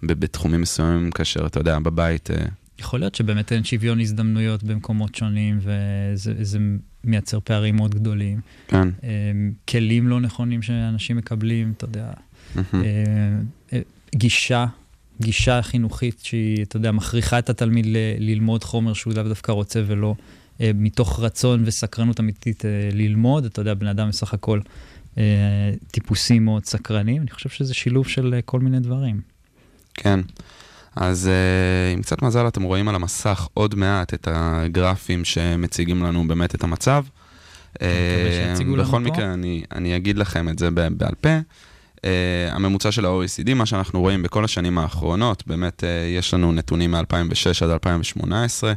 ב, 0.03 0.13
בתחומים 0.13 0.61
מסוימים, 0.61 1.11
כאשר 1.11 1.45
אתה 1.45 1.59
יודע, 1.59 1.79
בבית... 1.79 2.31
אה, 2.31 2.45
יכול 2.79 2.99
להיות 2.99 3.15
שבאמת 3.15 3.51
אין 3.51 3.63
שוויון 3.63 3.99
הזדמנויות 3.99 4.63
במקומות 4.63 5.15
שונים, 5.15 5.59
וזה 5.61 6.33
זה 6.41 6.59
מייצר 7.07 7.39
פערים 7.43 7.75
מאוד 7.75 7.95
גדולים. 7.95 8.39
כן. 8.67 8.87
אה, 9.03 9.09
כלים 9.69 10.07
לא 10.07 10.21
נכונים 10.21 10.61
שאנשים 10.61 11.17
מקבלים, 11.17 11.73
אתה 11.77 11.85
יודע. 11.85 12.11
אה, 12.57 12.61
אה, 13.73 13.79
גישה, 14.15 14.65
גישה 15.21 15.61
חינוכית 15.61 16.19
שהיא, 16.23 16.63
אתה 16.63 16.77
יודע, 16.77 16.91
מכריחה 16.91 17.39
את 17.39 17.49
התלמיד 17.49 17.85
ללמוד 18.19 18.63
חומר 18.63 18.93
שהוא 18.93 19.13
לאו 19.13 19.23
דווקא 19.23 19.51
רוצה 19.51 19.81
ולא 19.87 20.15
מתוך 20.59 21.19
רצון 21.19 21.63
וסקרנות 21.65 22.19
אמיתית 22.19 22.63
ללמוד. 22.93 23.45
אתה 23.45 23.61
יודע, 23.61 23.73
בן 23.73 23.87
אדם 23.87 24.09
בסך 24.09 24.33
הכל 24.33 24.59
טיפוסים 25.91 26.45
מאוד 26.45 26.65
סקרנים. 26.65 27.21
אני 27.21 27.31
חושב 27.31 27.49
שזה 27.49 27.73
שילוב 27.73 28.07
של 28.07 28.39
כל 28.45 28.59
מיני 28.59 28.79
דברים. 28.79 29.21
כן. 29.93 30.19
אז 30.99 31.29
uh, 31.29 31.93
עם 31.93 32.01
קצת 32.01 32.21
מזל 32.21 32.47
אתם 32.47 32.63
רואים 32.63 32.87
על 32.87 32.95
המסך 32.95 33.47
עוד 33.53 33.75
מעט 33.75 34.13
את 34.13 34.27
הגרפים 34.31 35.25
שמציגים 35.25 36.03
לנו 36.03 36.27
באמת 36.27 36.55
את 36.55 36.63
המצב. 36.63 37.03
לנו 38.77 38.83
בכל. 38.83 38.99
מקרה, 38.99 39.33
אני, 39.33 39.63
אני 39.71 39.95
אגיד 39.95 40.17
לכם 40.17 40.49
את 40.49 40.59
זה 40.59 40.71
בעל 40.71 41.13
פה. 41.21 41.29
Uh, 41.97 41.99
הממוצע 42.51 42.91
של 42.91 43.05
ה-OECD, 43.05 43.53
מה 43.53 43.65
שאנחנו 43.65 44.01
רואים 44.01 44.23
בכל 44.23 44.45
השנים 44.45 44.77
האחרונות, 44.77 45.43
באמת 45.47 45.83
uh, 45.83 46.17
יש 46.17 46.33
לנו 46.33 46.51
נתונים 46.51 46.91
מ-2006 46.91 47.63
עד 47.63 47.69
2018, 47.69 48.73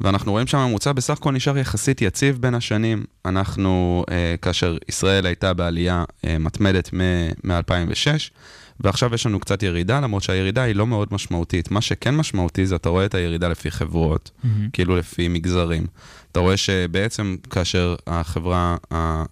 ואנחנו 0.00 0.32
רואים 0.32 0.46
שהממוצע 0.46 0.92
בסך 0.92 1.18
הכל 1.18 1.32
נשאר 1.32 1.58
יחסית 1.58 2.02
יציב 2.02 2.38
בין 2.40 2.54
השנים. 2.54 3.04
אנחנו, 3.24 4.04
uh, 4.06 4.12
כאשר 4.42 4.76
ישראל 4.88 5.26
הייתה 5.26 5.54
בעלייה 5.54 6.04
uh, 6.04 6.28
מתמדת 6.40 6.90
מ-2006, 6.92 8.30
ועכשיו 8.80 9.14
יש 9.14 9.26
לנו 9.26 9.40
קצת 9.40 9.62
ירידה, 9.62 10.00
למרות 10.00 10.22
שהירידה 10.22 10.62
היא 10.62 10.74
לא 10.76 10.86
מאוד 10.86 11.08
משמעותית. 11.10 11.70
מה 11.70 11.80
שכן 11.80 12.16
משמעותי 12.16 12.66
זה 12.66 12.76
אתה 12.76 12.88
רואה 12.88 13.04
את 13.04 13.14
הירידה 13.14 13.48
לפי 13.48 13.70
חברות, 13.70 14.30
כאילו 14.72 14.96
לפי 14.96 15.28
מגזרים. 15.28 15.86
אתה 16.32 16.40
רואה 16.40 16.56
שבעצם 16.56 17.36
כאשר 17.50 17.94
החברה 18.06 18.76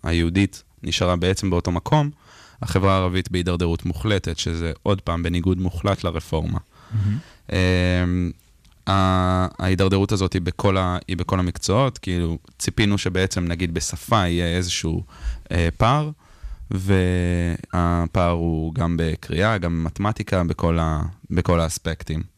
היהודית 0.02 0.62
נשארה 0.82 1.16
בעצם 1.16 1.50
באותו 1.50 1.72
מקום, 1.72 2.10
החברה 2.62 2.92
הערבית 2.94 3.30
בהידרדרות 3.30 3.86
מוחלטת, 3.86 4.38
שזה 4.38 4.72
עוד 4.82 5.00
פעם 5.00 5.22
בניגוד 5.22 5.58
מוחלט 5.60 6.04
לרפורמה. 6.04 6.58
ה- 8.86 9.46
ההידרדרות 9.58 10.12
הזאת 10.12 10.32
היא 10.32 10.42
בכל, 10.42 10.76
ה, 10.76 10.98
היא 11.08 11.16
בכל 11.16 11.38
המקצועות, 11.40 11.98
כאילו 11.98 12.38
ציפינו 12.58 12.98
שבעצם 12.98 13.44
נגיד 13.44 13.74
בשפה 13.74 14.16
יהיה 14.28 14.56
איזשהו 14.56 15.04
אה, 15.52 15.68
פער, 15.76 16.10
והפער 16.70 18.30
הוא 18.30 18.74
גם 18.74 18.96
בקריאה, 18.98 19.58
גם 19.58 19.72
במתמטיקה, 19.72 20.44
בכל, 20.44 20.78
ה, 20.78 21.02
בכל 21.30 21.60
האספקטים. 21.60 22.36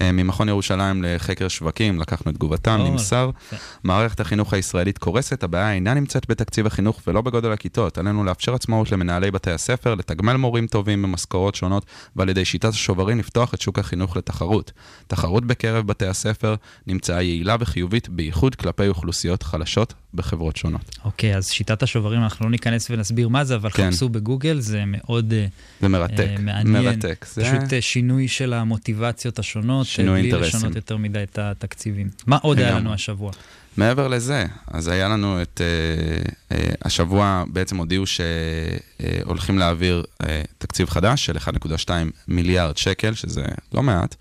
אה, 0.00 0.12
ממכון 0.12 0.48
ירושלים 0.48 1.02
לחקר 1.02 1.48
שווקים, 1.48 2.00
לקחנו 2.00 2.30
את 2.30 2.36
תגובתם, 2.36 2.80
נמסר, 2.84 3.30
יפה. 3.46 3.56
מערכת 3.84 4.20
החינוך 4.20 4.52
הישראלית 4.52 4.98
קורסת, 4.98 5.42
הבעיה 5.44 5.72
אינה 5.72 5.94
נמצאת 5.94 6.30
בתקציב 6.30 6.66
החינוך 6.66 7.00
ולא 7.06 7.20
בגודל 7.20 7.52
הכיתות. 7.52 7.98
עלינו 7.98 8.24
לאפשר 8.24 8.54
עצמאות 8.54 8.92
למנהלי 8.92 9.30
בתי 9.30 9.50
הספר, 9.50 9.94
לתגמל 9.94 10.36
מורים 10.36 10.66
טובים 10.66 11.02
במשכורות 11.02 11.54
שונות, 11.54 11.86
ועל 12.16 12.28
ידי 12.28 12.44
שיטת 12.44 12.68
השוברים 12.68 13.18
לפתוח 13.18 13.54
את 13.54 13.60
שוק 13.60 13.78
החינוך 13.78 14.16
לתחרות. 14.16 14.72
תחרות 15.06 15.44
בקרב 15.44 15.86
בתי 15.86 16.06
הספר 16.06 16.54
נמצאה 16.86 17.22
יעילה 17.22 17.56
וחיובית, 17.60 18.08
בייחוד 18.08 18.54
כלפי 18.54 18.88
אוכלוסיות 18.88 19.42
חלשות 19.42 19.94
בחברות 20.16 20.56
שונות. 20.56 20.98
אוקיי, 21.04 21.36
אז 21.36 21.48
שיטת 21.48 21.82
השוברים, 21.82 22.22
אנחנו 22.22 22.44
לא 22.44 22.50
ניכנס 22.50 22.90
ונסביר 22.90 23.28
מה 23.28 23.44
זה, 23.44 23.54
אבל 23.54 23.70
כן. 23.70 23.90
חפשו 23.90 24.08
בגוגל, 24.08 24.60
זה 24.60 24.82
מאוד 24.86 25.32
אה, 25.32 25.46
זה 25.80 25.88
מרתק, 25.88 26.20
אה, 26.20 26.36
מעניין. 26.40 26.84
מרתק. 26.84 27.26
זה... 27.32 27.42
פשוט 27.42 27.72
אה, 27.72 27.82
שינוי 27.82 28.28
של 28.28 28.52
המוטיבציות 28.52 29.38
השונות, 29.38 29.86
שינוי 29.86 30.20
בלי 30.20 30.32
אינטרסים. 30.32 30.58
לשנות 30.58 30.76
יותר 30.76 30.96
מדי 30.96 31.22
את 31.22 31.38
התקציבים. 31.38 32.10
מה 32.26 32.36
עוד 32.36 32.58
היה. 32.58 32.78
לנו 32.78 32.92
השבוע? 32.92 33.32
מעבר 33.76 34.08
לזה, 34.08 34.46
אז 34.66 34.88
היה 34.88 35.08
לנו 35.08 35.42
את... 35.42 35.60
אה, 35.60 36.56
אה, 36.56 36.74
השבוע 36.82 37.44
בעצם 37.48 37.76
הודיעו 37.76 38.04
שהולכים 38.06 39.58
להעביר 39.58 40.04
אה, 40.22 40.42
תקציב 40.58 40.88
חדש 40.88 41.26
של 41.26 41.36
1.2 41.36 41.90
מיליארד 42.28 42.76
שקל, 42.76 43.14
שזה 43.14 43.44
לא 43.74 43.82
מעט, 43.82 44.14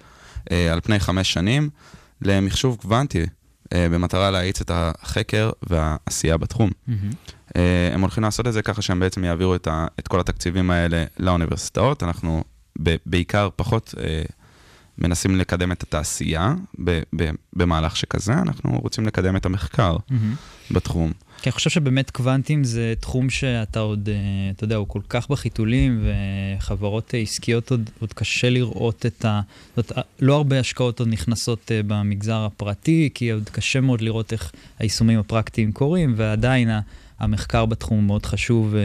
אה, 0.52 0.74
על 0.74 0.82
פני 0.82 1.00
חמש 1.00 1.34
שנים, 1.34 1.70
למחשוב 2.22 2.78
קוונטי, 2.82 3.26
במטרה 3.74 4.32
להאיץ 4.32 4.62
את 4.62 4.72
החקר 4.74 5.52
והעשייה 5.70 6.38
בתחום. 6.38 6.70
אה, 7.56 7.90
הם 7.94 8.02
הולכים 8.02 8.24
לעשות 8.24 8.48
את 8.48 8.54
זה 8.54 8.62
ככה 8.62 8.82
שהם 8.82 9.00
בעצם 9.00 9.24
יעבירו 9.24 9.56
את, 9.56 9.68
ה, 9.68 9.88
את 10.00 10.08
כל 10.08 10.20
התקציבים 10.20 10.72
האלה 10.72 11.04
לאוניברסיטאות. 11.20 12.04
אנחנו 12.04 12.44
ב, 12.84 12.96
בעיקר 13.06 13.50
פחות 13.56 13.94
אה, 14.00 14.24
מנסים 14.98 15.36
לקדם 15.36 15.72
את 15.72 15.84
התעשייה 15.84 16.54
ב, 16.84 17.02
ב, 17.16 17.30
במהלך 17.54 17.98
שכזה, 17.98 18.34
אנחנו 18.34 18.80
רוצים 18.80 19.06
לקדם 19.08 19.36
את 19.36 19.46
המחקר 19.46 19.98
בתחום. 20.72 21.12
כי 21.46 21.50
אני 21.50 21.54
חושב 21.54 21.70
שבאמת 21.70 22.12
קוונטים 22.12 22.64
זה 22.64 22.94
תחום 23.00 23.30
שאתה 23.30 23.80
עוד, 23.80 24.10
אה, 24.10 24.52
אתה 24.52 24.64
יודע, 24.64 24.76
הוא 24.76 24.88
כל 24.88 25.00
כך 25.10 25.30
בחיתולים, 25.30 26.04
וחברות 26.58 27.16
אה, 27.16 27.20
עסקיות 27.20 27.72
עוד, 27.72 27.90
עוד 28.00 28.14
קשה 28.14 28.50
לראות 28.50 29.06
את 29.06 29.26
ה... 29.26 29.42
זאת, 29.76 29.92
אומרת, 29.92 30.08
לא 30.20 30.36
הרבה 30.36 30.60
השקעות 30.60 31.00
עוד 31.00 31.10
נכנסות 31.10 31.72
אה, 31.72 31.82
במגזר 31.88 32.46
הפרטי, 32.46 33.10
כי 33.14 33.32
עוד 33.32 33.50
קשה 33.52 33.82
מאוד 33.82 34.02
לראות 34.02 34.34
איך 34.34 34.52
היישומים 34.80 35.20
הפרקטיים 35.20 35.72
קורים, 35.72 36.14
ועדיין 36.18 36.70
המחקר 37.20 37.66
בתחום 37.66 37.98
הוא 37.98 38.04
מאוד 38.04 38.26
חשוב, 38.26 38.76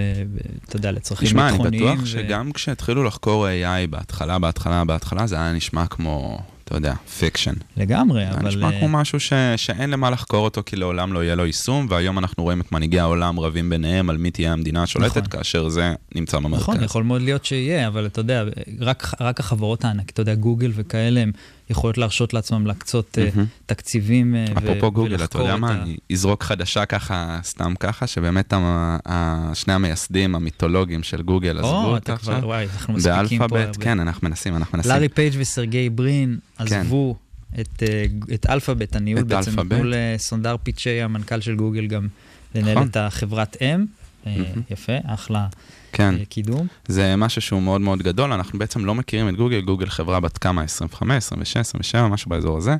אתה 0.68 0.76
יודע, 0.76 0.92
לצרכים 0.92 1.38
אני 1.38 1.50
ביטחוניים. 1.50 1.94
בטוח 1.94 2.06
שגם 2.06 2.52
כשהתחילו 2.52 3.04
לחקור 3.04 3.46
AI 3.46 3.86
בהתחלה, 3.90 4.38
בהתחלה, 4.38 4.84
בהתחלה, 4.84 5.26
זה 5.26 5.36
היה 5.36 5.52
נשמע 5.52 5.86
כמו, 5.86 6.38
אתה 6.70 6.78
יודע, 6.78 6.94
fiction. 7.18 7.52
לגמרי, 7.76 8.26
זה 8.30 8.38
אבל... 8.38 8.48
נשמע 8.48 8.70
אה, 8.70 8.78
כמו 8.78 8.88
משהו 8.88 9.20
ש... 9.20 9.32
שאין 9.56 9.90
למה 9.90 10.10
לחקור 10.10 10.44
אותו, 10.44 10.62
כי 10.66 10.76
לעולם 10.76 11.12
לא 11.12 11.24
יהיה 11.24 11.34
לו 11.34 11.46
יישום, 11.46 11.86
והיום 11.90 12.18
אנחנו 12.18 12.42
רואים 12.42 12.60
את 12.60 12.72
מנהיגי 12.72 13.00
העולם 13.00 13.40
רבים 13.40 13.70
ביניהם 13.70 14.10
על 14.10 14.16
מי 14.16 14.30
תהיה 14.30 14.52
המדינה 14.52 14.82
השולטת, 14.82 15.16
נכון. 15.16 15.30
כאשר 15.30 15.68
זה 15.68 15.94
נמצא 16.14 16.38
במרכז. 16.38 16.62
נכון, 16.62 16.82
יכול 16.82 17.02
מאוד 17.02 17.22
להיות 17.22 17.44
שיהיה, 17.44 17.86
אבל 17.86 18.06
אתה 18.06 18.20
יודע, 18.20 18.44
רק, 18.80 19.06
רק 19.20 19.40
החברות 19.40 19.84
הענק, 19.84 20.10
אתה 20.10 20.20
יודע, 20.20 20.34
גוגל 20.34 20.72
וכאלה, 20.74 21.20
הם 21.20 21.32
יכולות 21.70 21.98
להרשות 21.98 22.34
לעצמם 22.34 22.66
להקצות 22.66 23.18
מהמם. 23.18 23.46
תקציבים 23.66 24.34
אה, 24.34 24.44
ו- 24.54 24.58
אפרופו 24.58 24.92
גוגל, 24.92 25.14
אתה 25.14 25.22
ולחקור 25.22 25.40
יודע 25.40 25.54
את 25.54 25.60
מה, 25.60 25.70
ה- 25.70 25.82
אני 25.82 25.96
אזרוק 26.12 26.42
חדשה 26.42 26.84
ככה, 26.86 27.38
סתם 27.42 27.74
ככה, 27.80 28.06
שבאמת 28.06 28.52
ה- 28.52 28.96
ה- 29.08 29.50
שני 29.54 29.72
המייסדים 29.72 30.34
המיתולוגיים 30.34 31.02
של 31.02 31.22
גוגל 31.22 31.58
עזבו 31.58 31.68
או, 31.70 31.84
אותה 31.86 31.98
אתה 32.14 32.22
כבר, 32.22 32.32
עכשיו. 32.32 32.48
וואי, 32.48 32.66
אנחנו 32.72 32.94
מספיקים 32.94 33.38
פה 33.38 33.48
באלפאבית. 33.48 33.82
כן, 33.82 34.00
אנחנו 34.00 34.28
מנסים, 34.28 34.56
אנחנו 34.56 34.78
מנסים. 34.78 34.92
לארי 34.92 35.08
פייג' 35.08 35.32
וסרגי 35.38 35.90
ברין 35.90 36.38
כן. 36.58 36.64
עזבו 36.80 37.16
את, 37.60 37.82
אה, 37.82 38.04
את 38.34 38.46
אלפאבית, 38.50 38.96
הניהול 38.96 39.22
את 39.22 39.26
בעצם. 39.26 39.60
נתנו 39.60 39.78
לסונדר 39.84 40.56
פיצ'י, 40.62 41.02
המנכ"ל 41.02 41.40
של 41.40 41.56
גוגל, 41.56 41.86
גם 41.86 42.08
לנהל 42.54 42.74
נכון. 42.74 42.88
את 42.88 42.96
החברת 42.96 43.56
אם. 43.60 43.84
אה. 44.26 44.32
יפה, 44.70 44.92
אחלה 45.06 45.46
כן, 45.92 46.14
אה, 46.20 46.24
קידום. 46.28 46.66
זה 46.88 47.16
משהו 47.16 47.40
שהוא 47.42 47.62
מאוד 47.62 47.80
מאוד 47.80 48.02
גדול, 48.02 48.32
אנחנו 48.32 48.58
בעצם 48.58 48.84
לא 48.84 48.94
מכירים 48.94 49.28
את 49.28 49.36
גוגל, 49.36 49.60
גוגל 49.60 49.86
חברה 49.88 50.20
בת 50.20 50.38
כמה, 50.38 50.62
25, 50.62 51.16
26, 51.16 51.56
27, 51.56 52.08
משהו 52.08 52.28
באזור 52.30 52.58
הזה. 52.58 52.76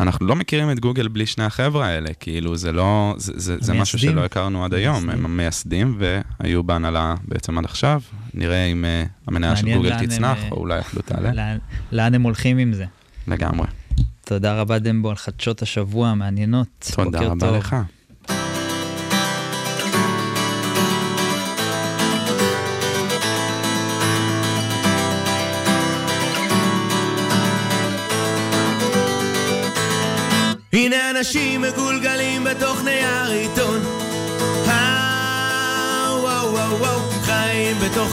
אנחנו 0.00 0.26
לא 0.26 0.36
מכירים 0.36 0.70
את 0.70 0.80
גוגל 0.80 1.08
בלי 1.08 1.26
שני 1.26 1.44
החבר'ה 1.44 1.86
האלה, 1.86 2.14
כאילו 2.20 2.56
זה 2.56 2.72
לא, 2.72 3.14
זה, 3.18 3.32
זה, 3.36 3.56
זה 3.60 3.72
משהו. 3.74 3.98
שלא 3.98 4.24
הכרנו 4.24 4.64
עד 4.64 4.74
היום, 4.74 5.10
הם 5.10 5.24
המייסדים. 5.24 5.98
והיו 6.40 6.62
בהנהלה 6.64 7.14
בעצם 7.28 7.58
עד 7.58 7.64
עכשיו, 7.64 8.00
נראה 8.34 8.64
אם 8.64 8.84
uh, 8.84 9.08
המניה 9.28 9.56
של 9.56 9.74
גוגל 9.74 9.92
הם, 9.92 10.06
תצנח, 10.06 10.38
אה, 10.38 10.48
או 10.50 10.56
אולי 10.56 10.78
אפילו 10.80 11.02
תעלה, 11.02 11.32
לאן- 11.32 11.58
לאן 11.92 12.14
הם 12.14 12.22
הולכים 12.22 12.58
עם 12.58 12.72
זה? 12.72 12.84
לגמרי. 13.28 13.66
תודה 14.24 14.60
רבה 14.60 14.78
דמבו 14.78 15.10
על 15.10 15.16
חדשות 15.16 15.62
השבוע 15.62 16.08
המעניינות. 16.08 16.92
תודה 16.94 17.20
רבה 17.20 17.46
טוב. 17.46 17.56
לך. 17.56 17.76
הנה 30.72 31.10
אנשים 31.10 31.62
מגולגלים 31.62 32.44
בתוך 32.44 32.84
נייר 32.84 33.30
עיתון. 33.30 33.80
וואו 36.22 36.52
וואו 36.52 36.78
וואו 36.78 37.00
בתוך 37.84 38.12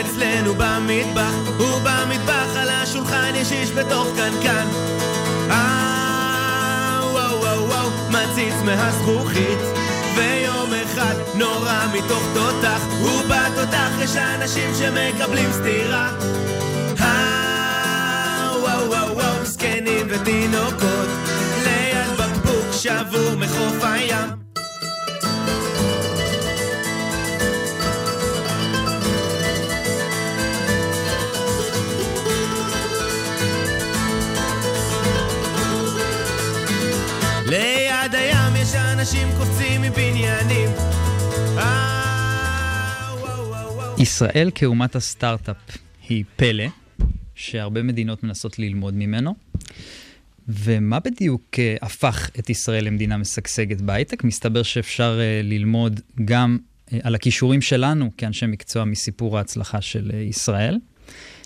אצלנו 0.00 0.54
במטבח 0.54 1.32
ובמטבח 1.60 2.56
על 2.56 2.68
השולחן 2.68 3.24
בתוך 3.70 4.06
קנקן. 4.16 4.66
וואו 7.12 7.40
וואו 7.40 7.68
וואו 7.68 7.90
ויום 10.16 10.70
אחד 10.84 11.14
מתוך 11.92 12.22
סטירה. 15.52 16.10
וואו 18.60 18.90
וואו 18.90 19.14
וואו 19.14 19.46
ותינוקות 20.10 21.08
ליד 21.64 22.10
בקבוק 22.18 22.66
שבור 22.72 23.34
מחוף 23.36 23.84
הים. 23.84 24.28
ליד 37.46 38.14
הים 38.14 38.56
יש 38.56 38.74
אנשים 38.74 39.28
קופצים 39.38 39.82
מבניינים. 39.82 40.70
אה. 41.58 41.88
ישראל 43.98 44.50
כאומת 44.54 44.96
הסטארט-אפ 44.96 45.56
היא 46.08 46.24
פלא, 46.36 46.64
שהרבה 47.38 47.82
מדינות 47.82 48.22
מנסות 48.22 48.58
ללמוד 48.58 48.94
ממנו. 48.94 49.34
ומה 50.48 51.00
בדיוק 51.00 51.42
אה, 51.58 51.76
הפך 51.82 52.30
את 52.38 52.50
ישראל 52.50 52.84
למדינה 52.84 53.16
משגשגת 53.16 53.80
בהייטק? 53.80 54.24
מסתבר 54.24 54.62
שאפשר 54.62 55.18
אה, 55.20 55.40
ללמוד 55.44 56.00
גם 56.24 56.58
אה, 56.92 56.98
על 57.02 57.14
הכישורים 57.14 57.60
שלנו 57.60 58.10
כאנשי 58.16 58.46
מקצוע 58.46 58.84
מסיפור 58.84 59.38
ההצלחה 59.38 59.80
של 59.80 60.10
אה, 60.14 60.18
ישראל. 60.18 60.78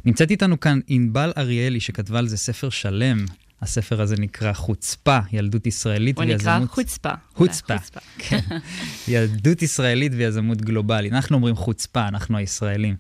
נמצאת 0.05 0.31
איתנו 0.31 0.61
כאן 0.61 0.81
ענבל 0.89 1.33
אריאלי, 1.37 1.81
שכתבה 1.81 2.19
על 2.19 2.29
זה 2.29 2.37
ספר 2.37 2.71
שלם. 2.71 3.25
הספר 3.63 4.01
הזה 4.01 4.17
נקרא 4.19 4.53
חוצפה, 4.53 5.19
ילדות 5.33 5.67
ישראלית 5.67 6.17
הוא 6.17 6.25
נקרא 6.25 6.53
ויזמות... 6.53 6.71
חוצפה. 6.71 7.11
חוצפה. 7.35 7.75
כן. 8.19 8.41
ילדות 9.09 9.63
ישראלית 9.63 10.13
ויזמות 10.17 10.63
גלובלית. 10.63 11.13
אנחנו 11.13 11.37
אומרים 11.37 11.57
חוצפה, 11.57 12.09
אנחנו 12.09 12.39
הישראלים. 12.39 12.97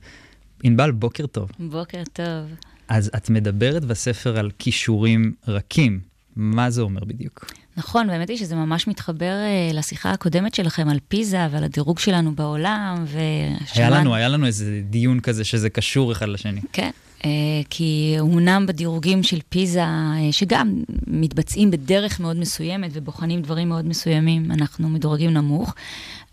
ענבל, 0.62 0.90
בוקר 0.90 1.26
טוב. 1.26 1.50
בוקר 1.58 2.02
טוב. 2.12 2.71
אז 2.92 3.10
את 3.16 3.30
מדברת 3.30 3.84
בספר 3.84 4.38
על 4.38 4.50
כישורים 4.58 5.32
רכים. 5.48 6.00
מה 6.36 6.70
זה 6.70 6.82
אומר 6.82 7.04
בדיוק? 7.04 7.52
נכון, 7.76 8.06
באמת 8.06 8.28
היא 8.28 8.36
שזה 8.36 8.54
ממש 8.54 8.88
מתחבר 8.88 9.32
uh, 9.70 9.74
לשיחה 9.76 10.10
הקודמת 10.10 10.54
שלכם 10.54 10.88
על 10.88 10.98
פיזה 11.08 11.46
ועל 11.50 11.64
הדירוג 11.64 11.98
שלנו 11.98 12.34
בעולם, 12.34 13.04
היה 13.74 13.90
לנו, 13.90 14.14
היה 14.14 14.28
לנו 14.28 14.46
איזה 14.46 14.80
דיון 14.90 15.20
כזה 15.20 15.44
שזה 15.44 15.70
קשור 15.70 16.12
אחד 16.12 16.28
לשני. 16.28 16.60
כן, 16.72 16.90
uh, 17.18 17.24
כי 17.70 18.16
אמנם 18.20 18.66
בדירוגים 18.66 19.22
של 19.22 19.38
פיזה, 19.48 19.84
uh, 19.84 20.32
שגם 20.32 20.82
מתבצעים 21.06 21.70
בדרך 21.70 22.20
מאוד 22.20 22.36
מסוימת 22.36 22.90
ובוחנים 22.94 23.42
דברים 23.42 23.68
מאוד 23.68 23.84
מסוימים, 23.84 24.52
אנחנו 24.52 24.88
מדורגים 24.88 25.30
נמוך, 25.30 25.74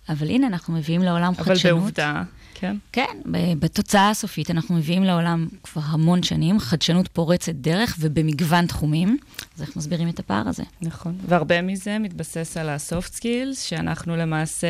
אבל 0.10 0.30
הנה, 0.30 0.48
אנחנו 0.48 0.74
מביאים 0.74 1.02
לעולם 1.02 1.34
אבל 1.38 1.43
חדשנות. 1.43 1.72
אבל 1.72 1.82
בעובדה, 1.82 2.24
כן. 2.60 2.76
כן, 2.91 3.17
בתוצאה 3.60 4.10
הסופית 4.10 4.52
אנחנו 4.52 4.76
מביאים 4.76 5.04
לעולם 5.04 5.48
כבר 5.63 5.82
המון 5.86 6.24
שנים 6.24 6.60
חדשנות 6.60 7.08
פורצת 7.08 7.54
דרך 7.56 7.95
ובמגוון 8.00 8.65
תחומים. 8.65 9.17
אז 9.56 9.62
איך 9.62 9.76
מסבירים 9.76 10.10
את 10.10 10.19
הפער 10.19 10.48
הזה? 10.48 10.63
נכון. 10.82 11.15
והרבה 11.28 11.62
מזה 11.62 12.00
מתבסס 12.00 12.58
על 12.58 12.69
ה-soft 12.69 13.15
skills, 13.19 13.56
שאנחנו 13.56 14.15
למעשה 14.15 14.67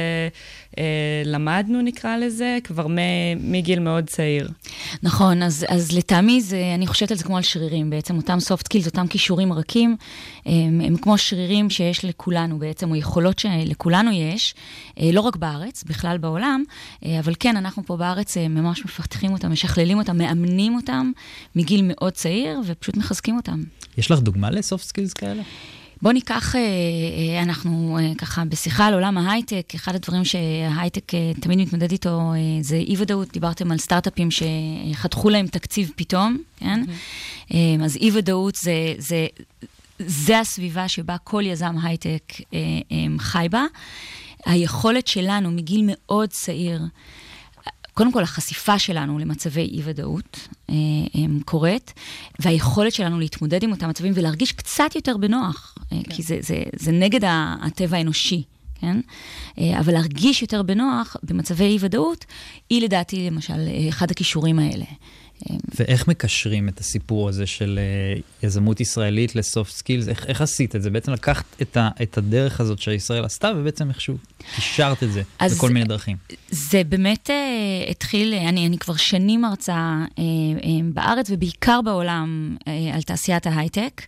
אה, 0.77 0.83
למדנו, 1.25 1.81
נקרא 1.81 2.17
לזה, 2.17 2.57
כבר 2.63 2.87
מ- 2.87 2.95
מגיל 3.51 3.79
מאוד 3.79 4.07
צעיר. 4.09 4.49
נכון, 5.03 5.43
אז, 5.43 5.65
אז 5.69 5.91
לטעמי 5.91 6.41
זה, 6.41 6.61
אני 6.75 6.87
חושבת 6.87 7.11
על 7.11 7.17
זה 7.17 7.23
כמו 7.23 7.37
על 7.37 7.43
שרירים 7.43 7.89
בעצם, 7.89 8.15
אותם 8.17 8.37
soft 8.37 8.63
skills, 8.63 8.85
אותם 8.85 9.07
כישורים 9.07 9.53
רכים, 9.53 9.95
הם, 10.45 10.81
הם 10.81 10.97
כמו 10.97 11.17
שרירים 11.17 11.69
שיש 11.69 12.05
לכולנו 12.05 12.59
בעצם, 12.59 12.91
או 12.91 12.95
יכולות 12.95 13.39
שלכולנו 13.39 14.11
יש, 14.11 14.55
אה, 14.99 15.09
לא 15.13 15.21
רק 15.21 15.35
בארץ, 15.35 15.83
בכלל 15.83 16.17
בעולם, 16.17 16.63
אה, 17.05 17.19
אבל 17.19 17.33
כן, 17.39 17.57
אנחנו 17.57 17.83
פה 17.85 17.97
בארץ 17.97 18.37
אה, 18.37 18.47
ממש 18.47 18.85
מפתחים 18.85 19.31
אותם, 19.31 19.51
משכללים 19.51 19.97
אותם, 19.97 20.17
מאמנים 20.17 20.75
אותם 20.75 21.11
מגיל 21.55 21.81
מאוד 21.83 22.13
צעיר, 22.13 22.61
ופשוט 22.65 22.97
מחזקים 22.97 23.37
אותם. 23.37 23.63
יש 23.97 24.11
לך 24.11 24.19
דוגמה 24.19 24.49
ל-soft 24.49 24.91
skills 24.91 25.13
כאלה? 25.15 25.43
בואו 26.01 26.13
ניקח, 26.13 26.55
אנחנו 27.43 27.97
ככה 28.17 28.45
בשיחה 28.45 28.85
על 28.85 28.93
עולם 28.93 29.17
ההייטק, 29.17 29.71
אחד 29.75 29.95
הדברים 29.95 30.25
שההייטק 30.25 31.11
תמיד 31.41 31.59
מתמודד 31.59 31.91
איתו 31.91 32.31
זה 32.61 32.75
אי-ודאות, 32.75 33.31
דיברתם 33.33 33.71
על 33.71 33.77
סטארט-אפים 33.77 34.29
שחתכו 34.31 35.29
להם 35.29 35.47
תקציב 35.47 35.91
פתאום, 35.95 36.37
כן? 36.57 36.83
אה, 37.53 37.85
אז 37.85 37.95
אי-ודאות 37.95 38.55
זה, 38.55 38.93
זה, 38.97 39.27
זה 39.99 40.39
הסביבה 40.39 40.87
שבה 40.87 41.17
כל 41.17 41.43
יזם 41.45 41.75
הייטק 41.83 42.33
אה, 42.53 42.59
אה, 42.91 42.97
חי 43.19 43.47
בה. 43.51 43.65
היכולת 44.45 45.07
שלנו 45.07 45.51
מגיל 45.51 45.81
מאוד 45.85 46.29
צעיר, 46.29 46.81
קודם 47.99 48.11
כל, 48.11 48.23
החשיפה 48.23 48.79
שלנו 48.79 49.19
למצבי 49.19 49.61
אי-ודאות 49.61 50.47
אה, 50.69 50.75
אה, 51.15 51.21
קורית, 51.45 51.93
והיכולת 52.39 52.93
שלנו 52.93 53.19
להתמודד 53.19 53.63
עם 53.63 53.71
אותם 53.71 53.89
מצבים 53.89 54.13
ולהרגיש 54.15 54.51
קצת 54.51 54.95
יותר 54.95 55.17
בנוח, 55.17 55.75
אה, 55.91 55.97
כן. 56.03 56.11
כי 56.15 56.23
זה, 56.23 56.37
זה, 56.41 56.63
זה 56.75 56.91
נגד 56.91 57.19
הטבע 57.61 57.97
האנושי. 57.97 58.43
כן? 58.81 58.99
אה, 59.59 59.79
אבל 59.79 59.93
להרגיש 59.93 60.41
יותר 60.41 60.63
בנוח 60.63 61.15
במצבי 61.23 61.63
אי-ודאות, 61.63 62.25
היא 62.69 62.81
לדעתי 62.81 63.27
למשל 63.27 63.67
אחד 63.89 64.11
הכישורים 64.11 64.59
האלה. 64.59 64.85
ואיך 65.75 66.07
מקשרים 66.07 66.69
את 66.69 66.79
הסיפור 66.79 67.29
הזה 67.29 67.47
של 67.47 67.79
uh, 68.19 68.45
יזמות 68.45 68.79
ישראלית 68.79 69.35
לסופט 69.35 69.71
סקילס? 69.71 70.07
איך, 70.07 70.25
איך 70.25 70.41
עשית 70.41 70.75
את 70.75 70.81
זה? 70.81 70.89
בעצם 70.89 71.11
לקחת 71.11 71.45
את, 71.61 71.77
ה, 71.77 71.89
את 72.01 72.17
הדרך 72.17 72.59
הזאת 72.59 72.79
שישראל 72.79 73.25
עשתה, 73.25 73.51
ובעצם 73.57 73.89
איכשהו 73.89 74.17
קישרת 74.55 75.03
את 75.03 75.11
זה 75.11 75.21
בכל 75.45 75.69
מיני 75.69 75.85
דרכים. 75.85 76.17
זה 76.49 76.83
באמת 76.83 77.29
uh, 77.29 77.91
התחיל, 77.91 78.33
אני, 78.33 78.67
אני 78.67 78.77
כבר 78.77 78.95
שנים 78.95 79.41
מרצה 79.41 80.05
uh, 80.05 80.17
uh, 80.17 80.63
בארץ, 80.93 81.29
ובעיקר 81.29 81.79
בעולם, 81.81 82.57
uh, 82.59 82.69
על 82.93 83.01
תעשיית 83.01 83.47
ההייטק. 83.47 84.01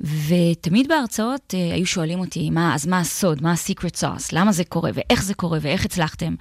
ותמיד 0.00 0.88
בהרצאות 0.88 1.54
uh, 1.54 1.74
היו 1.74 1.86
שואלים 1.86 2.18
אותי, 2.18 2.50
מה, 2.50 2.74
אז 2.74 2.86
מה 2.86 3.00
הסוד, 3.00 3.42
מה 3.42 3.52
ה-secret 3.52 4.00
sauce, 4.00 4.28
למה 4.32 4.52
זה 4.52 4.64
קורה, 4.64 4.90
ואיך 4.94 5.22
זה 5.22 5.34
קורה, 5.34 5.58
ואיך 5.62 5.84
הצלחתם. 5.84 6.34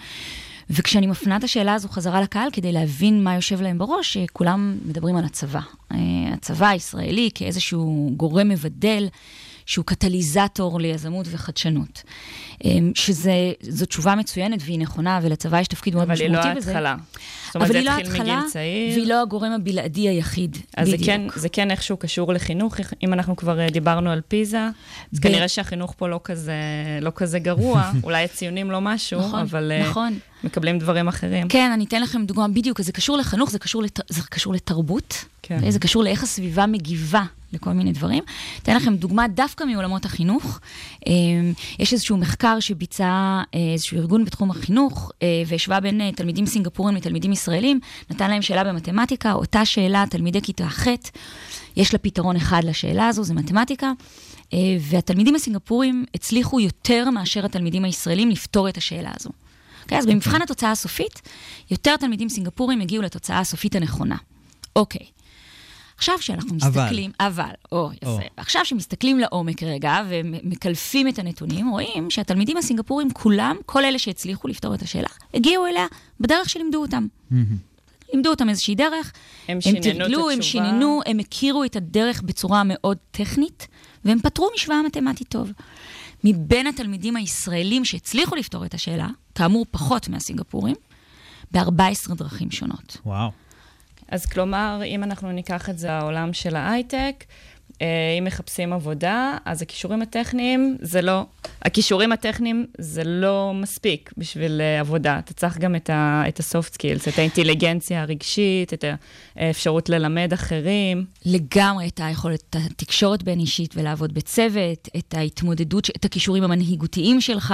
וכשאני 0.69 1.07
מפנה 1.07 1.37
את 1.37 1.43
השאלה 1.43 1.73
הזו 1.73 1.89
חזרה 1.89 2.21
לקהל 2.21 2.49
כדי 2.53 2.71
להבין 2.71 3.23
מה 3.23 3.35
יושב 3.35 3.61
להם 3.61 3.77
בראש, 3.77 4.17
כולם 4.33 4.77
מדברים 4.85 5.15
על 5.15 5.25
הצבא. 5.25 5.59
הצבא 6.33 6.67
הישראלי 6.67 7.29
כאיזשהו 7.35 8.13
גורם 8.17 8.49
מבדל, 8.49 9.07
שהוא 9.65 9.85
קטליזטור 9.85 10.79
ליזמות 10.79 11.25
וחדשנות. 11.29 12.03
שזו 12.95 13.85
תשובה 13.85 14.15
מצוינת 14.15 14.59
והיא 14.65 14.79
נכונה, 14.79 15.19
ולצבא 15.21 15.59
יש 15.59 15.67
תפקיד 15.67 15.95
מאוד 15.95 16.07
משמעותי 16.07 16.47
בזה. 16.55 16.71
אבל 16.71 16.85
היא 16.85 16.85
לא 16.85 16.89
ההתחלה. 16.89 16.95
זאת 17.45 17.55
אומרת, 17.55 17.71
זה 17.71 17.79
התחיל 17.97 18.21
מגיל 18.21 18.39
צעיר. 18.51 18.93
והיא 18.93 19.07
לא 19.07 19.21
הגורם 19.21 19.51
הבלעדי 19.51 20.09
היחיד, 20.09 20.57
אז 20.77 20.87
בדיוק. 20.87 21.01
אז 21.01 21.05
כן, 21.05 21.21
זה 21.35 21.49
כן 21.49 21.71
איכשהו 21.71 21.97
קשור 21.97 22.33
לחינוך, 22.33 22.75
אם 23.03 23.13
אנחנו 23.13 23.35
כבר 23.35 23.67
דיברנו 23.67 24.11
על 24.11 24.21
פיזה, 24.27 24.69
אז 25.13 25.19
ב... 25.19 25.23
כנראה 25.23 25.47
שהחינוך 25.47 25.93
פה 25.97 26.07
לא 26.07 26.19
כזה, 26.23 26.53
לא 27.01 27.11
כזה 27.15 27.39
גרוע, 27.39 27.91
אולי 28.03 28.23
הציונים 28.23 28.71
לא 28.71 28.81
משהו, 28.81 29.19
נכון, 29.19 29.39
אבל 29.39 29.71
נכון. 29.89 30.19
מקבלים 30.43 30.79
דברים 30.79 31.07
אחרים. 31.07 31.47
כן, 31.47 31.71
אני 31.71 31.85
אתן 31.85 32.01
לכם 32.01 32.25
דוגמה 32.25 32.47
בדיוק, 32.47 32.81
זה 32.81 32.91
קשור 32.91 33.17
לחינוך, 33.17 33.51
זה 33.51 33.59
קשור, 33.59 33.83
לת... 33.83 33.99
זה 34.09 34.21
קשור 34.21 34.53
לתרבות, 34.53 35.25
כן. 35.41 35.71
זה 35.71 35.79
קשור 35.79 36.03
לאיך 36.03 36.23
הסביבה 36.23 36.65
מגיבה 36.65 37.23
לכל 37.53 37.69
מיני 37.69 37.91
דברים. 37.91 38.23
אתן 38.63 38.75
לכם 38.75 38.95
דוגמה 38.95 39.27
דווקא 39.27 39.63
מעולמות 39.63 40.05
החינוך. 40.05 40.59
יש 41.79 41.93
איזשהו 41.93 42.17
מחקר 42.17 42.59
שביצע 42.59 43.41
איזשהו 43.73 43.97
ארגון 43.97 44.25
בתחום 44.25 44.51
החינוך, 44.51 45.11
והשווה 45.47 45.79
בין 45.79 46.11
תלמידים 46.11 46.45
סינגפורים 46.45 46.95
לתלמידים 46.95 47.31
ישראלים, 47.31 47.79
נתן 48.09 48.29
להם 48.29 48.41
שאלה 48.41 48.63
במתמטיקה, 48.63 49.33
אותה 49.33 49.65
שאלה, 49.65 50.05
תלמידי 50.09 50.41
כיתה 50.41 50.67
ח', 50.67 50.87
יש 51.77 51.93
לה 51.93 51.99
פתרון 51.99 52.35
אחד 52.35 52.61
לשאלה 52.63 53.07
הזו, 53.07 53.23
זה 53.23 53.33
מתמטיקה. 53.33 53.91
והתלמידים 54.79 55.35
הסינגפורים 55.35 56.05
הצליחו 56.15 56.59
יותר 56.59 57.09
מאשר 57.09 57.45
התלמידים 57.45 57.85
הישראלים 57.85 58.29
לפתור 58.29 58.69
את 58.69 58.77
השאלה 58.77 59.11
הזו. 59.19 59.29
אוקיי, 59.85 59.97
אז 59.97 60.05
במבחן 60.05 60.41
התוצאה 60.41 60.71
הסופית, 60.71 61.21
יותר 61.71 61.97
תלמידים 61.97 62.29
סינגפורים 62.29 62.81
הגיעו 62.81 63.03
לתוצאה 63.03 63.39
הסופית 63.39 63.75
הנכונה. 63.75 64.15
אוקיי. 64.75 65.05
עכשיו 65.97 66.21
שאנחנו 66.21 66.55
מסתכלים, 66.55 67.11
אבל, 67.19 67.43
אבל 67.43 67.53
או, 67.71 67.89
יפה, 67.93 68.07
או. 68.07 68.19
עכשיו 68.37 68.65
שמסתכלים 68.65 69.19
לעומק 69.19 69.63
רגע 69.63 70.01
ומקלפים 70.09 71.07
את 71.07 71.19
הנתונים, 71.19 71.69
רואים 71.69 72.11
שהתלמידים 72.11 72.57
הסינגפורים 72.57 73.11
כולם, 73.11 73.55
כל 73.65 73.85
אלה 73.85 73.99
שהצליחו 73.99 74.47
לפתור 74.47 74.75
את 74.75 74.81
השאלה, 74.81 75.07
הגיעו 75.33 75.65
אליה 75.65 75.85
בדרך 76.19 76.49
שלימדו 76.49 76.81
אותם. 76.81 77.07
לימדו 78.13 78.29
אותם 78.29 78.49
איזושהי 78.49 78.75
דרך, 78.75 79.11
הם, 79.47 79.59
הם 79.65 79.81
תרגלו, 79.81 80.29
הם 80.29 80.41
שיננו, 80.41 81.01
הם 81.05 81.19
הכירו 81.19 81.63
את 81.63 81.75
הדרך 81.75 82.21
בצורה 82.21 82.61
מאוד 82.65 82.97
טכנית, 83.11 83.67
והם 84.05 84.19
פתרו 84.19 84.49
משוואה 84.55 84.81
מתמטית 84.81 85.27
טוב. 85.29 85.51
מבין 86.27 86.67
התלמידים 86.67 87.15
הישראלים 87.15 87.85
שהצליחו 87.85 88.35
לפתור 88.35 88.65
את 88.65 88.73
השאלה, 88.73 89.07
כאמור 89.35 89.65
פחות 89.71 90.09
מהסינגפורים, 90.09 90.75
ב-14 91.51 92.15
דרכים 92.15 92.51
שונות. 92.51 92.97
וואו. 93.05 93.31
אז 94.07 94.25
כלומר, 94.25 94.81
אם 94.85 95.03
אנחנו 95.03 95.31
ניקח 95.31 95.69
את 95.69 95.79
זה 95.79 95.91
העולם 95.91 96.33
של 96.33 96.55
ההייטק, 96.55 97.23
אם 97.81 98.23
מחפשים 98.23 98.73
עבודה, 98.73 99.37
אז 99.45 99.61
הכישורים 99.61 100.01
הטכניים 100.01 100.77
זה 100.81 101.01
לא, 101.01 101.25
הכישורים 101.61 102.11
הטכניים 102.11 102.65
זה 102.77 103.03
לא 103.03 103.51
מספיק 103.55 104.11
בשביל 104.17 104.61
אה, 104.61 104.79
עבודה. 104.79 105.19
אתה 105.19 105.33
צריך 105.33 105.57
גם 105.57 105.75
את 105.75 105.89
ה-soft 105.89 106.73
skills, 106.73 107.09
את 107.09 107.19
האינטליגנציה 107.19 108.01
הרגשית, 108.01 108.73
את 108.73 108.85
האפשרות 109.35 109.89
ללמד 109.89 110.33
אחרים. 110.33 111.05
לגמרי, 111.25 111.87
את 111.87 112.01
היכולת, 112.03 112.55
התקשורת 112.55 113.23
בין 113.23 113.39
אישית 113.39 113.73
ולעבוד 113.77 114.13
בצוות, 114.13 114.89
את 114.97 115.13
ההתמודדות, 115.13 115.89
את 115.95 116.05
הכישורים 116.05 116.43
המנהיגותיים 116.43 117.21
שלך, 117.21 117.53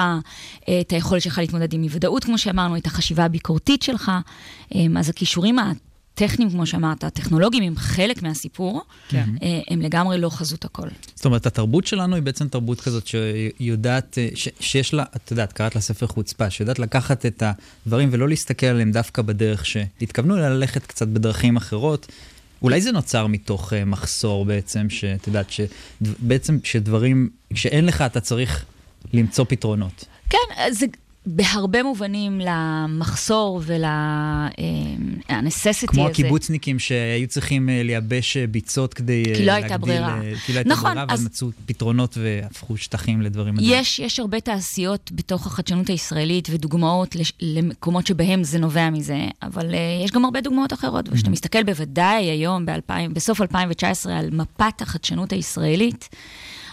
את 0.82 0.92
היכולת 0.92 1.22
שלך 1.22 1.38
להתמודד 1.38 1.74
עם 1.74 1.84
אי 1.84 1.90
כמו 2.22 2.38
שאמרנו, 2.38 2.78
את 2.78 2.86
החשיבה 2.86 3.26
הביקורתית 3.26 3.84
שלך. 3.84 4.12
אז 4.98 5.10
הכישורים 5.10 5.58
הטכניים, 6.24 6.52
כמו 6.52 6.66
שאמרת, 6.66 7.04
הטכנולוגיים 7.04 7.64
הם 7.64 7.76
חלק 7.76 8.24
מהסיפור, 8.24 8.82
כן. 9.10 9.30
אה, 9.44 9.60
הם 9.70 9.82
לגמרי 9.82 10.18
לא 10.18 10.30
חזות 10.30 10.66
הכל. 10.66 10.88
זאת 11.16 11.26
אומרת, 11.26 11.46
התרבות 11.46 11.88
שלנו 11.88 12.16
היא 12.16 12.24
בעצם 12.24 12.48
תרבות 12.48 12.82
כזאת 12.82 13.08
שיודעת, 13.08 14.18
אה, 14.18 14.30
ש, 14.36 14.50
שיש 14.60 14.94
לה, 14.94 15.04
את 15.16 15.32
יודעת, 15.32 15.54
קראת 15.54 15.76
לה 15.76 15.82
ספר 15.82 16.08
חוצפה, 16.08 16.50
שיודעת 16.50 16.80
לקחת 16.80 17.26
את 17.26 17.44
הדברים 17.86 18.10
ולא 18.12 18.30
להסתכל 18.30 18.66
עליהם 18.66 18.92
דווקא 18.92 19.22
בדרך 19.22 19.66
שהתכוונו, 19.66 20.38
אלא 20.38 20.50
ללכת 20.50 20.86
קצת 20.86 21.08
בדרכים 21.08 21.58
אחרות. 21.58 22.08
אולי 22.62 22.82
זה 22.82 22.92
נוצר 22.92 23.28
מתוך 23.28 23.74
uh, 23.74 23.76
מחסור 23.86 24.46
בעצם, 24.46 24.90
שאת 24.90 25.28
יודעת, 25.28 25.48
שבעצם 25.52 26.60
כשדברים, 26.60 27.30
כשאין 27.54 27.86
לך 27.86 28.02
אתה 28.02 28.20
צריך 28.20 28.66
למצוא 29.14 29.46
פתרונות. 29.50 30.06
כן, 30.30 30.72
זה, 30.72 30.86
בהרבה 31.26 31.84
מובנים 31.84 32.42
למחסור 32.44 33.62
ולנססיטי 33.66 34.58
כמו 35.88 36.04
הזה. 36.04 36.08
כמו 36.08 36.08
הקיבוצניקים 36.08 36.80
שהיו 36.80 37.28
צריכים 37.28 37.70
אה, 37.70 37.84
לייבש 37.84 38.38
אה, 38.38 38.48
ביצות 38.48 38.94
כדי 38.94 39.24
להגדיל... 39.24 39.36
כי 39.36 39.46
לא 39.46 39.52
הייתה 39.52 39.78
ברירה. 39.78 40.20
כי 40.46 40.54
לא 40.54 40.58
הייתה 40.58 40.70
נכון, 40.70 40.92
ברירה, 40.92 41.06
אז... 41.10 41.26
מצאו 41.26 41.48
פתרונות 41.66 42.18
והפכו 42.18 42.78
שטחים 42.78 43.22
לדברים 43.22 43.54
מדהים. 43.54 43.70
יש, 43.74 44.00
יש 44.00 44.20
הרבה 44.20 44.40
תעשיות 44.40 45.12
בתוך 45.12 45.48
החדשנות 45.48 45.90
הישראלית 45.90 46.48
ודוגמאות 46.52 47.16
למקומות 47.42 48.08
שבהם 48.08 48.44
זה 48.44 48.60
נובע 48.60 48.90
מזה, 48.90 49.28
אבל 49.42 49.72
uh, 49.72 49.76
יש 50.06 50.12
גם 50.12 50.26
הרבה 50.26 50.42
דוגמאות 50.42 50.74
אחרות. 50.74 51.10
וכשאתה 51.10 51.28
mm-hmm. 51.28 51.32
מסתכל 51.32 51.64
בוודאי 51.64 52.26
היום, 52.26 52.66
ב- 52.66 52.72
בסוף 53.14 53.42
2019, 53.42 54.18
על 54.18 54.30
מפת 54.32 54.82
החדשנות 54.82 55.34
הישראלית, 55.34 56.10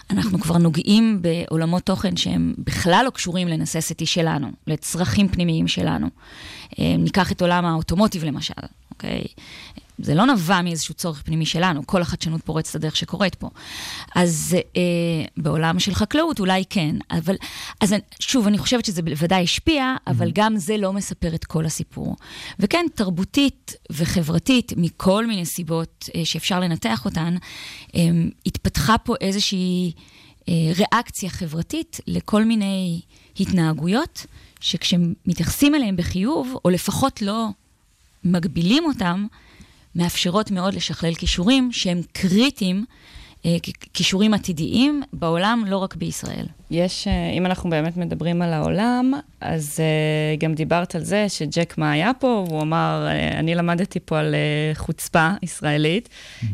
אנחנו 0.09 0.39
כבר 0.39 0.57
נוגעים 0.57 1.21
בעולמות 1.21 1.83
תוכן 1.83 2.17
שהם 2.17 2.53
בכלל 2.57 3.01
לא 3.05 3.09
קשורים 3.09 3.47
לנססיטי 3.47 4.05
שלנו, 4.05 4.47
לצרכים 4.67 5.27
פנימיים 5.27 5.67
שלנו. 5.67 6.07
אה, 6.79 6.95
ניקח 6.97 7.31
את 7.31 7.41
עולם 7.41 7.65
האוטומוטיב 7.65 8.23
למשל, 8.23 8.53
אוקיי? 8.91 9.23
זה 10.01 10.15
לא 10.15 10.25
נבע 10.25 10.61
מאיזשהו 10.61 10.93
צורך 10.93 11.21
פנימי 11.21 11.45
שלנו, 11.45 11.87
כל 11.87 12.01
החדשנות 12.01 12.41
פורצת 12.41 12.75
הדרך 12.75 12.95
שקורית 12.95 13.35
פה. 13.35 13.49
אז 14.15 14.57
אה, 14.77 14.81
בעולם 15.37 15.79
של 15.79 15.93
חקלאות 15.93 16.39
אולי 16.39 16.63
כן, 16.69 16.95
אבל, 17.11 17.35
אז 17.81 17.95
שוב, 18.19 18.47
אני 18.47 18.57
חושבת 18.57 18.85
שזה 18.85 19.01
בוודאי 19.01 19.43
השפיע, 19.43 19.95
אבל 20.07 20.27
mm-hmm. 20.27 20.33
גם 20.33 20.57
זה 20.57 20.77
לא 20.77 20.93
מספר 20.93 21.35
את 21.35 21.45
כל 21.45 21.65
הסיפור. 21.65 22.15
וכן, 22.59 22.85
תרבותית 22.95 23.75
וחברתית, 23.91 24.73
מכל 24.77 25.27
מיני 25.27 25.45
סיבות 25.45 26.09
אה, 26.15 26.25
שאפשר 26.25 26.59
לנתח 26.59 27.05
אותן, 27.05 27.35
אה, 27.95 28.01
התפתחה 28.45 28.97
פה 28.97 29.15
איזושהי 29.21 29.91
אה, 30.49 30.53
ריאקציה 30.75 31.29
חברתית 31.29 31.99
לכל 32.07 32.45
מיני 32.45 33.01
התנהגויות, 33.39 34.25
שכשמתייחסים 34.59 35.75
אליהן 35.75 35.95
בחיוב, 35.95 36.55
או 36.65 36.69
לפחות 36.69 37.21
לא 37.21 37.47
מגבילים 38.23 38.85
אותם, 38.85 39.27
מאפשרות 39.99 40.51
מאוד 40.51 40.73
לשכלל 40.73 41.13
כישורים 41.13 41.69
שהם 41.71 42.01
קריטיים, 42.11 42.85
אה, 43.45 43.57
כישורים 43.93 44.33
עתידיים 44.33 45.01
בעולם, 45.13 45.63
לא 45.67 45.77
רק 45.77 45.95
בישראל. 45.95 46.45
יש, 46.71 47.07
אה, 47.07 47.31
אם 47.37 47.45
אנחנו 47.45 47.69
באמת 47.69 47.97
מדברים 47.97 48.41
על 48.41 48.53
העולם, 48.53 49.13
אז 49.41 49.79
אה, 49.79 50.35
גם 50.35 50.53
דיברת 50.53 50.95
על 50.95 51.03
זה 51.03 51.29
שג'ק 51.29 51.77
מה 51.77 51.91
היה 51.91 52.11
פה, 52.19 52.45
והוא 52.47 52.61
אמר, 52.61 53.07
אני 53.37 53.55
למדתי 53.55 53.99
פה 53.99 54.19
על 54.19 54.35
חוצפה 54.73 55.29
ישראלית. 55.43 56.09
Mm-hmm. 56.09 56.45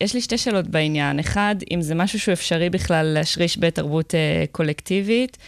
יש 0.00 0.14
לי 0.14 0.20
שתי 0.20 0.38
שאלות 0.38 0.66
בעניין. 0.68 1.18
אחד, 1.18 1.54
אם 1.70 1.82
זה 1.82 1.94
משהו 1.94 2.18
שהוא 2.20 2.32
אפשרי 2.32 2.70
בכלל 2.70 3.06
להשריש 3.06 3.58
בתרבות 3.58 4.14
קולקטיבית. 4.52 5.38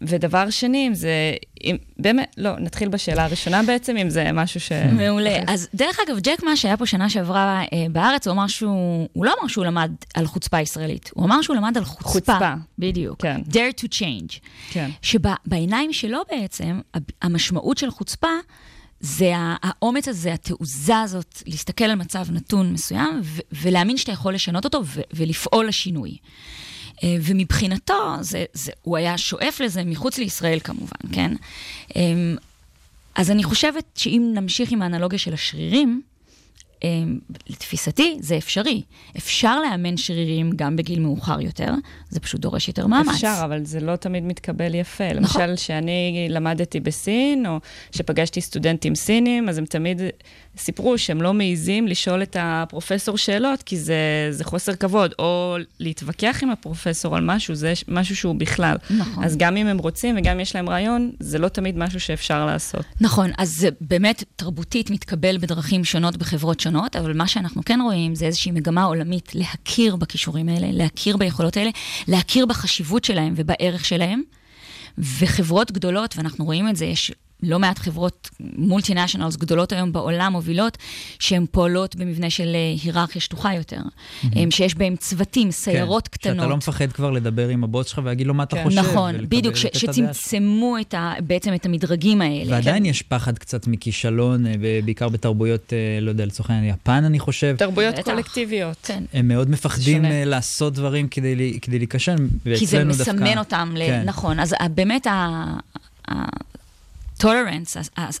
ודבר 0.00 0.50
שני, 0.50 0.88
אם 0.88 0.94
זה, 0.94 1.34
אם, 1.64 1.76
באמת, 1.98 2.34
לא, 2.36 2.58
נתחיל 2.58 2.88
בשאלה 2.88 3.24
הראשונה 3.24 3.62
בעצם, 3.62 3.96
אם 3.96 4.10
זה 4.10 4.32
משהו 4.32 4.60
ש... 4.60 4.72
מעולה. 4.92 5.38
אז 5.46 5.68
דרך 5.74 5.98
אגב, 6.06 6.18
ג'ק 6.18 6.42
מה 6.42 6.56
שהיה 6.56 6.76
פה 6.76 6.86
שנה 6.86 7.10
שעברה 7.10 7.62
אה, 7.72 7.86
בארץ, 7.92 8.26
הוא 8.26 8.34
אמר 8.34 8.46
שהוא, 8.46 9.08
הוא 9.12 9.24
לא 9.24 9.32
אמר 9.40 9.48
שהוא 9.48 9.64
למד 9.64 9.90
על 10.14 10.26
חוצפה 10.26 10.60
ישראלית, 10.60 11.10
הוא 11.14 11.24
אמר 11.24 11.42
שהוא 11.42 11.56
למד 11.56 11.78
על 11.78 11.84
חוצפה. 11.84 12.08
חוצפה. 12.08 12.54
בדיוק. 12.78 13.22
כן. 13.22 13.40
dare 13.50 13.80
to 13.80 13.84
change. 13.84 14.38
כן. 14.70 14.90
שבעיניים 15.02 15.92
שלו 15.92 16.18
בעצם, 16.30 16.80
המשמעות 17.22 17.78
של 17.78 17.90
חוצפה, 17.90 18.28
זה 19.00 19.32
האומץ 19.36 20.08
הזה, 20.08 20.32
התעוזה 20.32 21.00
הזאת, 21.00 21.42
להסתכל 21.46 21.84
על 21.84 21.94
מצב 21.94 22.26
נתון 22.30 22.72
מסוים, 22.72 23.20
ולהאמין 23.52 23.96
שאתה 23.96 24.12
יכול 24.12 24.34
לשנות 24.34 24.64
אותו 24.64 24.82
ולפעול 25.12 25.68
לשינוי. 25.68 26.16
אה, 27.04 27.16
ומבחינתו, 27.22 28.16
זה, 28.20 28.44
זה, 28.52 28.72
הוא 28.82 28.96
היה 28.96 29.18
שואף 29.18 29.60
לזה 29.60 29.84
מחוץ 29.84 30.18
לישראל 30.18 30.60
כמובן, 30.60 31.12
כן? 31.12 31.34
אמ, 31.96 32.36
אז 33.14 33.30
אני 33.30 33.44
חושבת 33.44 33.84
שאם 33.94 34.30
נמשיך 34.34 34.72
עם 34.72 34.82
האנלוגיה 34.82 35.18
של 35.18 35.34
השרירים, 35.34 36.02
אמ, 36.84 37.18
לתפיסתי, 37.48 38.16
זה 38.20 38.36
אפשרי. 38.36 38.82
אפשר 39.16 39.60
לאמן 39.60 39.96
שרירים 39.96 40.50
גם 40.56 40.76
בגיל 40.76 41.00
מאוחר 41.00 41.40
יותר, 41.40 41.74
זה 42.10 42.20
פשוט 42.20 42.40
דורש 42.40 42.68
יותר 42.68 42.86
מאמץ. 42.86 43.08
אפשר, 43.08 43.40
אבל 43.44 43.64
זה 43.64 43.80
לא 43.80 43.96
תמיד 43.96 44.24
מתקבל 44.24 44.74
יפה. 44.74 45.04
נכון. 45.04 45.42
למשל, 45.42 45.56
כשאני 45.56 46.26
למדתי 46.30 46.80
בסין, 46.80 47.46
או 47.46 47.60
שפגשתי 47.92 48.40
סטודנטים 48.40 48.94
סינים, 48.94 49.48
אז 49.48 49.58
הם 49.58 49.64
תמיד 49.64 50.00
סיפרו 50.58 50.98
שהם 50.98 51.22
לא 51.22 51.34
מעיזים 51.34 51.88
לשאול 51.88 52.22
את 52.22 52.36
הפרופסור 52.40 53.18
שאלות, 53.18 53.62
כי 53.62 53.78
זה, 53.78 54.28
זה 54.30 54.44
חוסר 54.44 54.74
כבוד, 54.74 55.14
או 55.18 55.56
להתווכח 55.80 56.38
עם 56.42 56.50
הפרופסור 56.50 57.16
על 57.16 57.24
משהו, 57.24 57.54
זה 57.54 57.72
משהו 57.88 58.16
שהוא 58.16 58.34
בכלל. 58.34 58.76
נכון. 58.90 59.24
אז 59.24 59.36
גם 59.36 59.56
אם 59.56 59.66
הם 59.66 59.78
רוצים 59.78 60.16
וגם 60.18 60.34
אם 60.34 60.40
יש 60.40 60.56
להם 60.56 60.68
רעיון, 60.68 61.12
זה 61.20 61.38
לא 61.38 61.48
תמיד 61.48 61.78
משהו 61.78 62.00
שאפשר 62.00 62.46
לעשות. 62.46 62.84
נכון, 63.00 63.30
אז 63.38 63.50
זה 63.50 63.68
באמת 63.80 64.24
תרבותית 64.36 64.90
מתקבל 64.90 65.38
בדרכים 65.38 65.84
שונות 65.84 66.16
בחברות 66.16 66.60
שונות, 66.60 66.96
אבל 66.96 67.16
מה 67.16 67.26
שאנחנו 67.26 67.62
כן 67.64 67.80
רואים 67.84 68.14
זה 68.14 68.26
איזושהי 68.26 68.52
מגמה 68.52 68.84
עולמית 68.84 69.34
להכיר 69.34 69.96
בכישורים 69.96 70.48
האלה, 70.48 70.66
להכיר 70.72 71.16
ביכולות 71.16 71.56
האלה, 71.56 71.70
להכיר 72.08 72.46
בחשיבות 72.46 73.04
שלהם 73.04 73.32
ובערך 73.36 73.84
שלהם. 73.84 74.22
וחברות 74.98 75.72
גדולות, 75.72 76.16
ואנחנו 76.16 76.44
רואים 76.44 76.68
את 76.68 76.76
זה, 76.76 76.84
יש 76.84 77.12
לא 77.42 77.58
מעט 77.58 77.78
חברות 77.78 78.30
מולטינשיונלס 78.40 79.36
גדולות 79.36 79.72
היום 79.72 79.92
בעולם 79.92 80.32
מובילות, 80.32 80.78
שהן 81.18 81.46
פועלות 81.50 81.96
במבנה 81.96 82.30
של 82.30 82.48
אה, 82.54 82.74
היררכיה 82.82 83.20
שטוחה 83.20 83.54
יותר, 83.54 83.76
mm-hmm. 83.76 84.26
שיש 84.50 84.74
בהם 84.74 84.96
צוותים, 84.96 85.50
סיירות 85.50 86.08
כן, 86.08 86.18
קטנות. 86.18 86.36
שאתה 86.36 86.46
לא 86.46 86.56
מפחד 86.56 86.92
כבר 86.92 87.10
לדבר 87.10 87.48
עם 87.48 87.64
הבוס 87.64 87.86
שלך 87.86 88.00
ולהגיד 88.04 88.26
לו 88.26 88.34
מה 88.34 88.42
אתה 88.42 88.56
כן. 88.56 88.64
חושב. 88.64 88.78
נכון, 88.78 89.14
בדיוק, 89.28 89.56
ש- 89.56 89.66
שצמצמו 89.72 90.76
את 90.80 90.94
ה- 90.94 91.14
בעצם 91.26 91.54
את 91.54 91.66
המדרגים 91.66 92.22
האלה. 92.22 92.50
ועדיין 92.52 92.82
כן. 92.82 92.90
יש 92.90 93.02
פחד 93.02 93.38
קצת 93.38 93.66
מכישלון, 93.66 94.46
אה, 94.46 94.52
בעיקר 94.84 95.08
בתרבויות, 95.08 95.72
אה, 95.72 96.00
לא 96.00 96.10
יודע, 96.10 96.26
לצורך 96.26 96.50
העניין 96.50 96.74
יפן 96.74 97.04
אני 97.04 97.18
חושב. 97.18 97.54
תרבויות. 97.58 97.94
קולקטיביות. 98.04 98.76
כן. 98.82 99.04
הם 99.12 99.28
מאוד 99.28 99.50
מפחדים 99.50 100.02
שונה. 100.02 100.24
לעשות 100.24 100.74
דברים 100.74 101.08
כדי, 101.08 101.58
כדי 101.62 101.78
להיכשל, 101.78 102.16
כי 102.58 102.66
זה 102.66 102.84
מסמן 102.84 103.16
דווקא... 103.16 103.38
אותם, 103.38 103.74
כן. 103.78 104.02
נכון. 104.06 104.40
אז 104.40 104.54
באמת 104.74 105.06
ה... 105.06 105.44
טולרנס, 107.18 107.76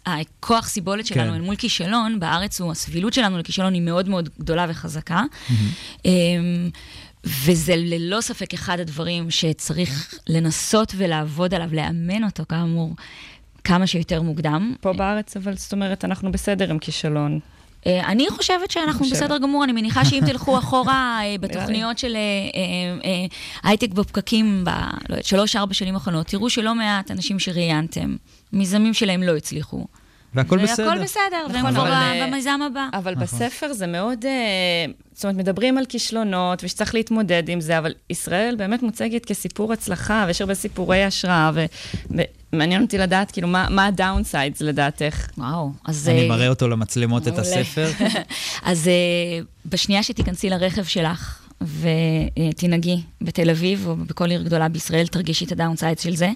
הכוח 0.06 0.68
סיבולת 0.68 1.06
שלנו 1.06 1.30
כן. 1.30 1.36
אל 1.36 1.40
מול 1.40 1.56
כישלון, 1.56 2.20
בארץ 2.20 2.60
הוא, 2.60 2.72
הסבילות 2.72 3.12
שלנו 3.12 3.38
לכישלון 3.38 3.74
היא 3.74 3.82
מאוד 3.82 4.08
מאוד 4.08 4.28
גדולה 4.38 4.66
וחזקה. 4.68 5.22
Mm-hmm. 5.48 6.08
וזה 7.24 7.76
ללא 7.76 8.20
ספק 8.20 8.54
אחד 8.54 8.80
הדברים 8.80 9.30
שצריך 9.30 10.14
לנסות 10.28 10.92
ולעבוד 10.96 11.54
עליו, 11.54 11.68
לאמן 11.72 12.24
אותו, 12.24 12.42
כאמור, 12.48 12.94
כמה 13.64 13.86
שיותר 13.86 14.22
מוקדם. 14.22 14.74
פה 14.80 14.92
בארץ, 14.92 15.36
אבל 15.36 15.56
זאת 15.56 15.72
אומרת, 15.72 16.04
אנחנו 16.04 16.32
בסדר 16.32 16.70
עם 16.70 16.78
כישלון. 16.78 17.40
אה, 17.86 18.06
אני 18.06 18.26
חושבת 18.30 18.70
שאנחנו 18.70 19.06
בסדר 19.10 19.38
גמור, 19.38 19.64
אני 19.64 19.72
מניחה 19.72 20.04
שאם 20.04 20.20
תלכו 20.30 20.58
אחורה 20.58 21.20
אה, 21.22 21.36
בתוכניות 21.40 21.98
של 21.98 22.16
אה, 22.16 23.26
הייטק 23.62 23.90
בפקקים 23.90 24.64
בשלוש-ארבע 25.08 25.74
שנים 25.74 25.94
האחרונות, 25.94 26.26
תראו 26.26 26.50
שלא 26.50 26.74
מעט 26.74 27.10
אנשים 27.10 27.38
שראיינתם, 27.38 28.16
מיזמים 28.52 28.94
שלהם 28.94 29.22
לא 29.22 29.36
הצליחו. 29.36 29.86
והכל 30.34 30.58
בסדר. 30.58 30.88
והכל 30.88 31.02
בסדר, 31.02 31.46
והם 31.48 31.56
נכון, 31.56 31.70
כבר 31.70 31.84
ב- 31.84 31.88
אה, 31.88 32.26
במיזם 32.26 32.60
הבא. 32.66 32.88
אבל 32.92 33.14
נכון. 33.14 33.24
בספר 33.24 33.72
זה 33.72 33.86
מאוד, 33.86 34.24
אה, 34.24 34.92
זאת 35.12 35.24
אומרת, 35.24 35.36
מדברים 35.36 35.78
על 35.78 35.84
כישלונות 35.86 36.64
ושצריך 36.64 36.94
להתמודד 36.94 37.48
עם 37.48 37.60
זה, 37.60 37.78
אבל 37.78 37.94
ישראל 38.10 38.54
באמת 38.58 38.82
מוצגת 38.82 39.24
כסיפור 39.24 39.72
הצלחה, 39.72 40.24
ויש 40.26 40.40
הרבה 40.40 40.54
סיפורי 40.54 41.04
השראה, 41.04 41.50
ומעניין 42.52 42.82
אותי 42.82 42.98
לדעת, 42.98 43.30
כאילו, 43.30 43.48
מה, 43.48 43.66
מה 43.70 43.86
ה 43.86 43.93
downsides 43.93 44.60
לדעתך? 44.60 45.28
וואו, 45.38 45.70
אז... 45.84 46.08
אני 46.08 46.22
אה, 46.22 46.28
מראה 46.28 46.48
אותו 46.48 46.68
למצלמות 46.68 47.28
את. 47.28 47.38
הספר. 47.38 47.90
אז 48.62 48.90
בשנייה 49.66 50.02
שתיכנסי 50.02 50.50
לרכב 50.50 50.84
שלך 50.84 51.47
ותנהגי 51.62 53.00
בתל 53.20 53.50
אביב 53.50 53.86
או 53.86 53.96
בכל 53.96 54.30
עיר 54.30 54.42
גדולה 54.42 54.68
בישראל, 54.68 55.06
תרגישי 55.06 55.44
את 55.44 55.52
ה 55.52 55.57
downside 55.57 55.98
של 55.98 56.16
זה. 56.16 56.30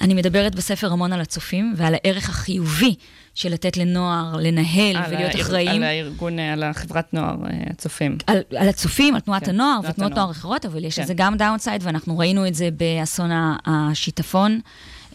אני 0.00 0.14
מדברת 0.14 0.54
בספר 0.54 0.92
המון 0.92 1.12
על 1.12 1.20
הצופים 1.20 1.74
ועל 1.76 1.94
הערך 1.94 2.28
החיובי 2.28 2.94
של 3.34 3.52
לתת 3.52 3.76
לנוער 3.76 4.36
לנהל 4.36 4.96
ולהיות 5.08 5.34
האר- 5.34 5.40
אחראים. 5.40 5.68
על 5.68 5.82
הארגון, 5.82 6.38
על 6.38 6.62
החברת 6.62 7.14
נוער, 7.14 7.36
אה, 7.44 7.50
הצופים. 7.70 8.18
על, 8.26 8.38
על 8.56 8.68
הצופים, 8.68 9.14
על 9.14 9.20
תנועת 9.20 9.44
כן, 9.44 9.50
הנוער 9.50 9.80
ותנועות. 9.88 10.12
נוער 10.14 10.30
אחרות, 10.30 10.66
אבל 10.66 10.84
יש 10.84 10.96
כן. 10.96 11.02
לזה 11.02 11.14
גם 11.14 11.36
downside, 11.36 11.80
ואנחנו 11.84 12.18
ראינו 12.18 12.46
את 12.46 12.54
זה 12.54 12.68
באסון 12.76 13.30
השיטפון. 13.66 14.60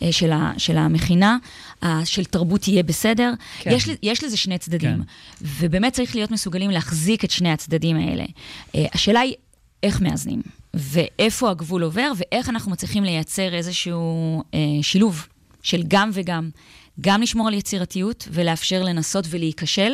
אה, 0.04 0.12
של, 0.12 0.32
ה, 0.32 0.52
של 0.58 0.78
המכינה, 0.78 1.38
של 2.06 2.26
תרבות 2.26 2.68
יהיה 2.68 2.84
בסדר. 2.84 3.34
כן. 3.60 3.72
יש, 3.72 3.88
יש 4.04 4.24
לזה 4.24 4.38
שני 4.38 4.58
צדדים, 4.58 4.98
כן. 4.98 5.02
ובאמת 5.42 5.94
צריך 5.94 6.16
להיות 6.16 6.32
מסוגלים 6.32 6.72
להחזיק 6.72 7.26
את 7.26 7.32
שני 7.32 7.52
הצדדים 7.52 7.98
האלה. 7.98 8.26
אה, 8.76 8.86
השאלה 8.94 9.20
היא 9.20 9.34
איך 9.84 10.02
מאזנים, 10.02 10.42
ואיפה 10.74 11.50
הגבול 11.50 11.84
עובר, 11.84 12.12
ואיך 12.18 12.50
אנחנו 12.50 12.72
מצליחים 12.72 13.04
לייצר 13.04 13.54
איזשהו 13.54 14.44
אה, 14.54 14.60
שילוב 14.82 15.28
של 15.64 15.84
גם 15.88 16.10
וגם. 16.14 16.50
גם 17.02 17.22
לשמור 17.22 17.48
על 17.48 17.54
יצירתיות 17.54 18.28
ולאפשר 18.32 18.84
לנסות 18.84 19.26
ולהיכשל, 19.30 19.94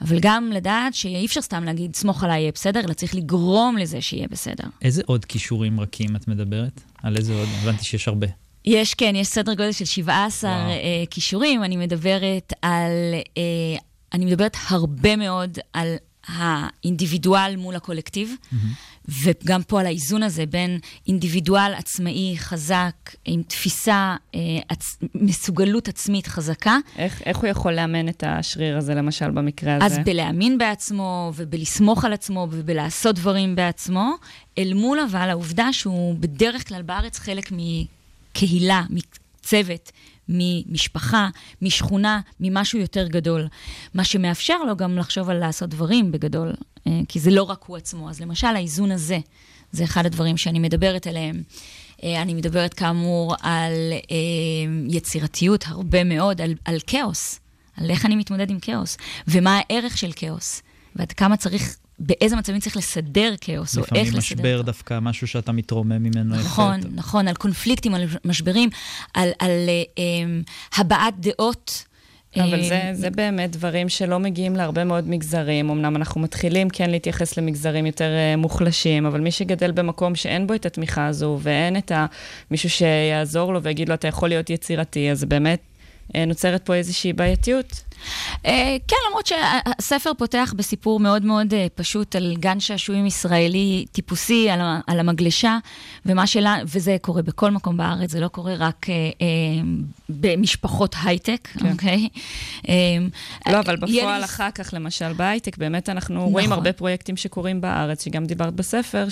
אבל 0.00 0.18
גם 0.20 0.50
לדעת 0.52 0.94
שאי 0.94 1.26
אפשר 1.26 1.40
סתם 1.40 1.64
להגיד, 1.64 1.96
סמוך 1.96 2.24
עליי, 2.24 2.40
יהיה 2.40 2.52
בסדר, 2.52 2.80
אלא 2.80 2.92
צריך 2.92 3.14
לגרום 3.14 3.76
לזה 3.76 4.00
שיהיה 4.00 4.28
בסדר. 4.28 4.64
איזה 4.82 5.02
עוד 5.06 5.24
כישורים 5.24 5.80
רכים 5.80 6.16
את 6.16 6.28
מדברת? 6.28 6.80
על 7.02 7.16
איזה 7.16 7.34
עוד? 7.34 7.48
הבנתי 7.62 7.84
שיש 7.84 8.08
הרבה. 8.08 8.26
יש, 8.66 8.94
כן, 8.94 9.16
יש 9.16 9.28
סדר 9.28 9.54
גודל 9.54 9.72
של 9.72 9.84
17 9.84 10.50
וואו. 10.50 10.70
אה, 10.70 11.04
כישורים. 11.10 11.64
אני 11.64 11.76
מדברת 11.76 12.52
על, 12.62 13.14
אה, 13.36 13.42
אני 14.12 14.24
מדברת 14.24 14.56
הרבה 14.68 15.16
מאוד 15.16 15.58
על 15.72 15.96
האינדיבידואל 16.28 17.56
מול 17.56 17.76
הקולקטיב, 17.76 18.34
וגם 19.22 19.62
פה 19.62 19.80
על 19.80 19.86
האיזון 19.86 20.22
הזה 20.22 20.46
בין 20.46 20.78
אינדיבידואל 21.08 21.74
עצמאי, 21.74 22.34
חזק, 22.38 23.14
עם 23.24 23.42
תפיסה, 23.42 24.16
אה, 24.34 24.40
עצ... 24.68 24.98
מסוגלות 25.14 25.88
עצמית 25.88 26.26
חזקה, 26.26 26.78
איך, 26.96 27.22
איך 27.26 27.36
הוא 27.36 27.46
יכול 27.46 27.72
לאמן 27.72 28.08
את 28.08 28.24
השריר 28.26 28.76
הזה, 28.76 28.94
למשל, 28.94 29.30
במקרה 29.30 29.76
הזה? 29.76 29.86
אז 29.86 29.98
בלהאמין 30.04 30.58
בעצמו, 30.58 31.32
ובלסמוך 31.36 32.04
על 32.04 32.12
עצמו, 32.12 32.48
ובלעשות 32.50 33.16
דברים 33.16 33.56
בעצמו, 33.56 34.14
אל 34.58 34.72
מול 34.74 34.98
אבל 35.10 35.30
העובדה 35.30 35.72
שהוא 35.72 36.16
בדרך 36.20 36.68
כלל 36.68 36.82
בארץ 36.82 37.18
חלק 37.18 37.52
מקהילה, 38.36 38.82
מצוות, 38.90 39.92
ממשפחה, 40.28 41.28
משכונה, 41.62 42.20
ממשהו 42.40 42.78
יותר 42.78 43.08
גדול. 43.08 43.48
מה 43.94 44.04
שמאפשר 44.04 44.64
לו 44.64 44.76
גם 44.76 44.98
לחשוב 44.98 45.30
על 45.30 45.38
לעשות 45.38 45.70
דברים 45.70 46.12
בגדול, 46.12 46.52
אה, 46.86 47.00
כי 47.08 47.20
זה 47.20 47.30
לא 47.30 47.42
רק 47.42 47.64
הוא 47.66 47.76
עצמו. 47.76 48.10
אז 48.10 48.20
למשל, 48.20 48.46
האיזון 48.46 48.90
הזה, 48.90 49.18
זה 49.72 49.84
אחד 49.84 50.06
הדברים 50.06 50.36
שאני 50.36 50.58
מדברת 50.58 51.06
עליהם. 51.06 51.42
אה, 52.02 52.22
אני 52.22 52.34
מדברת 52.34 52.74
כאמור 52.74 53.34
על 53.40 53.72
אה, 54.10 54.16
יצירתיות 54.88 55.64
הרבה 55.66 56.04
מאוד, 56.04 56.40
על, 56.40 56.54
על 56.64 56.78
כאוס, 56.86 57.40
על 57.76 57.90
איך 57.90 58.06
אני 58.06 58.16
מתמודד 58.16 58.50
עם 58.50 58.60
כאוס, 58.60 58.96
ומה 59.28 59.60
הערך 59.60 59.98
של 59.98 60.10
כאוס, 60.16 60.62
ועד 60.96 61.12
כמה 61.12 61.36
צריך, 61.36 61.76
באיזה 61.98 62.36
מצבים 62.36 62.60
צריך 62.60 62.76
לסדר 62.76 63.34
כאוס, 63.40 63.76
או 63.76 63.82
איך 63.82 63.92
לפעמים 63.92 64.06
לסדר. 64.06 64.18
משבר 64.18 64.62
דווקא, 64.62 64.98
משהו 65.02 65.26
שאתה 65.26 65.52
מתרומם 65.52 66.02
ממנו. 66.02 66.36
נכון, 66.36 66.76
יותר. 66.76 66.88
נכון, 66.94 67.28
על 67.28 67.34
קונפליקטים, 67.34 67.94
על 67.94 68.04
משברים, 68.24 68.68
על, 69.14 69.30
על 69.38 69.50
אה, 69.50 69.82
אה, 69.98 70.40
הבעת 70.76 71.14
דעות. 71.20 71.84
אבל 72.40 72.54
אה, 72.54 72.68
זה, 72.68 72.90
זה 72.92 73.10
באמת 73.10 73.50
דברים 73.50 73.88
שלא 73.88 74.18
מגיעים 74.18 74.56
להרבה 74.56 74.84
מאוד 74.84 75.08
מגזרים. 75.08 75.70
אמנם 75.70 75.96
אנחנו 75.96 76.20
מתחילים 76.20 76.70
כן 76.70 76.90
להתייחס 76.90 77.38
למגזרים 77.38 77.86
יותר 77.86 78.10
uh, 78.34 78.36
מוחלשים, 78.36 79.06
אבל 79.06 79.20
מי 79.20 79.30
שגדל 79.30 79.72
במקום 79.72 80.14
שאין 80.14 80.46
בו 80.46 80.54
את 80.54 80.66
התמיכה 80.66 81.06
הזו, 81.06 81.38
ואין 81.42 81.76
את 81.76 81.92
ה... 81.92 82.06
מישהו 82.50 82.70
שיעזור 82.70 83.52
לו 83.52 83.62
ויגיד 83.62 83.88
לו, 83.88 83.94
אתה 83.94 84.08
יכול 84.08 84.28
להיות 84.28 84.50
יצירתי, 84.50 85.10
אז 85.10 85.24
באמת 85.24 85.60
uh, 86.08 86.18
נוצרת 86.26 86.66
פה 86.66 86.74
איזושהי 86.74 87.12
בעייתיות. 87.12 87.85
אה, 88.46 88.76
כן, 88.88 88.96
למרות 89.08 89.26
שהספר 89.26 90.10
פותח 90.18 90.54
בסיפור 90.56 91.00
מאוד 91.00 91.24
מאוד 91.24 91.54
אה, 91.54 91.66
פשוט 91.74 92.16
על 92.16 92.36
גן 92.40 92.60
שעשועים 92.60 93.06
ישראלי 93.06 93.84
טיפוסי, 93.92 94.50
על, 94.50 94.60
על 94.86 95.00
המגלשה, 95.00 95.58
ומה 96.06 96.26
שלה, 96.26 96.56
וזה 96.66 96.96
קורה 97.00 97.22
בכל 97.22 97.50
מקום 97.50 97.76
בארץ, 97.76 98.10
זה 98.10 98.20
לא 98.20 98.28
קורה 98.28 98.54
רק 98.58 98.86
אה, 98.90 98.94
אה, 98.94 99.26
במשפחות 100.08 100.94
הייטק, 101.04 101.48
כן. 101.58 101.70
אוקיי? 101.72 102.08
אה, 102.68 102.74
לא, 103.52 103.58
אבל 103.60 103.76
בפועל 103.76 104.18
לי- 104.18 104.24
אחר 104.24 104.50
כך, 104.50 104.70
למשל 104.72 105.12
בהייטק, 105.12 105.58
באמת 105.58 105.88
אנחנו 105.88 106.14
נכון. 106.14 106.32
רואים 106.32 106.52
הרבה 106.52 106.72
פרויקטים 106.72 107.16
שקורים 107.16 107.60
בארץ, 107.60 108.04
שגם 108.04 108.24
דיברת 108.26 108.54
בספר, 108.54 109.06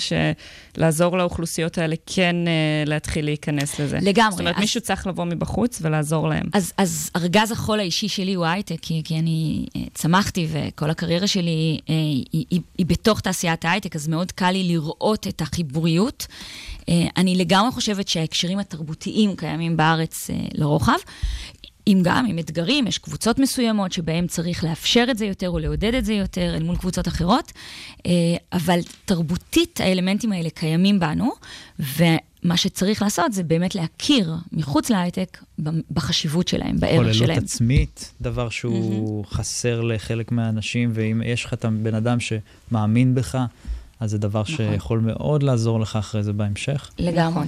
שלעזור 0.77 1.17
לאוכלוסיות 1.17 1.77
האלה 1.77 1.95
כן 2.05 2.35
אה, 2.47 2.51
להתחיל 2.85 3.25
להיכנס 3.25 3.79
לזה. 3.79 3.99
לגמרי, 4.01 4.31
זאת 4.31 4.39
אומרת, 4.39 4.55
אז- 4.55 4.61
מישהו 4.61 4.81
צריך 4.81 5.07
לבוא 5.07 5.25
מבחוץ 5.25 5.79
ולעזור 5.81 6.29
להם. 6.29 6.45
אז, 6.53 6.73
אז 6.77 7.09
ארגז 7.15 7.51
החול 7.51 7.79
האישי 7.79 8.07
שלי 8.09 8.33
הוא 8.33 8.45
הייטק, 8.45 8.74
כי, 8.81 9.01
כי 9.05 9.19
אני 9.19 9.65
אה, 9.75 9.81
צמחתי 9.93 10.47
וכל 10.49 10.89
הקריירה 10.89 11.27
שלי 11.27 11.79
אה, 11.89 11.93
היא, 11.95 12.45
היא, 12.51 12.61
היא 12.77 12.85
בתוך 12.85 13.21
תעשיית 13.21 13.65
ההייטק, 13.65 13.95
אז 13.95 14.07
מאוד 14.07 14.31
קל 14.31 14.51
לי 14.51 14.63
לראות 14.63 15.27
את 15.27 15.41
החיבוריות. 15.41 16.27
אה, 16.89 17.07
אני 17.17 17.35
לגמרי 17.35 17.71
חושבת 17.71 18.07
שההקשרים 18.07 18.59
התרבותיים 18.59 19.35
קיימים 19.35 19.77
בארץ 19.77 20.29
לרוחב. 20.53 20.97
אם 21.87 22.01
גם 22.03 22.25
עם 22.25 22.39
אתגרים, 22.39 22.87
יש 22.87 22.97
קבוצות 22.97 23.39
מסוימות 23.39 23.91
שבהן 23.91 24.27
צריך 24.27 24.63
לאפשר 24.63 25.05
את 25.11 25.17
זה 25.17 25.25
יותר 25.25 25.49
או 25.49 25.59
לעודד 25.59 25.93
את 25.93 26.05
זה 26.05 26.13
יותר 26.13 26.55
אל 26.55 26.63
מול 26.63 26.77
קבוצות 26.77 27.07
אחרות, 27.07 27.51
אבל 28.53 28.79
תרבותית 29.05 29.81
האלמנטים 29.81 30.31
האלה 30.31 30.49
קיימים 30.49 30.99
בנו, 30.99 31.31
ומה 32.45 32.57
שצריך 32.57 33.01
לעשות 33.01 33.33
זה 33.33 33.43
באמת 33.43 33.75
להכיר 33.75 34.33
מחוץ 34.51 34.89
להייטק 34.89 35.43
בחשיבות 35.91 36.47
שלהם, 36.47 36.79
בערך 36.79 36.95
כוללות 36.95 37.15
שלהם. 37.15 37.37
עצמית, 37.37 38.11
דבר 38.21 38.49
שהוא 38.49 39.25
חסר 39.25 39.81
לחלק 39.81 40.31
מהאנשים, 40.31 40.91
ואם 40.93 41.21
יש 41.25 41.45
לך 41.45 41.53
את 41.53 41.65
הבן 41.65 41.95
אדם 41.95 42.17
שמאמין 42.19 43.15
בך, 43.15 43.37
אז 43.99 44.11
זה 44.11 44.17
דבר 44.17 44.41
נכון. 44.41 44.55
שיכול 44.55 44.99
מאוד 44.99 45.43
לעזור 45.43 45.79
לך 45.79 45.95
אחרי 45.95 46.23
זה 46.23 46.33
בהמשך. 46.33 46.89
לגמרי. 46.99 47.45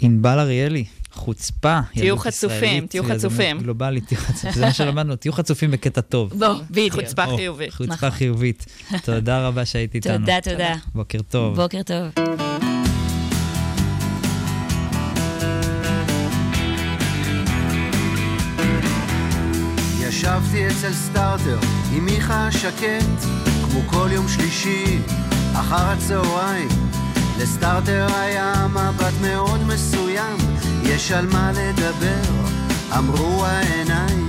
ענבל 0.00 0.38
אריאלי, 0.38 0.84
חוצפה. 1.12 1.80
תהיו 1.94 2.18
חצופים, 2.18 2.86
תהיו 2.86 3.04
חצופים. 3.04 3.58
גלובלית, 3.58 4.06
תהיו 4.06 4.18
חצופים, 4.18 4.52
זה 4.52 4.60
מה 4.60 4.72
שלמדנו, 4.72 5.16
תהיו 5.16 5.32
חצופים 5.32 5.70
בקטע 5.70 6.00
טוב. 6.00 6.32
בוא, 6.38 6.54
בדיוק. 6.70 6.94
חוצפה 6.94 7.26
חיובית. 7.36 7.72
חוצפה 7.72 7.92
נכון. 7.94 8.10
חיובית. 8.10 8.66
תודה 9.04 9.46
רבה 9.46 9.64
שהיית 9.64 9.94
איתנו. 9.94 10.18
תודה, 10.18 10.38
תודה. 10.42 10.74
בוקר 10.94 11.18
טוב. 11.30 11.56
בוקר 11.56 11.82
טוב. 11.82 12.47
ישבתי 20.18 20.66
אצל 20.66 20.92
סטארטר 20.92 21.58
עם 21.92 22.04
מיכה 22.04 22.52
שקט, 22.52 23.26
כמו 23.64 23.80
כל 23.86 24.08
יום 24.12 24.28
שלישי, 24.28 24.98
אחר 25.54 25.90
הצהריים. 25.90 26.68
לסטארטר 27.38 28.06
היה 28.14 28.66
מבט 28.70 29.12
מאוד 29.20 29.60
מסוים, 29.66 30.36
יש 30.82 31.12
על 31.12 31.26
מה 31.26 31.52
לדבר, 31.52 32.30
אמרו 32.98 33.44
העיניים. 33.44 34.28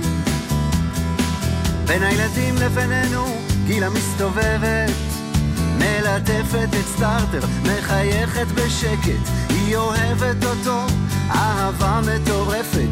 בין 1.86 2.02
הילדים 2.02 2.54
לבינינו, 2.56 3.26
גילה 3.66 3.90
מסתובבת, 3.90 4.90
מלטפת 5.78 6.68
את 6.80 6.86
סטארטר, 6.96 7.46
מחייכת 7.62 8.46
בשקט, 8.54 9.30
היא 9.48 9.76
אוהבת 9.76 10.44
אותו, 10.44 10.86
אהבה 11.30 12.00
מטורפת, 12.00 12.88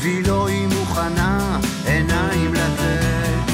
בשבילו 0.00 0.46
היא 0.46 0.68
מוכנה 0.68 1.58
עיניים 1.86 2.54
לתת. 2.54 3.52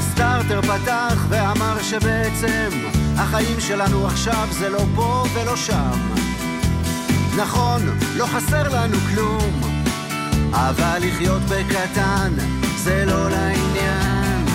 סטארטר 0.00 0.62
פתח 0.62 1.26
ואמר 1.28 1.82
שבעצם 1.82 2.68
החיים 3.16 3.60
שלנו 3.60 4.06
עכשיו 4.06 4.48
זה 4.50 4.68
לא 4.68 4.84
פה 4.94 5.24
ולא 5.34 5.56
שם. 5.56 5.98
נכון, 7.36 7.82
לא 8.16 8.26
חסר 8.26 8.68
לנו 8.68 8.96
כלום, 9.14 9.60
אבל 10.52 10.98
לחיות 11.00 11.42
בקטן 11.42 12.32
זה 12.76 13.04
לא 13.06 13.30
לעניין. 13.30 14.46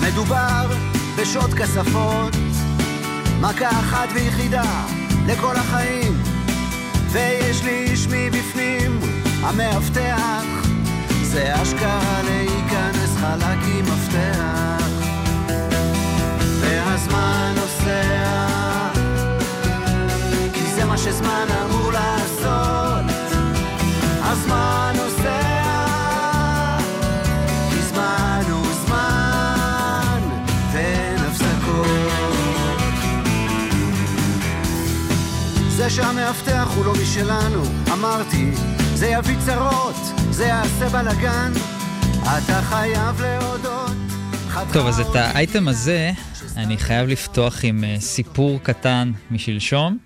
מדובר 0.00 0.66
בשעות 1.16 1.54
כספות, 1.54 2.36
מכה 3.40 3.70
אחת 3.70 4.08
ויחידה 4.14 4.86
לכל 5.26 5.56
החיים, 5.56 6.27
ויש 7.10 7.62
לי 7.64 7.86
איש 7.90 8.06
מבפנים, 8.10 9.00
המאבטח. 9.42 10.68
זה 11.22 11.62
אשכרה 11.62 12.20
להיכנס 12.24 13.16
חלק 13.16 13.58
עם 13.78 13.84
מפתח. 13.84 14.88
והזמן 16.60 17.54
נוסע 17.56 18.48
כי 20.52 20.62
זה 20.76 20.84
מה 20.84 20.98
שזמן 20.98 21.46
אמור 21.64 21.92
לעשות. 21.92 23.04
הזמן 24.22 24.92
נוסע 24.96 25.17
זה 35.88 35.94
שהמאבטח 35.94 36.68
הוא 36.76 36.84
לא 36.84 36.92
משלנו. 37.02 37.62
אמרתי 37.92 38.50
זה 38.94 39.06
יביא 39.06 39.36
צרות 39.46 39.94
זה 40.30 40.44
יעשה 40.44 40.88
בלאגן 40.88 41.52
אתה 42.22 42.62
חייב 42.62 43.22
להודות. 43.22 43.90
טוב, 44.72 44.86
אז 44.86 45.00
את 45.00 45.16
האייטם 45.16 45.68
הזה 45.68 46.10
אני 46.56 46.76
חייב 46.76 47.08
לפתוח 47.08 47.64
עם 47.64 47.84
אה, 47.84 47.96
סיפור 48.00 48.58
קטן 48.62 49.12
משלשום. 49.30 49.98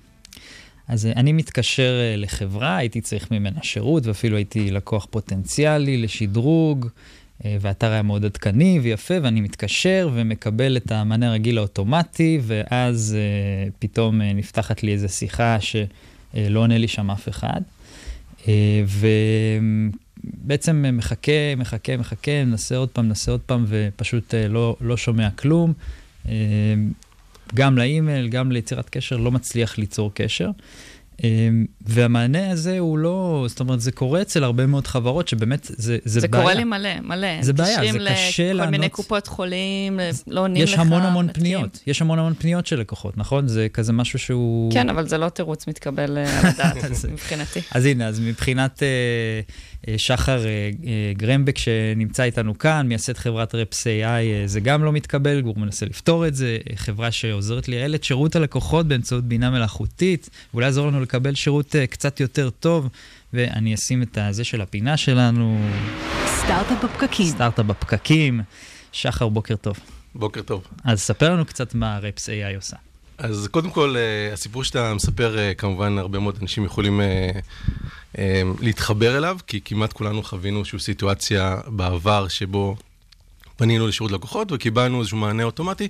אז 0.88 1.06
אה, 1.06 1.12
אני 1.16 1.32
מתקשר 1.32 2.00
אה, 2.00 2.16
לחברה, 2.16 2.76
הייתי 2.76 3.00
צריך 3.00 3.30
ממנה 3.30 3.58
שירות, 3.62 4.06
ואפילו 4.06 4.36
הייתי 4.36 4.70
לקוח 4.70 5.06
פוטנציאלי 5.10 5.96
לשדרוג, 5.96 6.88
והאתר 7.60 7.90
היה 7.90 8.02
מאוד 8.02 8.24
עדכני 8.24 8.80
ויפה, 8.82 9.14
ואני 9.22 9.40
מתקשר 9.40 10.10
ומקבל 10.14 10.76
את 10.76 10.92
המענה 10.92 11.28
הרגיל 11.28 11.58
האוטומטי, 11.58 12.40
ואז 12.42 13.16
פתאום 13.78 14.22
נפתחת 14.22 14.82
לי 14.82 14.92
איזו 14.92 15.08
שיחה 15.08 15.56
שלא 15.60 16.60
עונה 16.60 16.78
לי 16.78 16.88
שם 16.88 17.10
אף 17.10 17.28
אחד. 17.28 17.60
ו... 18.86 19.06
בעצם 20.24 20.84
מחכה, 20.92 21.56
מחכה, 21.56 21.96
מחכה, 21.96 22.44
מנסה 22.44 22.76
עוד 22.76 22.88
פעם, 22.88 23.06
מנסה 23.08 23.32
עוד 23.32 23.40
פעם, 23.40 23.64
ופשוט 23.68 24.34
אה, 24.34 24.48
לא, 24.48 24.76
לא 24.80 24.96
שומע 24.96 25.30
כלום. 25.30 25.72
אה, 26.28 26.34
גם 27.54 27.78
לאימייל, 27.78 28.28
גם 28.28 28.52
ליצירת 28.52 28.88
קשר, 28.90 29.16
לא 29.16 29.32
מצליח 29.32 29.78
ליצור 29.78 30.10
קשר. 30.14 30.50
אה, 31.24 31.48
והמענה 31.80 32.50
הזה 32.50 32.78
הוא 32.78 32.98
לא, 32.98 33.44
זאת 33.48 33.60
אומרת, 33.60 33.80
זה 33.80 33.92
קורה 33.92 34.22
אצל 34.22 34.44
הרבה 34.44 34.66
מאוד 34.66 34.86
חברות 34.86 35.28
שבאמת 35.28 35.64
זה, 35.64 35.74
זה, 35.76 35.98
זה 36.04 36.20
בעיה. 36.20 36.20
זה 36.20 36.28
קורה 36.28 36.54
לי 36.54 36.64
מלא, 36.64 37.00
מלא. 37.00 37.42
זה 37.42 37.52
בעיה, 37.52 37.92
זה 37.92 37.98
קשה 37.98 38.52
לענות. 38.52 38.62
לכל 38.62 38.70
מיני 38.70 38.88
קופות 38.88 39.26
חולים, 39.26 40.00
לא 40.26 40.40
עונים 40.40 40.62
לך. 40.62 40.68
יש 40.68 40.78
המון 40.78 41.02
המון 41.02 41.32
פניות, 41.32 41.78
יש 41.86 42.02
המון 42.02 42.18
המון 42.18 42.34
פניות 42.34 42.66
של 42.66 42.80
לקוחות, 42.80 43.16
נכון? 43.16 43.48
זה 43.48 43.66
כזה 43.72 43.92
משהו 43.92 44.18
שהוא... 44.18 44.72
כן, 44.72 44.88
אבל 44.88 45.08
זה 45.08 45.18
לא 45.18 45.28
תירוץ 45.28 45.66
מתקבל 45.66 46.18
על 46.18 46.26
הדעת 46.42 46.76
מבחינתי. 47.12 47.60
אז 47.70 47.86
הנה, 47.86 48.06
אז 48.06 48.20
מבחינת... 48.20 48.82
אה, 48.82 49.40
שחר 49.96 50.46
אה, 50.46 50.70
אה, 50.86 51.12
גרמבק 51.16 51.58
שנמצא 51.58 52.22
איתנו 52.22 52.58
כאן, 52.58 52.88
מייסד 52.88 53.16
חברת 53.16 53.54
רפס 53.54 53.86
AI, 53.86 54.46
זה 54.46 54.60
גם 54.60 54.84
לא 54.84 54.92
מתקבל, 54.92 55.42
הוא 55.44 55.58
מנסה 55.58 55.86
לפתור 55.86 56.26
את 56.26 56.34
זה, 56.34 56.58
חברה 56.74 57.10
שעוזרת 57.10 57.68
לייעל 57.68 57.94
את 57.94 58.04
שירות 58.04 58.36
הלקוחות 58.36 58.88
באמצעות 58.88 59.24
בינה 59.24 59.50
מלאכותית, 59.50 60.30
ואולי 60.54 60.66
יעזור 60.66 60.86
לנו 60.86 61.00
לקבל 61.00 61.34
שירות 61.34 61.76
קצת 61.90 62.20
יותר 62.20 62.50
טוב, 62.50 62.88
ואני 63.32 63.74
אשים 63.74 64.02
את 64.02 64.18
הזה 64.20 64.44
של 64.44 64.60
הפינה 64.60 64.96
שלנו. 64.96 65.68
סטארט-אפ 66.26 66.84
בפקקים. 66.84 67.26
סטארט-אפ 67.26 67.66
בפקקים. 67.66 68.40
שחר, 68.92 69.28
בוקר 69.28 69.56
טוב. 69.56 69.76
בוקר 70.14 70.42
טוב. 70.42 70.66
אז 70.84 71.00
ספר 71.00 71.30
לנו 71.30 71.44
קצת 71.44 71.74
מה 71.74 71.98
רפס 72.02 72.28
AI 72.28 72.56
עושה. 72.56 72.76
אז 73.18 73.48
קודם 73.50 73.70
כל, 73.70 73.96
הסיפור 74.32 74.64
שאתה 74.64 74.94
מספר, 74.94 75.36
כמובן 75.58 75.98
הרבה 75.98 76.18
מאוד 76.18 76.38
אנשים 76.40 76.64
יכולים 76.64 77.00
להתחבר 78.60 79.16
אליו, 79.16 79.38
כי 79.46 79.60
כמעט 79.64 79.92
כולנו 79.92 80.22
חווינו 80.22 80.58
איזושהי 80.58 80.78
סיטואציה 80.78 81.56
בעבר 81.66 82.28
שבו 82.28 82.76
פנינו 83.56 83.86
לשירות 83.86 84.12
לקוחות 84.12 84.52
וקיבלנו 84.52 85.00
איזשהו 85.00 85.16
מענה 85.16 85.42
אוטומטי, 85.42 85.88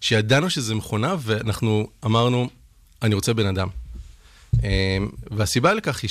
שידענו 0.00 0.50
שזה 0.50 0.74
מכונה 0.74 1.14
ואנחנו 1.20 1.88
אמרנו, 2.04 2.48
אני 3.02 3.14
רוצה 3.14 3.34
בן 3.34 3.46
אדם. 3.46 3.68
אמ, 4.62 5.08
והסיבה 5.30 5.74
לכך 5.74 6.02
היא 6.02 6.10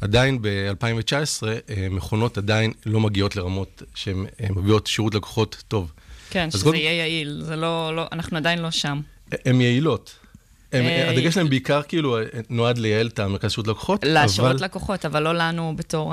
שעדיין 0.00 0.42
ב-2019 0.42 1.42
מכונות 1.90 2.38
עדיין 2.38 2.72
לא 2.86 3.00
מגיעות 3.00 3.36
לרמות 3.36 3.82
שהן 3.94 4.26
מביאות 4.50 4.86
שירות 4.86 5.14
לקוחות 5.14 5.62
טוב. 5.68 5.92
כן, 6.30 6.50
שזה 6.50 6.76
יהיה 6.76 6.92
יעיל, 6.92 7.40
זה 7.44 7.56
לא, 7.56 7.96
לא, 7.96 8.06
אנחנו 8.12 8.36
עדיין 8.36 8.58
לא 8.58 8.70
שם. 8.70 9.00
הן 9.44 9.60
יעילות, 9.60 10.18
הדגש 10.72 11.34
שלהם 11.34 11.48
בעיקר 11.48 11.82
כאילו 11.82 12.18
נועד 12.50 12.78
לייעל 12.78 13.06
את 13.06 13.18
המרכז 13.18 13.50
שירות 13.50 13.68
לקוחות, 13.68 14.04
אבל... 14.04 14.24
לשירות 14.24 14.60
לקוחות, 14.60 15.04
אבל 15.04 15.22
לא 15.22 15.34
לנו 15.34 15.74
בתור 15.76 16.12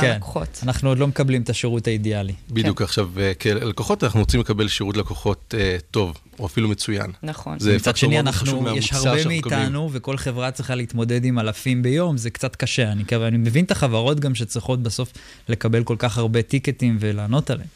כן, 0.00 0.10
הלקוחות. 0.10 0.60
אנחנו 0.62 0.88
עוד 0.88 0.98
לא 0.98 1.06
מקבלים 1.06 1.42
את 1.42 1.50
השירות 1.50 1.86
האידיאלי. 1.86 2.32
בדיוק, 2.50 2.78
כן. 2.78 2.84
עכשיו, 2.84 3.10
אה, 3.20 3.34
כלקוחות 3.34 4.04
אנחנו 4.04 4.20
רוצים 4.20 4.40
לקבל 4.40 4.68
שירות 4.68 4.96
לקוחות 4.96 5.54
אה, 5.58 5.76
טוב, 5.90 6.16
או 6.38 6.46
אפילו 6.46 6.68
מצוין. 6.68 7.12
נכון. 7.22 7.58
מצד 7.76 7.96
שני, 7.96 8.20
אנחנו, 8.20 8.76
יש 8.76 8.92
הרבה 8.92 9.26
מאיתנו, 9.26 9.88
וכל 9.92 10.16
חברה 10.16 10.50
צריכה 10.50 10.74
להתמודד 10.74 11.24
עם 11.24 11.38
אלפים 11.38 11.82
ביום, 11.82 12.16
זה 12.16 12.30
קצת 12.30 12.56
קשה. 12.56 12.92
אני, 12.92 13.04
אני 13.12 13.36
מבין 13.36 13.64
את 13.64 13.70
החברות 13.70 14.20
גם 14.20 14.34
שצריכות 14.34 14.82
בסוף 14.82 15.12
לקבל 15.48 15.84
כל 15.84 15.96
כך 15.98 16.18
הרבה 16.18 16.42
טיקטים 16.42 16.96
ולענות 17.00 17.50
עליהם. 17.50 17.68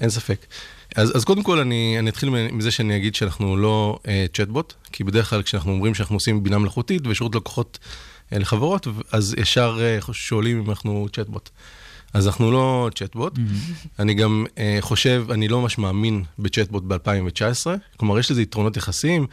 אין 0.00 0.10
ספק. 0.10 0.46
אז, 0.96 1.16
אז 1.16 1.24
קודם 1.24 1.42
כל 1.42 1.58
אני, 1.58 1.96
אני 1.98 2.10
אתחיל 2.10 2.30
מזה 2.30 2.70
שאני 2.70 2.96
אגיד 2.96 3.14
שאנחנו 3.14 3.56
לא 3.56 3.98
אה, 4.08 4.26
צ'טבוט, 4.32 4.74
כי 4.92 5.04
בדרך 5.04 5.30
כלל 5.30 5.42
כשאנחנו 5.42 5.72
אומרים 5.72 5.94
שאנחנו 5.94 6.16
עושים 6.16 6.42
בינה 6.42 6.58
מלאכותית 6.58 7.02
ושירות 7.06 7.34
לקוחות 7.34 7.78
אה, 8.32 8.38
לחברות, 8.38 8.86
אז 9.12 9.34
ישר 9.38 9.78
אה, 9.80 10.12
שואלים 10.12 10.58
אם 10.58 10.70
אנחנו 10.70 11.06
צ'טבוט. 11.12 11.50
אז 12.12 12.26
אנחנו 12.26 12.52
לא 12.52 12.90
צ'טבוט. 12.94 13.36
Mm-hmm. 13.36 13.86
אני 13.98 14.14
גם 14.14 14.46
אה, 14.58 14.78
חושב, 14.80 15.26
אני 15.30 15.48
לא 15.48 15.60
ממש 15.60 15.78
מאמין 15.78 16.24
בצ'טבוט 16.38 16.82
ב-2019, 16.86 17.66
כלומר 17.96 18.18
יש 18.18 18.30
לזה 18.30 18.42
יתרונות 18.42 18.76
יחסיים. 18.76 19.26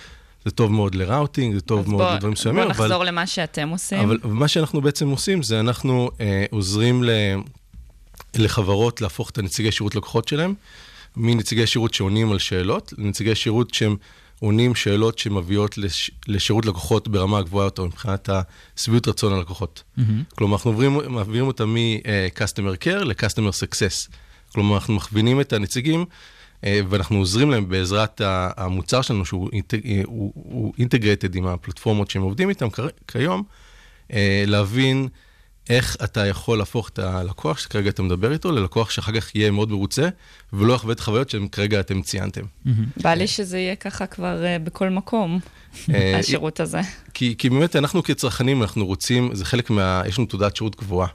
זה 0.45 0.51
טוב 0.51 0.71
מאוד 0.71 0.95
לראוטינג, 0.95 1.55
זה 1.55 1.61
טוב 1.61 1.89
מאוד 1.89 2.13
לדברים 2.13 2.33
מסוימים. 2.33 2.63
בוא 2.63 2.71
נחזור 2.71 2.95
אבל, 2.95 3.07
למה 3.07 3.27
שאתם 3.27 3.69
עושים. 3.69 3.99
אבל 3.99 4.17
מה 4.23 4.47
שאנחנו 4.47 4.81
בעצם 4.81 5.09
עושים 5.09 5.43
זה 5.43 5.59
אנחנו 5.59 6.11
אה, 6.21 6.45
עוזרים 6.51 7.03
ל, 7.03 7.09
לחברות 8.35 9.01
להפוך 9.01 9.29
את 9.29 9.37
הנציגי 9.37 9.71
שירות 9.71 9.95
לקוחות 9.95 10.27
שלהם 10.27 10.53
מנציגי 11.17 11.67
שירות 11.67 11.93
שעונים 11.93 12.31
על 12.31 12.39
שאלות, 12.39 12.93
לנציגי 12.97 13.35
שירות 13.35 13.73
שהם 13.73 13.95
עונים 14.39 14.75
שאלות 14.75 15.19
שמביאות 15.19 15.77
לש, 15.77 16.11
לשירות 16.27 16.65
לקוחות 16.65 17.07
ברמה 17.07 17.41
גבוהה 17.41 17.65
יותר 17.65 17.85
מבחינת 17.85 18.29
השביעות 18.77 19.07
רצון 19.07 19.33
הלקוחות. 19.33 19.83
Mm-hmm. 19.83 20.01
כלומר, 20.35 20.55
אנחנו 20.55 20.71
מעבירים, 20.71 21.13
מעבירים 21.13 21.47
אותם 21.47 21.73
מ-customer 21.73 22.83
care 22.83 23.03
ל-customer 23.03 23.51
success. 23.63 24.11
כלומר, 24.53 24.75
אנחנו 24.75 24.93
מכווינים 24.93 25.41
את 25.41 25.53
הנציגים 25.53 26.05
אה, 26.63 26.79
ואנחנו 26.89 27.17
עוזרים 27.17 27.51
להם 27.51 27.69
בעזרת 27.69 28.21
המוצר 28.57 29.01
שלנו, 29.01 29.25
שהוא 29.25 29.49
אינטגרטד 30.79 31.35
עם 31.35 31.47
הפלטפורמות 31.47 32.09
שהם 32.09 32.21
עובדים 32.21 32.49
איתם 32.49 32.67
כיום, 33.07 33.43
אה, 34.13 34.43
להבין 34.47 35.07
איך 35.69 35.97
אתה 36.03 36.25
יכול 36.25 36.57
להפוך 36.57 36.89
את 36.89 36.99
הלקוח 36.99 37.57
שכרגע 37.57 37.89
אתה 37.89 38.03
מדבר 38.03 38.31
איתו 38.31 38.51
ללקוח 38.51 38.89
שאחר 38.89 39.11
כך 39.11 39.35
יהיה 39.35 39.51
מאוד 39.51 39.71
מרוצה, 39.71 40.09
ולא 40.53 40.73
יחווה 40.73 40.93
את 40.93 40.99
החוויות 40.99 41.29
שכרגע 41.29 41.79
אתם 41.79 42.01
ציינתם. 42.01 42.41
בא 43.03 43.13
לי 43.13 43.27
שזה 43.27 43.57
יהיה 43.57 43.75
ככה 43.75 44.07
כבר 44.07 44.43
uh, 44.43 44.63
בכל 44.63 44.89
מקום, 44.89 45.39
אה, 45.93 46.19
השירות 46.19 46.59
הזה. 46.59 46.81
כי, 47.13 47.35
כי 47.37 47.49
באמת 47.49 47.75
אנחנו 47.75 48.03
כצרכנים, 48.03 48.61
אנחנו 48.61 48.85
רוצים, 48.85 49.35
זה 49.35 49.45
חלק 49.45 49.69
מה... 49.69 50.01
יש 50.07 50.17
לנו 50.17 50.27
תעודת 50.27 50.55
שירות 50.55 50.75
גבוהה. 50.75 51.07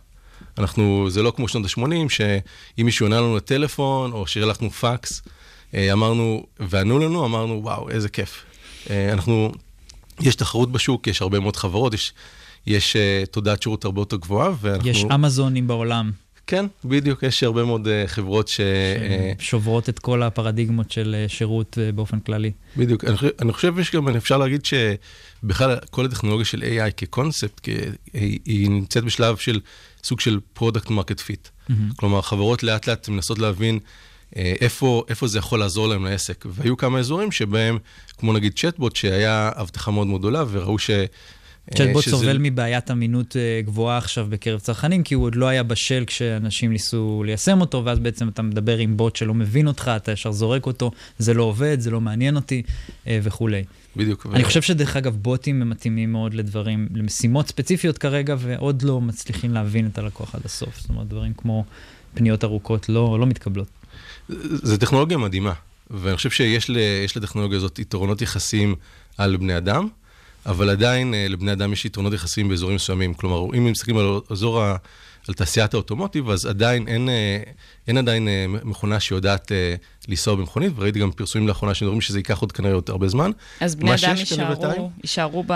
אנחנו, 0.59 1.11
זה 1.11 1.23
לא 1.23 1.33
כמו 1.37 1.49
שנות 1.49 1.65
ה-80, 1.65 2.09
שאם 2.09 2.87
מישהו 2.87 3.07
עונה 3.07 3.17
לנו 3.17 3.37
לטלפון, 3.37 4.13
או 4.13 4.27
שלחנו 4.27 4.71
פקס, 4.71 5.23
אה, 5.75 5.93
אמרנו, 5.93 6.47
וענו 6.61 6.99
לנו, 6.99 7.25
אמרנו, 7.25 7.61
וואו, 7.63 7.91
איזה 7.91 8.09
כיף. 8.09 8.45
אנחנו, 9.13 9.53
יש 10.21 10.35
תחרות 10.35 10.73
בשוק, 10.73 11.07
יש 11.07 11.23
הרבה 11.23 11.41
מאוד 11.41 11.57
חברות, 11.57 11.95
יש... 11.95 12.13
יש 12.67 12.97
uh, 12.97 13.27
תודעת 13.27 13.63
שירות 13.63 13.85
הרבה 13.85 14.01
יותר 14.01 14.17
גבוהה, 14.17 14.53
ואנחנו... 14.61 14.89
יש 14.89 15.05
אמזונים 15.05 15.67
בעולם. 15.67 16.11
כן, 16.47 16.67
בדיוק, 16.85 17.23
יש 17.23 17.43
הרבה 17.43 17.65
מאוד 17.65 17.87
uh, 17.87 18.09
חברות 18.09 18.49
ש... 18.49 18.61
שוברות 19.39 19.89
את 19.89 19.99
כל 19.99 20.23
הפרדיגמות 20.23 20.91
של 20.91 21.17
uh, 21.27 21.33
שירות 21.33 21.79
uh, 21.79 21.93
באופן 21.93 22.21
כללי. 22.21 22.53
בדיוק, 22.77 23.05
אני, 23.05 23.17
אני 23.41 23.53
חושב 23.53 23.83
שגם 23.83 24.09
אפשר 24.09 24.39
להגיד 24.39 24.61
שבכלל 24.65 25.77
כל 25.91 26.05
הטכנולוגיה 26.05 26.45
של 26.45 26.63
AI 26.63 26.93
כקונספט, 26.97 27.61
כי, 27.61 27.75
היא, 28.13 28.39
היא 28.45 28.71
נמצאת 28.71 29.05
בשלב 29.05 29.37
של 29.37 29.61
סוג 30.05 30.21
של 30.21 30.41
product 30.53 30.91
market 30.91 31.21
fit. 31.21 31.49
כלומר, 31.97 32.23
חברות 32.23 32.63
לאט 32.63 32.87
לאט 32.87 33.09
מנסות 33.09 33.39
להבין 33.39 33.79
איפה, 34.37 35.05
איפה 35.09 35.27
זה 35.27 35.39
יכול 35.39 35.59
לעזור 35.59 35.89
להם 35.89 36.05
לעסק. 36.05 36.47
והיו 36.49 36.77
כמה 36.77 36.99
אזורים 36.99 37.33
שבהם, 37.33 37.79
כמו 38.19 38.33
נגיד 38.33 38.53
צ'טבוט, 38.59 38.97
שהיה 38.97 39.51
הבטחה 39.57 39.91
מאוד 39.91 40.07
מאוד 40.07 40.21
גדולה, 40.21 40.45
וראו 40.51 40.79
ש... 40.79 40.91
צ'טבוט 41.71 42.05
סובל 42.05 42.37
מבעיית 42.41 42.91
אמינות 42.91 43.37
אה, 43.37 43.61
גבוהה 43.65 43.99
עכשיו 43.99 44.27
בקרב 44.31 44.61
צרכנים, 44.61 45.03
כי 45.03 45.15
הוא 45.15 45.25
עוד 45.25 45.35
לא 45.35 45.47
היה 45.47 45.63
בשל 45.63 46.05
כשאנשים 46.07 46.73
ניסו 46.73 47.23
ליישם 47.27 47.61
אותו, 47.61 47.85
ואז 47.85 47.99
בעצם 47.99 48.29
אתה 48.29 48.43
מדבר 48.43 48.79
עם 48.79 48.97
בוט 48.97 49.17
שלא 49.17 49.35
מבין 49.35 49.69
אותך, 49.69 49.91
אתה 49.97 50.13
ישר 50.13 50.33
זורק 50.33 50.67
אותו, 50.67 50.91
זה 51.19 51.35
לא 51.35 51.43
עובד, 51.43 51.81
זה 51.81 51.91
לא 51.91 52.01
מעניין 52.01 52.37
אותי 52.37 52.63
אה, 53.07 53.19
וכולי. 53.23 53.65
בדיוק. 53.97 54.27
אני 54.33 54.45
חושב 54.45 54.63
שדרך 54.63 54.97
אגב, 54.97 55.17
בוטים 55.17 55.63
הם 55.63 55.71
מתאימים 55.71 56.13
מאוד 56.13 56.35
לדברים, 56.35 56.89
למשימות 56.95 57.49
ספציפיות 57.49 57.99
כרגע, 57.99 58.35
ועוד 58.39 58.83
לא 58.83 59.01
מצליחים 59.01 59.55
להבין 59.55 59.87
את 59.87 59.99
הלקוח 59.99 60.35
עד 60.35 60.41
הסוף. 60.45 60.81
זאת 60.81 60.91
אומרת, 60.91 61.09
דברים 61.09 61.33
כמו 61.37 61.65
פניות 62.15 62.45
ארוכות 62.45 62.89
לא, 62.89 63.17
לא 63.21 63.27
מתקבלות. 63.27 63.69
זו 64.63 64.77
טכנולוגיה 64.77 65.19
מדהימה, 65.19 65.53
ואני 65.91 66.17
חושב 66.17 66.31
שיש 66.31 67.17
לטכנולוגיה 67.17 67.59
הזאת 67.59 67.79
יתרונות 67.79 68.23
יחסיים 68.23 68.75
על 69.19 69.37
בני 69.37 69.57
אדם. 69.57 69.89
אבל 70.47 70.71
עדיין 70.71 71.15
אה, 71.15 71.27
לבני 71.29 71.53
אדם 71.53 71.73
יש 71.73 71.85
יתרונות 71.85 72.13
יחסיים 72.13 72.49
באזורים 72.49 72.77
מסוימים. 72.77 73.15
כלומר, 73.15 73.57
אם 73.59 73.65
מסתכלים 73.65 73.99
על 73.99 74.07
אזור 74.31 74.63
ה... 74.63 74.77
על 75.29 75.35
תעשיית 75.35 75.75
האוטומוטיב, 75.75 76.31
אז 76.31 76.47
עדיין 76.47 76.89
אין, 76.89 77.09
אה, 77.09 77.43
אין 77.89 77.99
עדיין 77.99 78.29
אה, 78.29 78.47
מכונה 78.65 79.01
שיודעת 79.01 79.53
לנסוע 80.09 80.35
במכונית, 80.35 80.73
וראיתי 80.77 80.99
גם 80.99 81.11
פרסומים 81.13 81.49
לאחרונה 81.49 81.75
שמדברים 81.75 82.01
שזה 82.01 82.19
ייקח 82.19 82.39
עוד 82.39 82.53
כנראה 82.53 82.75
עוד 82.75 82.85
הרבה 82.89 83.09
זמן. 83.09 83.31
אז 83.61 83.75
בני 83.75 83.95
אדם 83.95 84.17
יישארו, 84.17 84.91
יישארו 85.03 85.45
ב... 85.47 85.53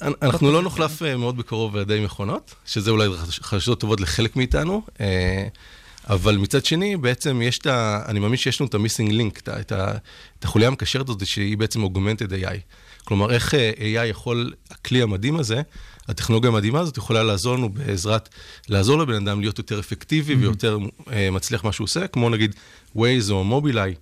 אנחנו 0.00 0.52
לא 0.52 0.62
נוחלף 0.62 1.02
מאוד 1.02 1.36
בקרוב 1.36 1.76
על 1.76 1.82
ידי 1.82 2.00
מכונות, 2.04 2.54
שזה 2.66 2.90
אולי 2.90 3.08
חדשות 3.30 3.80
טובות 3.80 4.00
לחלק 4.00 4.36
מאיתנו, 4.36 4.82
אבל 6.08 6.36
מצד 6.36 6.64
שני, 6.64 6.96
בעצם 6.96 7.42
יש 7.42 7.58
את 7.58 7.66
ה... 7.66 8.02
אני 8.08 8.20
מאמין 8.20 8.36
שיש 8.36 8.60
לנו 8.60 8.68
את 8.68 8.74
ה-missing 8.74 9.10
link, 9.10 9.38
את, 9.38 9.48
את, 9.48 9.72
את 10.38 10.44
החוליה 10.44 10.68
המקשרת 10.68 11.08
הזאת, 11.08 11.26
שהיא 11.26 11.58
בעצם 11.58 11.84
augmented 11.84 12.30
AI. 12.30 12.58
כלומר, 13.08 13.30
איך 13.30 13.54
אה, 13.54 13.72
AI 13.78 14.06
יכול, 14.06 14.52
הכלי 14.70 15.02
המדהים 15.02 15.36
הזה, 15.36 15.62
הטכנולוגיה 16.08 16.50
המדהימה 16.50 16.80
הזאת 16.80 16.96
יכולה 16.96 17.22
לעזור 17.22 17.56
לנו 17.56 17.68
בעזרת, 17.68 18.28
לעזור 18.68 18.98
לבן 18.98 19.28
אדם 19.28 19.40
להיות 19.40 19.58
יותר 19.58 19.80
אפקטיבי 19.80 20.34
mm-hmm. 20.34 20.38
ויותר 20.38 20.78
uh, 20.78 21.10
מצליח 21.32 21.64
מה 21.64 21.72
שהוא 21.72 21.84
עושה, 21.84 22.06
כמו 22.06 22.30
נגיד 22.30 22.54
Waze 22.96 23.30
או 23.30 23.44
Mobileye. 23.44 23.94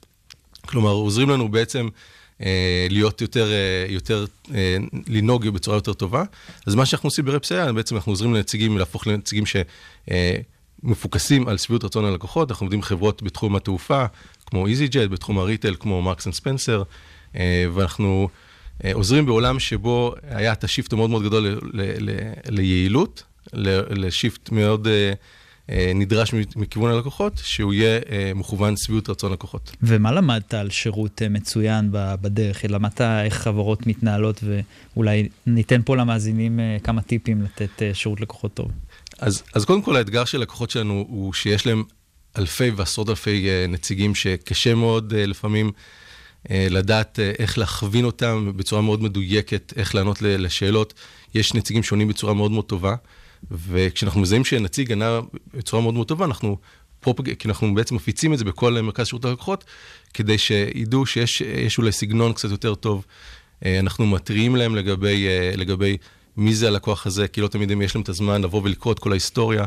כלומר, 0.60 0.90
עוזרים 0.90 1.30
לנו 1.30 1.48
בעצם 1.48 1.88
uh, 1.88 2.44
להיות 2.90 3.20
יותר, 3.20 3.48
uh, 3.48 3.92
יותר, 3.92 4.24
uh, 4.44 4.50
לנהוג 5.08 5.48
בצורה 5.48 5.76
יותר 5.76 5.92
טובה. 5.92 6.24
אז 6.66 6.74
מה 6.74 6.86
שאנחנו 6.86 7.06
עושים 7.06 7.24
ברפסיה, 7.24 7.72
בעצם 7.72 7.96
אנחנו 7.96 8.12
עוזרים 8.12 8.34
לנציגים 8.34 8.78
להפוך 8.78 9.06
לנציגים 9.06 9.44
שמפוקסים 10.82 11.48
על 11.48 11.58
שביעות 11.58 11.84
רצון 11.84 12.04
הלקוחות. 12.04 12.50
אנחנו 12.50 12.64
עובדים 12.64 12.82
חברות 12.82 13.22
בתחום 13.22 13.56
התעופה, 13.56 14.04
כמו 14.46 14.66
EasyJet, 14.66 15.08
בתחום 15.08 15.38
ה 15.38 15.43
retail, 15.43 15.74
כמו 15.80 16.02
Marks 16.02 16.26
and 16.26 16.34
Spencer, 16.34 16.82
ואנחנו... 17.74 18.28
אה, 18.84 18.90
עוזרים 18.94 19.26
בעולם 19.26 19.58
שבו 19.58 20.14
היה 20.28 20.52
את 20.52 20.64
ה 20.64 20.69
shift 20.69 20.92
המאוד 20.92 21.10
מאוד 21.10 21.22
גדול 21.22 21.46
ל, 21.46 21.58
ל, 21.72 22.10
ל, 22.10 22.32
ליעילות, 22.48 23.22
ל 23.90 24.00
shift 24.00 24.50
מאוד 24.52 24.86
uh, 24.86 25.70
נדרש 25.94 26.34
מכיוון 26.56 26.90
הלקוחות, 26.90 27.40
שהוא 27.44 27.72
יהיה 27.72 28.00
מכוון 28.34 28.76
שביעות 28.76 29.10
רצון 29.10 29.32
לקוחות. 29.32 29.76
ומה 29.82 30.12
למדת 30.12 30.54
על 30.54 30.70
שירות 30.70 31.22
מצוין 31.30 31.88
בדרך? 31.92 32.64
למדת 32.68 33.00
איך 33.00 33.34
חברות 33.34 33.86
מתנהלות, 33.86 34.44
ואולי 34.94 35.28
ניתן 35.46 35.82
פה 35.84 35.96
למאזינים 35.96 36.60
כמה 36.84 37.02
טיפים 37.02 37.42
לתת 37.42 37.82
שירות 37.92 38.20
לקוחות 38.20 38.54
טוב. 38.54 38.70
אז, 39.18 39.42
אז 39.54 39.64
קודם 39.64 39.82
כל 39.82 39.96
האתגר 39.96 40.24
של 40.24 40.38
לקוחות 40.38 40.70
שלנו 40.70 41.04
הוא 41.08 41.32
שיש 41.32 41.66
להם 41.66 41.84
אלפי 42.38 42.70
ועשרות 42.70 43.08
אלפי 43.08 43.48
נציגים 43.68 44.14
שקשה 44.14 44.74
מאוד 44.74 45.14
לפעמים 45.14 45.66
אה, 45.66 45.72
לדעת 46.50 47.20
אה, 47.20 47.32
איך 47.38 47.58
להכווין 47.58 48.04
אותם 48.04 48.52
בצורה 48.56 48.82
מאוד 48.82 49.02
מדויקת, 49.02 49.72
איך 49.76 49.94
לענות 49.94 50.22
לשאלות. 50.22 50.94
יש 51.34 51.54
נציגים 51.54 51.82
שונים 51.82 52.08
בצורה 52.08 52.34
מאוד 52.34 52.50
מאוד 52.50 52.64
טובה, 52.64 52.94
וכשאנחנו 53.50 54.20
מזהים 54.20 54.44
שנציג 54.44 54.92
ענה 54.92 55.20
בצורה 55.54 55.82
מאוד 55.82 55.94
מאוד 55.94 56.08
טובה, 56.08 56.24
אנחנו, 56.24 56.56
פרופג... 57.00 57.34
כי 57.34 57.48
אנחנו 57.48 57.74
בעצם 57.74 57.94
מפיצים 57.94 58.32
את 58.32 58.38
זה 58.38 58.44
בכל 58.44 58.80
מרכז 58.80 59.06
שירות 59.06 59.24
הלקוחות, 59.24 59.64
כדי 60.14 60.38
שידעו 60.38 61.06
שיש 61.06 61.78
אולי 61.78 61.92
סגנון 61.92 62.32
קצת 62.32 62.50
יותר 62.50 62.74
טוב. 62.74 63.04
אה, 63.64 63.78
אנחנו 63.78 64.06
מתריעים 64.06 64.56
להם 64.56 64.76
לגבי, 64.76 65.26
לגבי 65.56 65.96
מי 66.36 66.54
זה 66.54 66.68
הלקוח 66.68 67.06
הזה, 67.06 67.28
כי 67.28 67.40
לא 67.40 67.48
תמיד 67.48 67.70
יש 67.82 67.94
להם 67.94 68.02
את 68.02 68.08
הזמן 68.08 68.42
לבוא 68.42 68.62
ולקרוא 68.62 68.92
את 68.92 68.98
כל 68.98 69.10
ההיסטוריה. 69.10 69.64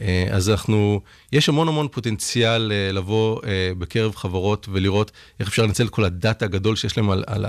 אה, 0.00 0.26
אז 0.30 0.50
אנחנו, 0.50 1.00
יש 1.32 1.48
המון 1.48 1.68
המון 1.68 1.88
פוטנציאל 1.88 2.72
אה, 2.72 2.92
לבוא 2.92 3.40
אה, 3.46 3.72
בקרב 3.78 4.16
חברות 4.16 4.68
ולראות 4.72 5.10
איך 5.40 5.48
אפשר 5.48 5.62
לנצל 5.62 5.86
את 5.86 5.90
כל 5.90 6.04
הדאטה 6.04 6.44
הגדול 6.44 6.76
שיש 6.76 6.96
להם 6.96 7.10
על, 7.10 7.24
על, 7.26 7.46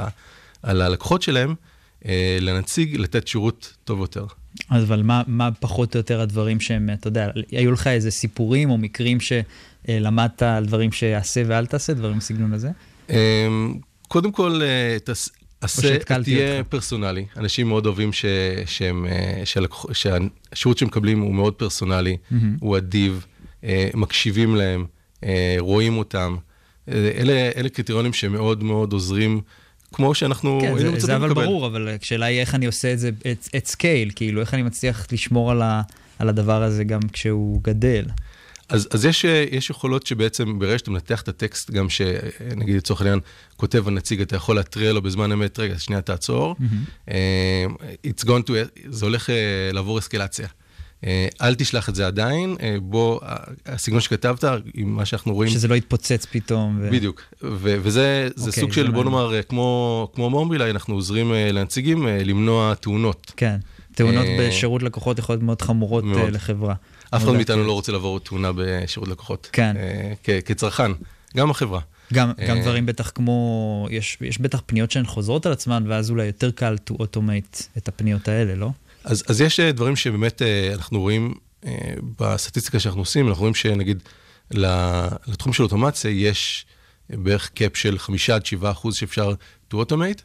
על 0.64 0.82
הלקוחות 0.82 1.22
שלהם, 1.22 1.56
לנציג, 2.42 2.96
לתת 2.98 3.28
שירות 3.28 3.74
טוב 3.84 4.00
יותר. 4.00 4.26
אז 4.70 4.84
אבל 4.84 5.02
מה, 5.02 5.22
מה 5.28 5.50
פחות 5.60 5.96
או 5.96 6.00
יותר 6.00 6.22
הדברים 6.22 6.60
שהם, 6.60 6.90
אתה 6.94 7.08
יודע, 7.08 7.30
היו 7.52 7.72
לך 7.72 7.88
איזה 7.88 8.12
סיפורים 8.12 8.70
או 8.70 8.78
מקרים 8.78 9.18
שלמדת 9.20 10.44
על 10.44 10.66
דברים 10.66 10.92
שיעשה 10.92 11.42
ואל 11.48 11.66
תעשה, 11.66 11.94
דברים 11.94 12.18
בסגנון 12.18 12.54
הזה? 12.54 12.70
קודם 14.08 14.32
כל, 14.32 14.62
עשה, 15.62 15.98
תהיה 16.24 16.58
אותך. 16.58 16.70
פרסונלי. 16.70 17.26
אנשים 17.38 17.68
מאוד 17.68 17.86
אוהבים 17.86 18.14
ש, 18.14 18.26
שהם, 18.66 19.06
אה, 19.06 19.42
שלקח, 19.46 19.86
שהשירות 19.94 20.78
שהם 20.78 20.88
מקבלים 20.88 21.20
הוא 21.20 21.36
מאוד 21.36 21.54
פרסונלי, 21.54 22.18
mm-hmm. 22.18 22.36
הוא 22.60 22.78
אדיב, 22.78 23.26
אה, 23.64 23.90
מקשיבים 23.94 24.56
להם, 24.56 24.86
אה, 25.24 25.56
רואים 25.60 25.98
אותם. 25.98 26.36
אלה, 26.90 27.50
אלה 27.56 27.70
קריטריונים 27.70 28.14
שמאוד 28.14 28.64
מאוד 28.64 28.94
עוזרים. 28.94 29.42
כמו 29.94 30.16
שאנחנו 30.16 30.60
כן, 30.62 30.76
היינו 30.76 30.92
מצפים 30.92 30.94
לקבל. 30.94 31.08
זה 31.08 31.16
אבל 31.16 31.34
ברור, 31.34 31.68
אבל 31.68 31.90
השאלה 32.02 32.26
היא 32.26 32.40
איך 32.40 32.56
אני 32.56 32.66
עושה 32.66 32.94
את 32.94 33.00
זה 33.00 33.10
at 33.58 33.68
scale, 33.68 34.12
כאילו 34.16 34.42
איך 34.42 34.54
אני 34.54 34.62
מצליח 34.62 35.08
לשמור 35.12 35.52
על, 35.52 35.62
ה, 35.62 35.82
על 36.20 36.30
הדבר 36.30 36.64
הזה 36.64 36.84
גם 36.84 37.00
כשהוא 37.14 37.62
גדל. 37.64 38.06
אז, 38.72 38.88
אז 38.92 39.06
יש, 39.06 39.26
יש 39.52 39.70
יכולות 39.70 40.06
שבעצם 40.06 40.60
ברגע 40.60 40.78
שאתה 40.78 40.92
מנתח 40.92 41.22
את 41.22 41.28
הטקסט, 41.28 41.72
גם 41.72 41.90
שנגיד 41.90 42.76
לצורך 42.76 43.02
העניין 43.02 43.20
כותב 43.58 43.88
הנציג, 43.88 44.22
אתה 44.22 44.36
יכול 44.36 44.56
להתריע 44.56 44.94
לו 44.94 45.02
בזמן 45.02 45.32
אמת, 45.32 45.60
רגע, 45.60 45.80
שנייה 45.80 46.02
תעצור. 46.02 46.56
Mm-hmm. 46.60 47.10
Uh, 47.10 47.12
it's 48.08 48.26
going 48.26 48.48
to, 48.48 48.52
זה 48.90 49.06
הולך 49.06 49.30
לעבור 49.74 50.00
אסקלציה. 50.00 50.48
אל 51.42 51.56
תשלח 51.56 51.90
את 51.90 51.96
זה 51.96 52.08
עדיין, 52.08 52.56
בוא, 52.82 53.20
הסגנון 53.66 54.02
שכתבת, 54.02 54.44
עם 54.74 54.96
מה 54.96 55.06
שאנחנו 55.06 55.34
רואים... 55.34 55.52
שזה 55.52 55.68
לא 55.68 55.76
יתפוצץ 55.76 56.26
פתאום. 56.32 56.80
ו... 56.82 56.90
בדיוק, 56.92 57.22
ו- 57.44 57.76
וזה 57.82 58.28
okay, 58.30 58.40
אוקיי, 58.40 58.62
סוג 58.62 58.74
של, 58.74 58.92
בוא 58.92 59.04
נאמר, 59.04 59.42
כמו, 59.42 60.08
כמו 60.16 60.30
Mobileye, 60.30 60.72
אנחנו 60.72 60.96
עוזרים 60.96 61.32
לנציגים 61.34 62.08
למנוע 62.08 62.74
תאונות. 62.74 63.32
כן, 63.38 63.58
תאונות 63.96 64.26
בשירות 64.40 64.84
לקוחות 64.84 65.20
יכולות 65.20 65.38
להיות 65.40 65.46
מאוד 65.46 65.62
חמורות 65.62 66.04
מאוד. 66.04 66.34
לחברה. 66.34 66.76
אף 67.16 67.24
אחד 67.24 67.32
מאיתנו 67.32 67.64
לא 67.64 67.72
רוצה 67.72 67.92
לעבור 67.92 68.20
תאונה 68.20 68.52
בשירות 68.56 69.10
לקוחות. 69.10 69.50
כן. 69.52 69.76
אה, 69.78 70.42
כצרכן, 70.46 70.92
גם 71.38 71.52
החברה. 71.52 71.80
גם, 72.14 72.32
גם 72.48 72.58
אה, 72.58 72.62
דברים 72.62 72.86
בטח 72.86 73.10
כמו, 73.10 73.88
יש, 73.92 74.18
יש 74.22 74.42
בטח 74.42 74.62
פניות 74.66 74.92
שהן 74.92 75.06
חוזרות 75.06 75.46
על 75.46 75.52
עצמן, 75.52 75.84
ואז 75.88 76.10
אולי 76.10 76.26
יותר 76.26 76.52
קל 76.52 76.76
to 76.90 76.94
automate 76.94 77.64
את 77.78 77.88
הפניות 77.88 78.28
האלה, 78.28 78.56
לא? 78.56 78.70
אז, 79.04 79.24
אז 79.28 79.42
יש 79.42 79.60
אה, 79.60 79.72
דברים 79.72 79.96
שבאמת 79.96 80.42
אנחנו 80.74 81.00
רואים 81.00 81.34
בסטטיסטיקה 82.20 82.80
שאנחנו 82.80 83.02
עושים, 83.02 83.28
אנחנו 83.28 83.42
רואים 83.42 83.56
שנגיד 83.56 84.04
לתחום 84.52 85.54
של 85.54 85.64
אוטומציה 85.64 86.12
יש 86.12 86.66
בערך 87.10 87.50
קאפ 87.50 87.78
של 87.78 88.00
5 88.00 88.30
עד 88.30 88.46
7 88.46 88.72
אחוז 88.72 88.96
שאפשר 88.96 89.34
to 89.74 89.76
automate, 89.76 90.22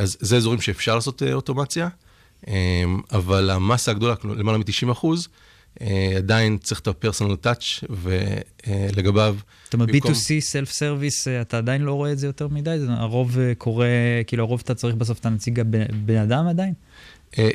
אז 0.00 0.16
זה 0.20 0.36
אזורים 0.36 0.60
שאפשר 0.60 0.94
לעשות 0.94 1.22
אוטומציה, 1.32 1.88
אבל 3.12 3.50
המסה 3.50 3.90
הגדולה, 3.90 4.14
למעלה 4.24 4.58
מ-90 4.58 4.92
אחוז, 4.92 5.28
עדיין 6.16 6.58
צריך 6.58 6.80
את 6.80 6.88
ה-personal 6.88 7.46
touch, 7.46 7.84
ולגביו... 7.90 9.36
זאת 9.64 9.74
אומרת, 9.74 9.88
במקום... 9.88 10.12
B2C, 10.12 10.16
self-service, 10.16 11.28
אה, 11.28 11.40
אתה 11.40 11.58
עדיין 11.58 11.82
לא 11.82 11.92
רואה 11.92 12.12
את 12.12 12.18
זה 12.18 12.26
יותר 12.26 12.48
מדי? 12.48 12.76
הרוב 12.88 13.38
אה, 13.38 13.52
קורה, 13.58 13.86
כאילו 14.26 14.44
הרוב 14.44 14.60
אתה 14.64 14.74
צריך 14.74 14.94
בסוף 14.94 15.18
את 15.18 15.26
הנציג 15.26 15.60
הבן 15.60 16.16
אדם 16.16 16.46
עדיין? 16.46 16.74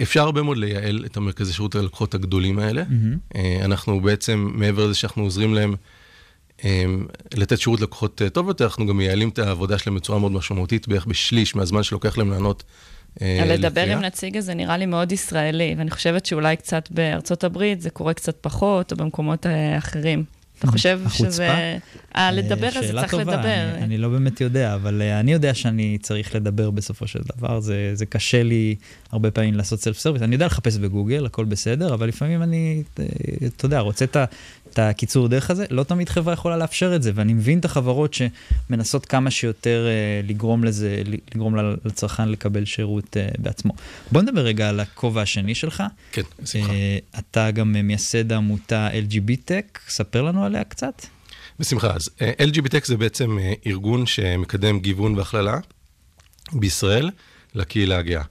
אפשר 0.01 0.22
הרבה 0.22 0.41
מאוד 0.41 0.57
לייעל 0.57 1.03
את 1.05 1.18
המרכזי 1.18 1.53
שירות 1.53 1.76
הלקוחות 1.76 2.13
הגדולים 2.13 2.59
האלה. 2.59 2.84
Mm-hmm. 2.84 3.38
אנחנו 3.63 4.01
בעצם, 4.01 4.51
מעבר 4.53 4.86
לזה 4.86 4.95
שאנחנו 4.95 5.24
עוזרים 5.24 5.53
להם 5.53 5.76
לתת 7.34 7.59
שירות 7.59 7.82
לקוחות 7.82 8.22
טוב 8.34 8.47
יותר, 8.47 8.65
אנחנו 8.65 8.88
גם 8.88 8.97
מייעלים 8.97 9.30
את 9.30 9.39
העבודה 9.39 9.78
שלהם 9.78 9.95
בצורה 9.95 10.20
מאוד 10.20 10.32
משמעותית, 10.32 10.88
בערך 10.88 11.05
בשליש 11.05 11.55
מהזמן 11.55 11.84
שלוקח 11.84 12.18
להם 12.18 12.32
לענות 12.32 12.63
אה, 13.22 13.45
לדבר 13.45 13.91
עם 13.91 13.99
נציג 14.01 14.38
הזה 14.38 14.53
נראה 14.53 14.78
לי 14.78 14.86
מאוד 14.86 15.11
ישראלי, 15.11 15.76
ואני 15.78 15.91
חושבת 15.91 16.26
שאולי 16.26 16.55
קצת 16.55 16.88
בארצות 16.91 17.43
הברית 17.43 17.82
זה 17.82 17.89
קורה 17.89 18.13
קצת 18.13 18.38
פחות, 18.41 18.91
או 18.91 18.97
במקומות 18.97 19.45
אה, 19.45 19.78
אחרים. 19.78 20.24
אתה 20.59 20.68
חושב 20.68 21.01
שזה... 21.09 21.78
אה, 22.15 22.32
לדבר 22.32 22.70
הזה 22.76 22.93
צריך 22.93 23.11
טובה. 23.11 23.24
לדבר. 23.24 23.76
אני, 23.76 23.84
אני 23.84 23.97
לא 23.97 24.09
באמת 24.09 24.41
יודע, 24.41 24.74
אבל 24.74 25.01
אני 25.01 25.34
יודע 25.34 25.53
שאני 25.53 25.97
צריך 26.01 26.36
לדבר 26.36 26.72
בסופו 26.72 27.07
של 27.07 27.20
דבר. 27.36 27.59
זה, 27.59 27.91
זה 27.93 28.05
קשה 28.05 28.43
לי 28.43 28.76
הרבה 29.11 29.32
פעמים 29.32 29.53
לעשות 29.53 29.80
סלף 29.80 29.97
סרוויס. 29.97 30.22
אני 30.22 30.36
יודע 30.36 30.45
לחפש 30.45 30.78
בגוגל, 30.78 31.26
הכל 31.26 31.45
בסדר, 31.45 31.93
אבל 31.93 32.07
לפעמים 32.07 32.43
אני, 32.43 32.84
אתה 33.45 33.65
יודע, 33.65 33.80
רוצה 33.80 34.05
את 34.05 34.18
את 34.72 34.80
הקיצור 34.80 35.28
דרך 35.28 35.49
הזה, 35.49 35.65
לא 35.70 35.84
תמיד 35.84 36.09
חברה 36.09 36.34
יכולה 36.34 36.57
לאפשר 36.57 36.95
את 36.95 37.03
זה, 37.03 37.11
ואני 37.15 37.34
מבין 37.34 37.59
את 37.59 37.65
החברות 37.65 38.13
שמנסות 38.13 39.05
כמה 39.05 39.32
שיותר 39.32 39.88
uh, 39.88 40.30
לגרום 40.30 40.63
לזה, 40.63 41.01
לגרום 41.36 41.55
לצרכן 41.86 42.30
לקבל 42.30 42.65
שירות 42.65 43.18
uh, 43.18 43.41
בעצמו. 43.41 43.74
בוא 44.11 44.22
נדבר 44.22 44.41
רגע 44.41 44.70
על 44.70 44.80
הכובע 44.80 45.22
השני 45.22 45.55
שלך. 45.55 45.84
כן, 46.11 46.22
בשמחה. 46.39 46.72
Uh, 46.72 47.20
אתה 47.20 47.51
גם 47.51 47.72
מייסד 47.72 48.32
העמותה 48.32 48.89
LGB 48.89 49.32
Tech, 49.32 49.80
ספר 49.89 50.22
לנו 50.22 50.45
עליה 50.45 50.63
קצת. 50.63 51.05
בשמחה. 51.59 51.93
אז 51.93 52.09
uh, 52.18 52.41
LGB 52.41 52.68
Tech 52.68 52.86
זה 52.86 52.97
בעצם 52.97 53.38
uh, 53.38 53.68
ארגון 53.68 54.05
שמקדם 54.05 54.80
גיוון 54.80 55.15
והכללה 55.18 55.59
בישראל 56.53 57.09
לקהילה 57.55 57.97
הגאה. 57.97 58.24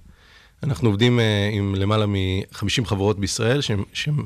אנחנו 0.62 0.88
עובדים 0.88 1.18
uh, 1.18 1.22
עם 1.54 1.74
למעלה 1.74 2.06
מ-50 2.06 2.84
חברות 2.84 3.20
בישראל 3.20 3.60
שהן 3.60 4.16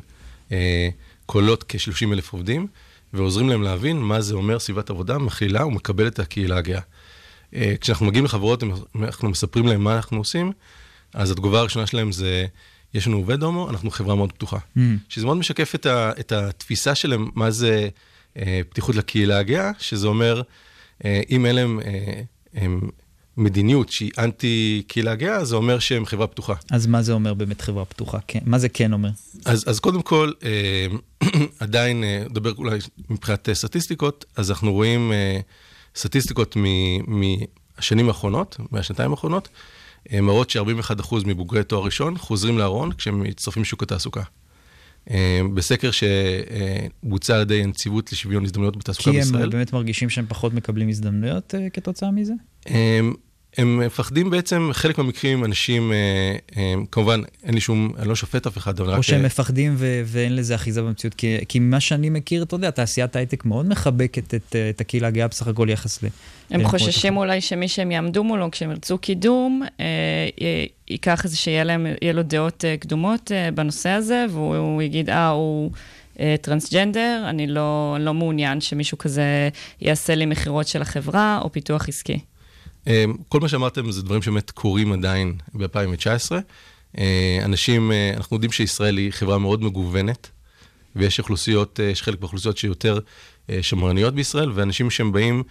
כוללות 1.30 1.64
כ-30 1.68 2.12
אלף 2.12 2.32
עובדים, 2.32 2.66
ועוזרים 3.12 3.48
להם 3.48 3.62
להבין 3.62 3.96
מה 3.96 4.20
זה 4.20 4.34
אומר 4.34 4.58
סביבת 4.58 4.90
עבודה 4.90 5.18
מכלילה 5.18 5.66
ומקבלת 5.66 6.14
את 6.14 6.18
הקהילה 6.18 6.56
הגאה. 6.56 6.80
Uh, 6.80 7.56
כשאנחנו 7.80 8.06
מגיעים 8.06 8.24
לחברות, 8.24 8.62
אנחנו 9.02 9.30
מספרים 9.30 9.66
להם 9.66 9.84
מה 9.84 9.96
אנחנו 9.96 10.18
עושים, 10.18 10.52
אז 11.14 11.30
התגובה 11.30 11.60
הראשונה 11.60 11.86
שלהם 11.86 12.12
זה, 12.12 12.46
יש 12.94 13.06
לנו 13.06 13.16
עובד 13.16 13.42
הומו, 13.42 13.70
אנחנו 13.70 13.90
חברה 13.90 14.14
מאוד 14.14 14.32
פתוחה. 14.32 14.56
Mm. 14.56 14.80
שזה 15.08 15.26
מאוד 15.26 15.36
משקף 15.36 15.74
את, 15.74 15.86
ה, 15.86 16.12
את 16.20 16.32
התפיסה 16.32 16.94
שלהם, 16.94 17.30
מה 17.34 17.50
זה 17.50 17.88
uh, 18.34 18.38
פתיחות 18.70 18.96
לקהילה 18.96 19.38
הגאה, 19.38 19.70
שזה 19.78 20.06
אומר, 20.06 20.42
uh, 20.98 21.04
אם 21.30 21.46
אין 21.46 21.54
להם... 21.54 21.80
Uh, 22.54 22.58
מדיניות 23.36 23.88
שהיא 23.88 24.10
אנטי 24.18 24.82
קהילה 24.86 25.14
גאה, 25.14 25.44
זה 25.44 25.56
אומר 25.56 25.78
שהם 25.78 26.06
חברה 26.06 26.26
פתוחה. 26.26 26.54
אז 26.70 26.86
מה 26.86 27.02
זה 27.02 27.12
אומר 27.12 27.34
באמת 27.34 27.60
חברה 27.60 27.84
פתוחה? 27.84 28.18
כן, 28.26 28.38
מה 28.44 28.58
זה 28.58 28.68
כן 28.68 28.92
אומר? 28.92 29.10
אז, 29.44 29.64
אז 29.68 29.80
קודם 29.80 30.02
כל, 30.02 30.32
אה, 30.44 30.86
עדיין, 31.58 32.04
אה, 32.04 32.22
נדבר 32.30 32.52
אולי 32.58 32.78
מבחינת 33.10 33.48
אה, 33.48 33.54
סטטיסטיקות, 33.54 34.24
אז 34.36 34.50
אנחנו 34.50 34.72
רואים 34.72 35.12
אה, 35.12 35.40
סטטיסטיקות 35.96 36.56
מהשנים 37.06 38.08
האחרונות, 38.08 38.56
מהשנתיים 38.70 39.10
האחרונות, 39.10 39.48
מראות 40.12 40.50
ש-41% 40.50 41.14
מבוגרי 41.26 41.64
תואר 41.64 41.84
ראשון 41.84 42.18
חוזרים 42.18 42.58
לארון 42.58 42.92
כשהם 42.92 43.22
מצטרפים 43.22 43.62
לשוק 43.62 43.82
התעסוקה. 43.82 44.22
אה, 45.10 45.40
בסקר 45.54 45.90
שבוצע 45.90 47.34
על 47.34 47.40
ידי 47.40 47.62
הנציבות 47.62 48.12
לשוויון 48.12 48.44
הזדמנויות 48.44 48.76
בתעסוקה 48.76 49.10
בישראל. 49.10 49.38
כי 49.38 49.44
הם 49.44 49.50
באמת 49.50 49.72
מרגישים 49.72 50.10
שהם 50.10 50.26
פחות 50.28 50.54
מקבלים 50.54 50.88
הזדמנויות 50.88 51.54
אה, 51.54 51.70
כתוצאה 51.70 52.10
מזה? 52.10 52.32
הם, 52.70 53.14
הם 53.56 53.78
מפחדים 53.78 54.30
בעצם, 54.30 54.70
חלק 54.72 54.98
מהמקרים, 54.98 55.44
אנשים, 55.44 55.92
אה, 55.92 56.74
כמובן, 56.92 57.22
אין 57.44 57.54
לי 57.54 57.60
שום, 57.60 57.92
אני 57.98 58.08
לא 58.08 58.14
שופט 58.14 58.46
אף 58.46 58.58
אחד, 58.58 58.80
אבל 58.80 58.90
רק... 58.90 58.98
או 58.98 59.02
שהם 59.02 59.22
מפחדים 59.22 59.74
ו- 59.76 60.02
ואין 60.06 60.36
לזה 60.36 60.54
אחיזה 60.54 60.82
במציאות, 60.82 61.14
כי, 61.14 61.38
כי 61.48 61.58
ממה 61.58 61.80
שאני 61.80 62.10
מכיר, 62.10 62.42
אתה 62.42 62.54
יודע, 62.54 62.70
תעשיית 62.70 63.16
הייטק 63.16 63.44
מאוד 63.44 63.66
מחבקת 63.66 64.34
את, 64.34 64.56
את 64.70 64.80
הקהילה 64.80 65.08
הגאה 65.08 65.28
בסך 65.28 65.46
הכל 65.46 65.68
יחס 65.70 66.02
ל... 66.02 66.06
הם 66.50 66.64
חוששים 66.64 67.16
אולי 67.16 67.40
שמי 67.40 67.68
שהם 67.68 67.90
יעמדו 67.90 68.24
מולו, 68.24 68.50
כשהם 68.50 68.70
ירצו 68.70 68.98
קידום, 68.98 69.62
אה, 69.80 69.86
ייקח 70.88 71.24
איזה 71.24 71.36
שיהיה 71.36 71.64
להם, 71.64 71.86
יהיה 72.02 72.12
לו 72.12 72.22
דעות 72.22 72.64
אה, 72.64 72.76
קדומות 72.76 73.32
אה, 73.32 73.50
בנושא 73.50 73.88
הזה, 73.88 74.26
והוא 74.30 74.82
יגיד, 74.82 75.10
אה, 75.10 75.28
הוא... 75.28 75.70
טרנסג'נדר, 76.40 77.24
אני 77.28 77.46
לא, 77.46 77.96
לא 78.00 78.14
מעוניין 78.14 78.60
שמישהו 78.60 78.98
כזה 78.98 79.48
יעשה 79.80 80.14
לי 80.14 80.26
מכירות 80.26 80.68
של 80.68 80.82
החברה 80.82 81.40
או 81.42 81.52
פיתוח 81.52 81.88
עסקי. 81.88 82.18
כל 83.28 83.40
מה 83.40 83.48
שאמרתם 83.48 83.92
זה 83.92 84.02
דברים 84.02 84.22
שבאמת 84.22 84.50
קורים 84.50 84.92
עדיין 84.92 85.38
ב-2019. 85.54 86.98
אנשים, 87.44 87.92
אנחנו 88.16 88.36
יודעים 88.36 88.52
שישראל 88.52 88.96
היא 88.96 89.10
חברה 89.12 89.38
מאוד 89.38 89.62
מגוונת, 89.62 90.30
ויש 90.96 91.18
אוכלוסיות, 91.18 91.80
יש 91.92 92.02
חלק 92.02 92.20
מהאוכלוסיות 92.20 92.56
שיותר 92.56 92.98
שמרניות 93.62 94.14
בישראל, 94.14 94.50
ואנשים 94.54 94.90
שהם 94.90 95.12
באים 95.12 95.42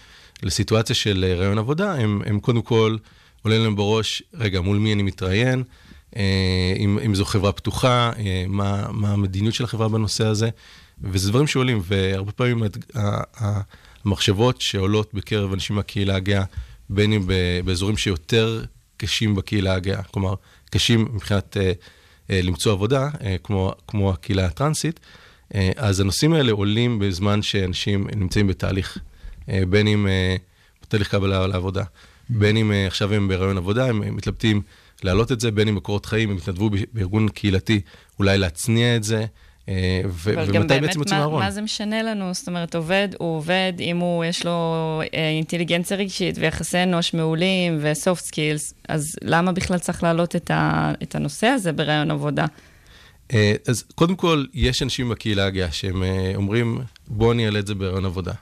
לסיטואציה 0.44 0.96
של 0.96 1.26
אה, 1.28 1.36
רעיון 1.36 1.58
עבודה, 1.58 1.94
הם, 1.94 2.22
הם 2.26 2.40
קודם 2.40 2.62
כל 2.62 2.98
עולה 3.42 3.58
להם 3.58 3.76
בראש, 3.76 4.24
רגע, 4.34 4.62
מול 4.62 4.78
מי 4.78 4.94
אני 4.94 5.04
מתראיין, 5.04 5.64
אה, 6.16 6.74
אם, 6.78 7.00
אם 7.06 7.16
זו 7.16 7.26
חברה 7.26 7.52
פתוחה, 7.52 8.12
אה, 8.18 8.44
מה, 8.48 8.86
מה 8.92 9.10
המדיניות 9.10 9.56
של 9.56 9.64
החברה 9.64 9.90
בנושא 9.90 10.26
הזה, 10.26 10.50
וזה 11.04 11.30
דברים 11.30 11.48
שעולים, 11.48 11.82
והרבה 11.84 12.32
פעמים 12.32 12.64
המחשבות 14.06 14.62
שעולות 14.62 15.14
בקרב 15.14 15.54
אנשים 15.54 15.76
מהקהילה 15.76 16.16
הגאה, 16.16 16.44
בין 16.90 17.14
אם 17.14 17.28
באזורים 17.66 17.98
שיותר 17.98 18.64
קשים 18.98 19.36
בקהילה 19.36 19.74
הגאה, 19.74 20.04
כלומר, 20.04 20.34
קשים 20.70 21.08
מבחינת 21.14 21.58
אה, 21.58 21.72
אה, 22.32 22.42
למצוא 22.44 22.72
עבודה, 22.72 23.10
אה, 23.22 23.36
כמו, 23.44 23.74
כמו 23.88 24.12
הקהילה 24.12 24.46
הטרנסית, 24.46 25.00
אה, 25.56 25.72
אז 25.76 26.00
הנושאים 26.00 26.34
האלה 26.34 26.52
עולים 26.52 27.00
בזמן 27.00 27.42
שאנשים 27.42 28.08
נמצאים 28.16 28.48
בתהליך 28.48 28.98
אה, 29.50 29.62
בין 29.70 29.88
אם 29.88 30.08
אה, 30.08 30.36
בתהליך 30.82 31.12
קבלה 31.12 31.48
לעבודה, 31.48 31.84
בין 32.30 32.58
אם 32.58 32.72
אה, 32.72 32.88
עכשיו 32.88 33.14
הם 33.14 33.28
ברעיון 33.28 33.58
עבודה, 33.58 33.86
הם 33.86 34.16
מתלבטים 34.16 34.62
להעלות 35.04 35.32
את 35.32 35.40
זה, 35.40 35.52
בין 35.52 35.68
אם 35.68 35.76
בקורות 35.76 36.06
חיים, 36.06 36.30
הם 36.30 36.38
התנדבו 36.38 36.70
בארגון 36.94 37.30
קהילתי, 37.30 37.82
אולי 38.20 38.38
להצניע 38.38 38.96
את 38.96 39.04
זה. 39.04 39.26
ומתי 40.24 40.80
בעצם 40.80 41.00
יוצאים 41.00 41.20
מהארון? 41.20 41.44
מה 41.44 41.52
זה 41.52 41.62
משנה 41.62 42.04
לנו? 42.04 42.34
זאת 42.34 42.48
אומרת, 42.48 42.76
עובד, 42.76 43.08
הוא 43.20 43.38
עובד, 43.38 43.74
אם 43.80 43.98
הוא, 43.98 44.26
יש 44.26 44.46
לו 44.46 45.02
אינטליגנציה 45.14 45.98
רגשית 45.98 46.36
ויחסי 46.38 46.84
אנוש 46.84 47.14
מעולים 47.14 47.78
וסופט 47.82 48.24
סקילס, 48.24 48.74
אז 48.88 49.16
למה 49.22 49.52
בכלל 49.52 49.80
צריך 49.80 50.04
להעלות 50.04 50.36
את, 50.36 50.52
ה, 50.52 50.92
את 51.04 51.16
הנושא 51.16 51.48
הזה 51.48 51.72
ברעיון 51.72 52.12
עבודה? 52.12 52.46
אז 53.68 53.84
קודם 53.96 54.16
כל, 54.16 54.46
יש 54.54 54.84
אנשים 54.84 55.10
בקהילה 55.10 55.46
הגאה 55.46 55.72
שהם 55.72 56.04
אומרים, 56.36 56.82
בואו 57.08 57.32
אני 57.32 57.46
אעלה 57.46 57.60
את 57.60 57.68
זה 57.68 57.76
ברעיון 57.76 58.06
עבודה. 58.06 58.34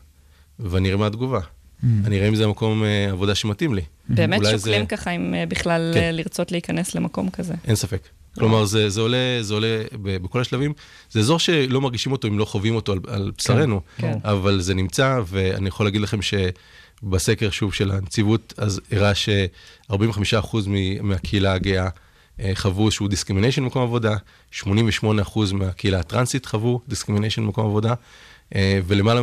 ואני 0.60 0.88
אראה 0.90 0.98
מה 0.98 1.08
התגובה. 1.08 1.40
Mm. 1.40 1.86
אני 2.06 2.18
אראה 2.18 2.28
אם 2.28 2.36
זה 2.36 2.48
מקום 2.48 2.84
uh, 2.84 3.12
עבודה 3.12 3.36
שמתאים 3.36 3.74
לי. 3.74 3.82
באמת 4.10 4.42
שוקלים 4.52 4.82
זה... 4.82 4.86
ככה 4.86 5.12
אם 5.12 5.36
בכלל 5.48 5.92
כן. 5.94 6.16
לרצות 6.16 6.52
להיכנס 6.52 6.96
למקום 6.96 7.30
כזה. 7.30 7.54
אין 7.66 7.76
ספק. 7.76 8.08
כלומר, 8.40 8.66
זה, 8.66 8.90
זה 8.90 9.02
עולה, 9.02 9.38
זה 9.42 9.54
עולה 9.54 9.84
ב, 10.02 10.18
בכל 10.18 10.42
השלבים. 10.42 10.74
זה 11.10 11.20
אזור 11.20 11.40
שלא 11.40 11.82
מרגישים 11.82 12.12
אותו 12.12 12.28
אם 12.28 12.40
לא 12.40 12.46
חווים 12.46 12.76
אותו 12.76 12.92
על, 12.92 13.00
על 13.08 13.32
בשרנו, 13.38 13.82
כן, 13.98 14.14
כן. 14.14 14.30
אבל 14.30 14.62
זה 14.62 14.74
נמצא, 14.74 15.20
ואני 15.28 15.68
יכול 15.68 15.86
להגיד 15.86 16.02
לכם 16.02 16.20
שבסקר, 16.22 17.50
שוב, 17.50 17.74
של 17.74 17.92
הנציבות, 17.92 18.54
אז 18.58 18.82
הראה 18.92 19.16
ש-45% 19.16 20.58
מהקהילה 21.02 21.54
הגאה 21.54 21.90
חוו 22.54 22.86
איזשהו 22.86 23.08
discrimination 23.08 23.64
במקום 23.64 23.84
עבודה, 23.84 24.16
88% 24.54 24.66
מהקהילה 25.54 26.00
הטרנסית 26.00 26.46
חוו 26.46 26.82
discrimination 26.88 27.46
במקום 27.46 27.66
עבודה, 27.66 27.94
ולמעלה 28.56 29.22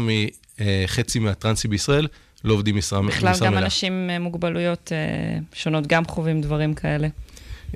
אה, 0.60 0.84
חצי 0.86 1.18
מהטרנסים 1.18 1.70
בישראל 1.70 2.06
לא 2.44 2.54
עובדים 2.54 2.76
משרה 2.76 3.00
מלאה. 3.00 3.16
בכלל 3.16 3.34
גם 3.46 3.58
אנשים 3.58 4.10
עם 4.10 4.22
מוגבלויות 4.22 4.92
אה, 4.92 5.38
שונות 5.52 5.86
גם 5.86 6.04
חווים 6.04 6.40
דברים 6.40 6.74
כאלה. 6.74 7.08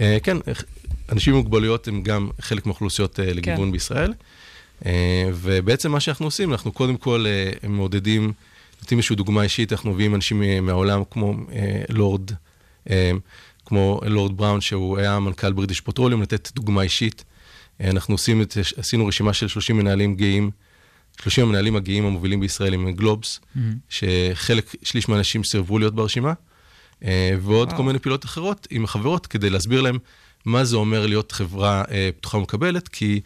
אה, 0.01 0.19
כן, 0.23 0.37
אנשים 1.13 1.35
עם 1.35 1.41
מוגבלויות 1.41 1.89
הם 1.89 2.03
גם 2.03 2.31
חלק 2.41 2.67
מהאוכלוסיות 2.67 3.19
לגיוון 3.19 3.67
כן. 3.67 3.73
בישראל. 3.73 4.13
ובעצם 5.35 5.93
מה 5.93 6.01
שאנחנו 6.01 6.27
עושים, 6.27 6.53
אנחנו 6.53 6.73
קודם 6.73 6.97
כל 6.97 7.25
מעודדים, 7.69 8.33
נותנים 8.83 8.99
איזושהי 8.99 9.17
דוגמה 9.17 9.43
אישית, 9.43 9.73
אנחנו 9.73 9.93
מביאים 9.93 10.15
אנשים 10.15 10.43
מהעולם 10.67 11.03
כמו 11.11 11.35
לורד, 11.89 12.31
כמו 13.67 14.01
לורד 14.07 14.37
בראון, 14.37 14.61
שהוא 14.61 14.99
היה 14.99 15.19
מנכ"ל 15.19 15.53
בריטיש 15.53 15.81
פוטרוליום, 15.81 16.23
לתת 16.23 16.51
דוגמה 16.55 16.83
אישית. 16.83 17.25
אנחנו 17.81 18.15
עושים 18.15 18.43
את, 18.43 18.57
עשינו 18.77 19.07
רשימה 19.07 19.33
של 19.33 19.49
30 19.49 19.77
מנהלים 19.77 20.17
גאים. 20.17 20.51
30 21.23 21.45
המנהלים 21.45 21.77
הגאים 21.77 22.07
המובילים 22.07 22.41
בישראל 22.41 22.75
עם 22.75 22.93
גלובס, 22.93 23.41
mm-hmm. 23.41 23.61
שחלק, 23.89 24.75
שליש 24.83 25.09
מהאנשים 25.09 25.45
סירבו 25.45 25.79
להיות 25.79 25.95
ברשימה, 25.95 26.33
אה, 27.05 27.35
ועוד 27.41 27.73
wow. 27.73 27.77
כל 27.77 27.83
מיני 27.83 27.99
פעילות 27.99 28.25
אחרות 28.25 28.67
עם 28.71 28.85
החברות, 28.85 29.27
כדי 29.27 29.51
להסביר 29.51 29.81
להם 29.81 29.99
מה 30.49 30.65
זה 30.65 30.77
אומר 30.77 31.07
להיות 31.07 31.33
חברה 31.33 31.83
אה, 31.91 32.11
פתוחה 32.21 32.39
ומקבלת, 32.39 32.89
כי 32.89 33.21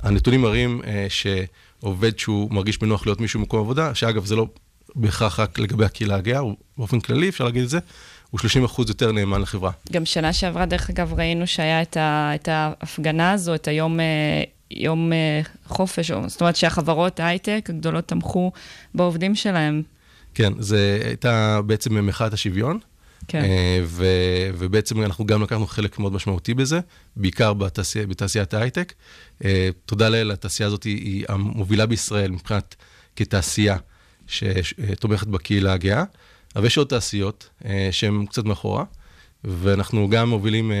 הנתונים 0.00 0.42
מראים 0.42 0.80
אה, 0.86 1.06
שעובד 1.08 2.18
שהוא 2.18 2.50
מרגיש 2.50 2.78
בנוח 2.78 3.06
להיות 3.06 3.20
מישהו 3.20 3.40
במקום 3.40 3.60
עבודה, 3.60 3.94
שאגב, 3.94 4.24
זה 4.24 4.36
לא 4.36 4.46
בהכרח 4.94 5.40
רק 5.40 5.58
לגבי 5.58 5.84
הקהילה 5.84 6.16
הגאה, 6.16 6.40
באופן 6.78 7.00
כללי, 7.00 7.28
אפשר 7.28 7.44
להגיד 7.44 7.62
את 7.62 7.68
זה, 7.68 7.78
הוא 8.30 8.40
30 8.40 8.64
אחוז 8.64 8.88
יותר 8.88 9.12
נאמן 9.12 9.40
לחברה. 9.40 9.70
גם 9.92 10.04
שנה 10.04 10.32
שעברה, 10.32 10.66
דרך 10.66 10.90
אגב, 10.90 11.14
ראינו 11.14 11.46
שהיה 11.46 11.82
את, 11.82 11.96
ה, 11.96 12.32
את 12.34 12.48
ההפגנה 12.48 13.32
הזו, 13.32 13.54
את 13.54 13.68
היום 13.68 13.98
יום 14.70 15.12
אה, 15.12 15.40
חופש, 15.66 16.10
זאת 16.26 16.40
אומרת 16.40 16.56
שהחברות 16.56 17.20
ההייטק 17.20 17.66
הגדולות 17.68 18.08
תמכו 18.08 18.52
בעובדים 18.94 19.34
שלהם. 19.34 19.82
כן, 20.34 20.52
זו 20.58 20.76
הייתה 21.04 21.60
בעצם 21.66 22.06
מחאת 22.06 22.32
השוויון. 22.32 22.78
כן. 23.28 23.44
אה, 23.44 23.80
ובעצם 24.58 25.02
אנחנו 25.02 25.26
גם 25.26 25.42
לקחנו 25.42 25.66
חלק 25.66 25.98
מאוד 25.98 26.12
משמעותי 26.12 26.54
בזה, 26.54 26.80
בעיקר 27.16 27.52
בתעשייה, 27.52 28.06
בתעשיית 28.06 28.54
ההייטק. 28.54 28.92
אה, 29.44 29.68
תודה 29.86 30.08
לאל, 30.08 30.30
התעשייה 30.30 30.66
הזאת 30.66 30.84
היא, 30.84 31.24
המובילה 31.28 31.86
בישראל 31.86 32.30
מבחינת 32.30 32.74
כתעשייה 33.16 33.76
שתומכת 34.26 35.26
בקהילה 35.26 35.72
הגאה, 35.72 36.04
אבל 36.56 36.66
יש 36.66 36.78
עוד 36.78 36.86
תעשיות 36.86 37.48
שהן 37.90 38.26
קצת 38.26 38.44
מאחורה, 38.44 38.84
ואנחנו 39.44 40.08
גם 40.08 40.30
מובילים 40.30 40.72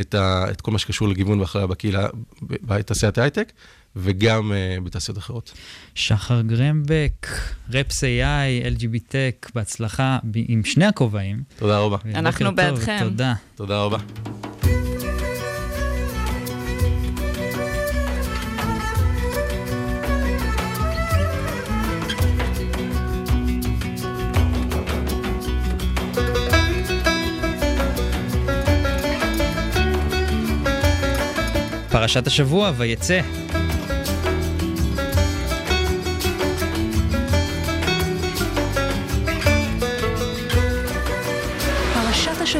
את, 0.00 0.14
ה, 0.14 0.50
את 0.50 0.60
כל 0.60 0.70
מה 0.70 0.78
שקשור 0.78 1.08
לגיוון 1.08 1.40
והכללה 1.40 1.66
בקהילה, 1.66 2.08
בתעשיית 2.42 3.18
ההייטק, 3.18 3.52
וגם 3.96 4.52
uh, 4.52 4.84
בתעשיות 4.84 5.18
אחרות. 5.18 5.52
שחר 5.94 6.40
גרמבק, 6.40 7.26
רפס 7.70 8.04
AI, 8.04 8.78
LGBTech, 8.78 9.50
בהצלחה 9.54 10.18
עם 10.34 10.64
שני 10.64 10.84
הכובעים. 10.84 11.42
תודה 11.58 11.78
רבה. 11.78 11.96
אנחנו 12.14 12.54
בעדכם. 12.54 12.98
תודה. 13.00 13.34
תודה 13.54 13.82
רבה. 13.82 13.98
פרשת 31.90 32.26
השבוע, 32.26 32.72
ויצא. 32.76 33.20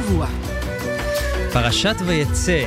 השבוע. 0.05 0.26
פרשת 1.52 1.96
ויצא 2.07 2.64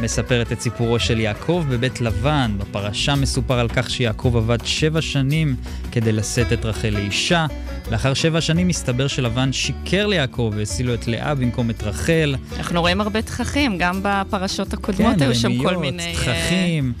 מספרת 0.00 0.52
את 0.52 0.60
סיפורו 0.60 0.98
של 0.98 1.20
יעקב 1.20 1.64
בבית 1.68 2.00
לבן. 2.00 2.50
בפרשה 2.58 3.14
מסופר 3.14 3.58
על 3.58 3.68
כך 3.68 3.90
שיעקב 3.90 4.36
עבד 4.36 4.58
שבע 4.64 5.02
שנים 5.02 5.56
כדי 5.92 6.12
לשאת 6.12 6.52
את 6.52 6.64
רחל 6.64 6.88
לאישה. 6.88 7.46
לאחר 7.90 8.14
שבע 8.14 8.40
שנים 8.40 8.68
מסתבר 8.68 9.06
שלבן 9.06 9.52
שיקר 9.52 10.06
ליעקב 10.06 10.52
והשיא 10.56 10.84
לו 10.84 10.94
את 10.94 11.08
לאה 11.08 11.34
במקום 11.34 11.70
את 11.70 11.82
רחל. 11.82 12.36
אנחנו 12.56 12.80
רואים 12.80 13.00
הרבה 13.00 13.22
תככים, 13.22 13.78
גם 13.78 14.00
בפרשות 14.02 14.72
הקודמות 14.72 15.14
כן, 15.18 15.22
היו 15.22 15.34
שם 15.34 15.58
כל 15.58 15.66
רמיות, 15.66 15.80
מיני... 15.80 16.02
אה, 16.06 16.14
תככים. 16.14 16.92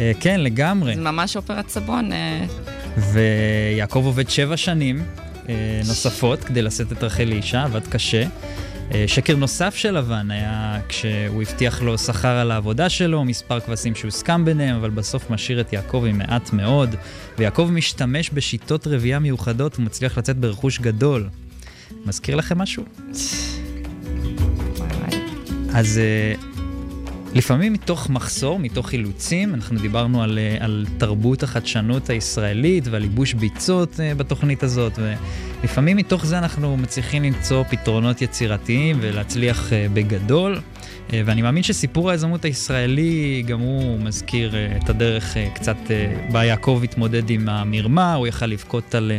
אה, 0.00 0.12
כן, 0.20 0.40
לגמרי. 0.40 0.94
זה 0.94 1.00
ממש 1.00 1.36
אופרת 1.36 1.68
סבון. 1.68 2.12
אה, 2.12 2.46
ויעקב 3.12 4.02
עובד 4.04 4.30
שבע 4.30 4.56
שנים 4.56 5.02
אה, 5.48 5.80
נוספות 5.86 6.44
כדי 6.44 6.62
לשאת 6.62 6.92
את 6.92 7.04
רחל 7.04 7.24
לאישה, 7.24 7.62
עבד 7.62 7.86
קשה. 7.86 8.24
אה, 8.94 9.04
שקר 9.06 9.36
נוסף 9.36 9.74
של 9.74 9.98
לבן 9.98 10.30
היה 10.30 10.80
כשהוא 10.88 11.42
הבטיח 11.42 11.82
לו 11.82 11.98
שכר 11.98 12.28
על 12.28 12.50
העבודה 12.50 12.88
שלו, 12.88 13.24
מספר 13.24 13.60
כבשים 13.60 13.94
שהוסכם 13.94 14.44
ביניהם, 14.44 14.76
אבל 14.76 14.90
בסוף 14.90 15.30
משאיר 15.30 15.60
את 15.60 15.72
יעקב 15.72 16.04
עם 16.08 16.18
מעט 16.18 16.52
מאוד. 16.52 16.94
ויעקב 17.38 17.68
משתמש 17.72 18.30
בשיטות 18.30 18.86
רבייה 18.86 19.18
מיוחדות 19.18 19.78
ומצליח 19.78 20.18
לצאת 20.18 20.36
ברכוש 20.36 20.78
גדול. 20.78 21.28
מזכיר 22.06 22.36
לכם 22.36 22.58
משהו? 22.58 22.84
אז 25.74 25.98
אה, 25.98 26.55
לפעמים 27.34 27.72
מתוך 27.72 28.10
מחסור, 28.10 28.58
מתוך 28.58 28.92
אילוצים, 28.92 29.54
אנחנו 29.54 29.78
דיברנו 29.78 30.22
על, 30.22 30.38
אה, 30.38 30.56
על 30.60 30.86
תרבות 30.98 31.42
החדשנות 31.42 32.10
הישראלית 32.10 32.84
ועל 32.90 33.02
ייבוש 33.02 33.34
ביצות 33.34 34.00
אה, 34.00 34.14
בתוכנית 34.14 34.62
הזאת, 34.62 34.98
ולפעמים 34.98 35.96
מתוך 35.96 36.26
זה 36.26 36.38
אנחנו 36.38 36.76
מצליחים 36.76 37.22
למצוא 37.22 37.62
פתרונות 37.62 38.22
יצירתיים 38.22 38.98
ולהצליח 39.00 39.72
אה, 39.72 39.86
בגדול. 39.94 40.60
ואני 41.10 41.42
מאמין 41.42 41.62
שסיפור 41.62 42.10
היזמות 42.10 42.44
הישראלי, 42.44 43.42
גם 43.46 43.60
הוא 43.60 44.00
מזכיר 44.00 44.54
את 44.76 44.90
הדרך 44.90 45.36
קצת 45.54 45.76
בה 46.32 46.44
יעקב 46.44 46.80
התמודד 46.84 47.30
עם 47.30 47.48
המרמה, 47.48 48.14
הוא 48.14 48.26
יכל 48.26 48.46
לבכות 48.46 48.94
על 48.94 49.12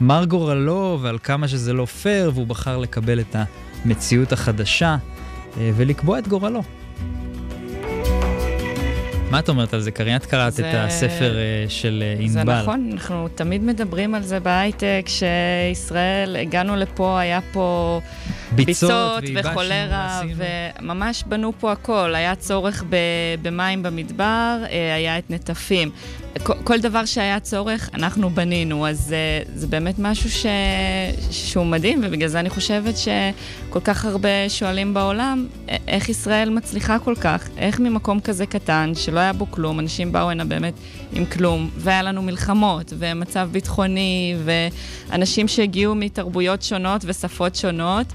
מר 0.00 0.24
גורלו 0.24 0.98
ועל 1.02 1.18
כמה 1.22 1.48
שזה 1.48 1.72
לא 1.72 1.84
פייר, 1.84 2.30
והוא 2.34 2.46
בחר 2.46 2.78
לקבל 2.78 3.20
את 3.20 3.36
המציאות 3.84 4.32
החדשה 4.32 4.96
ולקבוע 5.58 6.18
את 6.18 6.28
גורלו. 6.28 6.62
מה 9.30 9.38
את 9.38 9.48
אומרת 9.48 9.74
על 9.74 9.80
זה, 9.80 9.90
קרין? 9.90 10.16
את 10.16 10.26
קראת 10.26 10.52
זה... 10.52 10.70
את 10.70 10.74
הספר 10.74 11.34
uh, 11.66 11.70
של 11.70 12.02
uh, 12.18 12.22
ענבל. 12.22 12.28
זה 12.28 12.44
נכון, 12.62 12.90
אנחנו 12.92 13.28
תמיד 13.34 13.62
מדברים 13.62 14.14
על 14.14 14.22
זה 14.22 14.40
בהייטק, 14.40 15.06
שישראל, 15.06 16.36
הגענו 16.36 16.76
לפה, 16.76 17.20
היה 17.20 17.40
פה 17.52 18.00
ביצות, 18.52 19.22
וחולרה, 19.34 20.22
וממש 20.36 21.24
בנו 21.26 21.52
פה 21.60 21.72
הכל. 21.72 22.14
היה 22.14 22.34
צורך 22.34 22.84
במים 23.42 23.82
במדבר, 23.82 24.56
uh, 24.64 24.68
היה 24.70 25.18
את 25.18 25.30
נטפים. 25.30 25.90
כל 26.64 26.80
דבר 26.80 27.04
שהיה 27.04 27.40
צורך, 27.40 27.90
אנחנו 27.94 28.30
בנינו, 28.30 28.86
אז 28.86 29.14
uh, 29.46 29.50
זה 29.54 29.66
באמת 29.66 29.94
משהו 29.98 30.30
ש... 30.30 30.46
שהוא 31.30 31.66
מדהים, 31.66 32.00
ובגלל 32.04 32.28
זה 32.28 32.40
אני 32.40 32.50
חושבת 32.50 32.94
שכל 32.96 33.80
כך 33.80 34.04
הרבה 34.04 34.48
שואלים 34.48 34.94
בעולם, 34.94 35.46
איך 35.88 36.08
ישראל 36.08 36.50
מצליחה 36.50 36.98
כל 36.98 37.14
כך, 37.20 37.48
איך 37.58 37.80
ממקום 37.80 38.20
כזה 38.20 38.46
קטן, 38.46 38.92
שלא 38.94 39.20
היה 39.20 39.32
בו 39.32 39.50
כלום, 39.50 39.80
אנשים 39.80 40.12
באו 40.12 40.30
הנה 40.30 40.44
באמת 40.44 40.74
עם 41.12 41.26
כלום, 41.26 41.70
והיה 41.76 42.02
לנו 42.02 42.22
מלחמות, 42.22 42.92
ומצב 42.98 43.48
ביטחוני, 43.52 44.36
ואנשים 44.44 45.48
שהגיעו 45.48 45.94
מתרבויות 45.94 46.62
שונות 46.62 47.02
ושפות 47.04 47.54
שונות, 47.54 48.06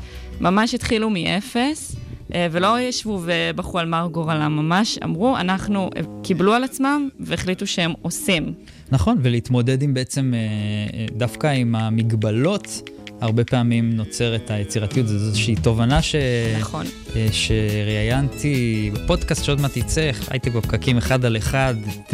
ממש 0.42 0.74
התחילו 0.74 1.10
מאפס. 1.10 1.96
אה, 2.34 2.48
ולא 2.52 2.80
ישבו 2.80 3.22
ובכו 3.26 3.80
על 3.80 3.88
מר 3.88 4.08
גורלם, 4.12 4.56
ממש 4.56 5.00
אמרו, 5.04 5.38
אנחנו, 5.38 5.90
אה, 5.98 6.02
קיבלו 6.24 6.54
על 6.54 6.64
עצמם 6.64 7.10
והחליטו 7.20 7.68
שהם 7.68 7.94
עושים. 8.02 8.54
נכון, 8.92 9.18
ולהתמודד 9.22 9.82
עם 9.82 9.94
בעצם, 9.94 10.34
אה, 10.36 11.06
דווקא 11.18 11.48
עם 11.48 11.76
המגבלות. 11.76 12.90
הרבה 13.22 13.44
פעמים 13.44 13.96
נוצרת 13.96 14.52
היצירתיות, 14.52 15.08
זו 15.08 15.14
איזושהי 15.14 15.56
תובנה 15.56 16.02
ש... 16.02 16.16
נכון. 16.60 16.86
שראיינתי 17.32 18.92
בפודקאסט 18.94 19.44
שעוד 19.44 19.62
מעט 19.62 19.78
יצא, 19.78 20.12
הייתי 20.30 20.50
בפקקים 20.50 20.98
אחד 20.98 21.26
על 21.26 21.38
אחד, 21.38 21.76
את 21.88 22.14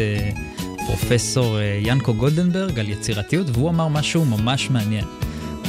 פרופסור 0.88 1.58
ינקו 1.82 2.14
גולדנברג 2.14 2.80
על 2.80 2.90
יצירתיות, 2.90 3.48
והוא 3.50 3.70
אמר 3.70 3.88
משהו 3.88 4.26
ממש 4.26 4.70
מעניין. 4.70 5.06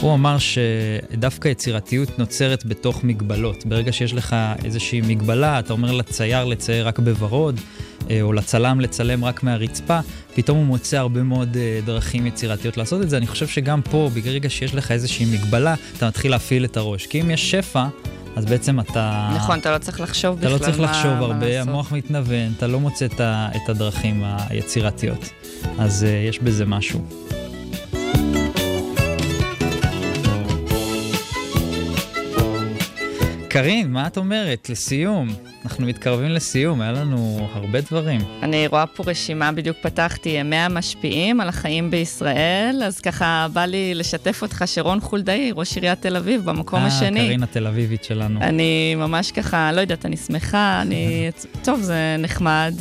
הוא 0.03 0.15
אמר 0.15 0.37
שדווקא 0.39 1.49
יצירתיות 1.49 2.19
נוצרת 2.19 2.65
בתוך 2.67 3.05
מגבלות. 3.05 3.67
ברגע 3.67 3.93
שיש 3.93 4.15
לך 4.15 4.37
איזושהי 4.65 5.01
מגבלה, 5.01 5.59
אתה 5.59 5.73
אומר 5.73 5.93
לצייר 5.93 6.45
לצייר 6.45 6.89
רק 6.89 6.99
בוורוד, 6.99 7.61
אה, 8.11 8.23
או 8.23 8.33
לצלם 8.33 8.81
לצלם 8.81 9.25
רק 9.25 9.43
מהרצפה, 9.43 9.99
פתאום 10.35 10.59
הוא 10.59 10.67
מוצא 10.67 10.97
הרבה 10.99 11.23
מאוד 11.23 11.57
אה, 11.57 11.81
דרכים 11.85 12.27
יצירתיות 12.27 12.77
לעשות 12.77 13.03
את 13.03 13.11
זה. 13.11 13.17
אני 13.17 13.27
חושב 13.27 13.47
שגם 13.47 13.83
פה, 13.83 14.11
ברגע 14.15 14.51
שיש 14.51 14.75
לך 14.75 14.91
איזושהי 14.93 15.27
מגבלה, 15.27 15.75
אתה 15.97 16.09
מתחיל 16.09 16.31
להפעיל 16.31 16.65
את 16.65 16.77
הראש. 16.77 17.07
כי 17.07 17.21
אם 17.21 17.31
יש 17.31 17.51
שפע, 17.51 17.87
אז 18.37 18.45
בעצם 18.45 18.81
אתה... 18.81 19.33
נכון, 19.37 19.59
אתה 19.59 19.73
לא 19.73 19.79
צריך 19.79 20.01
לחשוב 20.01 20.39
בכלל 20.39 20.51
מה 20.51 20.57
אתה 20.57 20.65
לא 20.65 20.71
צריך 20.71 20.81
לחשוב 20.81 21.13
מה, 21.13 21.19
הרבה, 21.19 21.65
מה 21.65 21.71
המוח 21.71 21.93
מתנוון, 21.93 22.53
אתה 22.57 22.67
לא 22.67 22.81
מוצא 22.81 23.07
את 23.57 23.69
הדרכים 23.69 24.23
היצירתיות. 24.25 25.29
אז 25.79 26.03
uh, 26.03 26.29
יש 26.29 26.39
בזה 26.39 26.67
משהו. 26.67 27.42
קארין, 33.53 33.93
מה 33.93 34.07
את 34.07 34.17
אומרת? 34.17 34.71
לסיום. 34.71 35.29
אנחנו 35.65 35.87
מתקרבים 35.87 36.29
לסיום, 36.29 36.81
היה 36.81 36.93
לנו 36.93 37.49
הרבה 37.53 37.81
דברים. 37.81 38.21
אני 38.43 38.67
רואה 38.67 38.87
פה 38.87 39.05
רשימה, 39.07 39.53
בדיוק 39.53 39.77
פתחתי, 39.83 40.43
100 40.43 40.69
משפיעים 40.69 41.41
על 41.41 41.49
החיים 41.49 41.91
בישראל, 41.91 42.83
אז 42.85 43.01
ככה 43.01 43.47
בא 43.53 43.65
לי 43.65 43.95
לשתף 43.95 44.43
אותך 44.43 44.65
שרון 44.67 45.01
חולדאי, 45.01 45.53
ראש 45.57 45.77
עיריית 45.77 46.03
תל 46.03 46.17
אביב, 46.17 46.45
במקום 46.45 46.85
אה, 46.85 46.87
השני. 46.87 47.21
אה, 47.21 47.25
קארין 47.25 47.43
התל 47.43 47.67
אביבית 47.67 48.05
שלנו. 48.05 48.41
אני 48.41 48.95
ממש 48.95 49.33
ככה, 49.33 49.73
לא 49.73 49.81
יודעת, 49.81 50.07
אני 50.07 50.17
שמחה, 50.17 50.79
אני... 50.83 51.31
טוב, 51.65 51.81
זה 51.81 52.17
נחמד. 52.19 52.75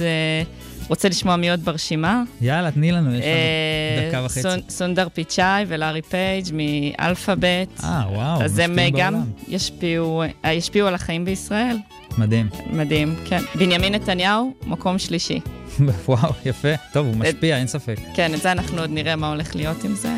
אה, 0.82 0.86
רוצה 0.90 1.10
לשמוע 1.10 1.36
מי 1.36 1.50
עוד 1.52 1.66
ברשימה? 1.66 2.24
יאללה, 2.42 2.72
תני 2.72 2.92
לנו, 2.92 3.16
יש 3.16 3.26
לנו 3.26 3.26
אה, 3.26 4.10
דקה 4.10 4.26
וחצי. 4.26 4.62
סונדר 4.70 5.08
פיצ'אי 5.14 5.66
ולארי 5.68 6.02
פייג' 6.02 6.46
מ 6.54 6.66
Alphabet. 6.66 7.82
אה, 7.84 8.04
וואו, 8.12 8.44
אז 8.44 8.60
הם 8.60 8.76
גם 8.98 9.24
ישפיעו, 9.48 10.24
אה, 10.46 10.54
ישפיעו 10.54 10.88
על 10.88 10.96
החיים 10.96 11.26
בישראל. 11.26 11.78
מדהים. 12.18 12.50
מדהים, 12.70 13.16
כן. 13.26 13.42
בנימין 13.56 13.96
נתניהו, 13.96 14.54
מקום 14.66 15.00
שלישי. 15.00 15.40
וואו, 16.08 16.34
יפה. 16.46 16.76
טוב, 16.94 17.08
הוא 17.08 17.16
משפיע, 17.16 17.58
אין 17.58 17.68
ספק. 17.68 17.96
כן, 18.16 18.34
את 18.34 18.42
זה 18.42 18.52
אנחנו 18.52 18.82
עוד 18.82 18.90
נראה 18.90 19.16
מה 19.16 19.30
הולך 19.30 19.56
להיות 19.56 19.84
עם 19.84 19.96
זה. 19.96 20.18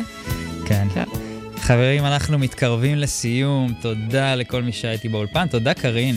כן. 0.66 0.86
כן. 0.94 1.04
חברים, 1.60 2.04
אנחנו 2.04 2.38
מתקרבים 2.38 2.96
לסיום. 2.96 3.74
תודה 3.80 4.34
לכל 4.34 4.62
מי 4.62 4.72
שהייתי 4.72 5.08
באולפן. 5.08 5.46
תודה, 5.46 5.74
קארין. 5.74 6.16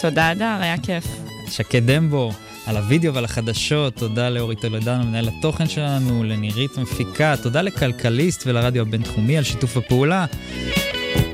תודה, 0.00 0.32
אדר, 0.32 0.58
היה 0.60 0.78
כיף. 0.78 1.04
שקד 1.50 1.90
דמבו. 1.90 2.32
על 2.66 2.76
הוידאו 2.76 3.14
ועל 3.14 3.24
החדשות, 3.24 3.94
תודה 3.94 4.30
לאורי 4.30 4.56
טולדנו, 4.56 5.04
מנהל 5.04 5.28
התוכן 5.28 5.68
שלנו, 5.68 6.24
לנירית 6.24 6.78
מפיקה, 6.78 7.34
תודה 7.42 7.62
לכלכליסט 7.62 8.42
ולרדיו 8.46 8.82
הבינתחומי 8.82 9.38
על 9.38 9.44
שיתוף 9.44 9.76
הפעולה. 9.76 10.26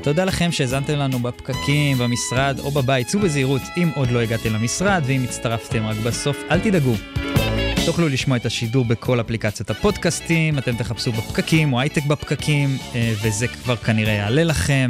תודה 0.03 0.25
לכם 0.25 0.51
שהאזנתם 0.51 0.93
לנו 0.93 1.19
בפקקים, 1.19 1.97
במשרד 1.97 2.59
או 2.59 2.71
בבית. 2.71 3.07
צאו 3.07 3.19
בזהירות 3.19 3.61
אם 3.77 3.89
עוד 3.95 4.11
לא 4.11 4.19
הגעתם 4.19 4.53
למשרד, 4.53 5.03
ואם 5.05 5.23
הצטרפתם 5.23 5.85
רק 5.85 5.97
בסוף, 5.97 6.37
אל 6.51 6.59
תדאגו. 6.59 6.93
תוכלו 7.85 8.09
לשמוע 8.09 8.37
את 8.37 8.45
השידור 8.45 8.85
בכל 8.85 9.21
אפליקציות 9.21 9.69
הפודקאסטים, 9.69 10.57
אתם 10.57 10.75
תחפשו 10.75 11.11
בפקקים 11.11 11.73
או 11.73 11.79
הייטק 11.79 12.05
בפקקים, 12.05 12.77
אה, 12.95 13.13
וזה 13.23 13.47
כבר 13.47 13.75
כנראה 13.75 14.13
יעלה 14.13 14.43
לכם. 14.43 14.87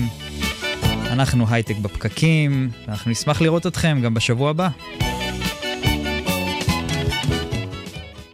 אנחנו 1.12 1.46
הייטק 1.50 1.78
בפקקים, 1.78 2.70
ואנחנו 2.88 3.12
נשמח 3.12 3.42
לראות 3.42 3.68
אתכם 3.68 4.00
גם 4.04 4.14
בשבוע 4.14 4.50
הבא. 4.50 4.70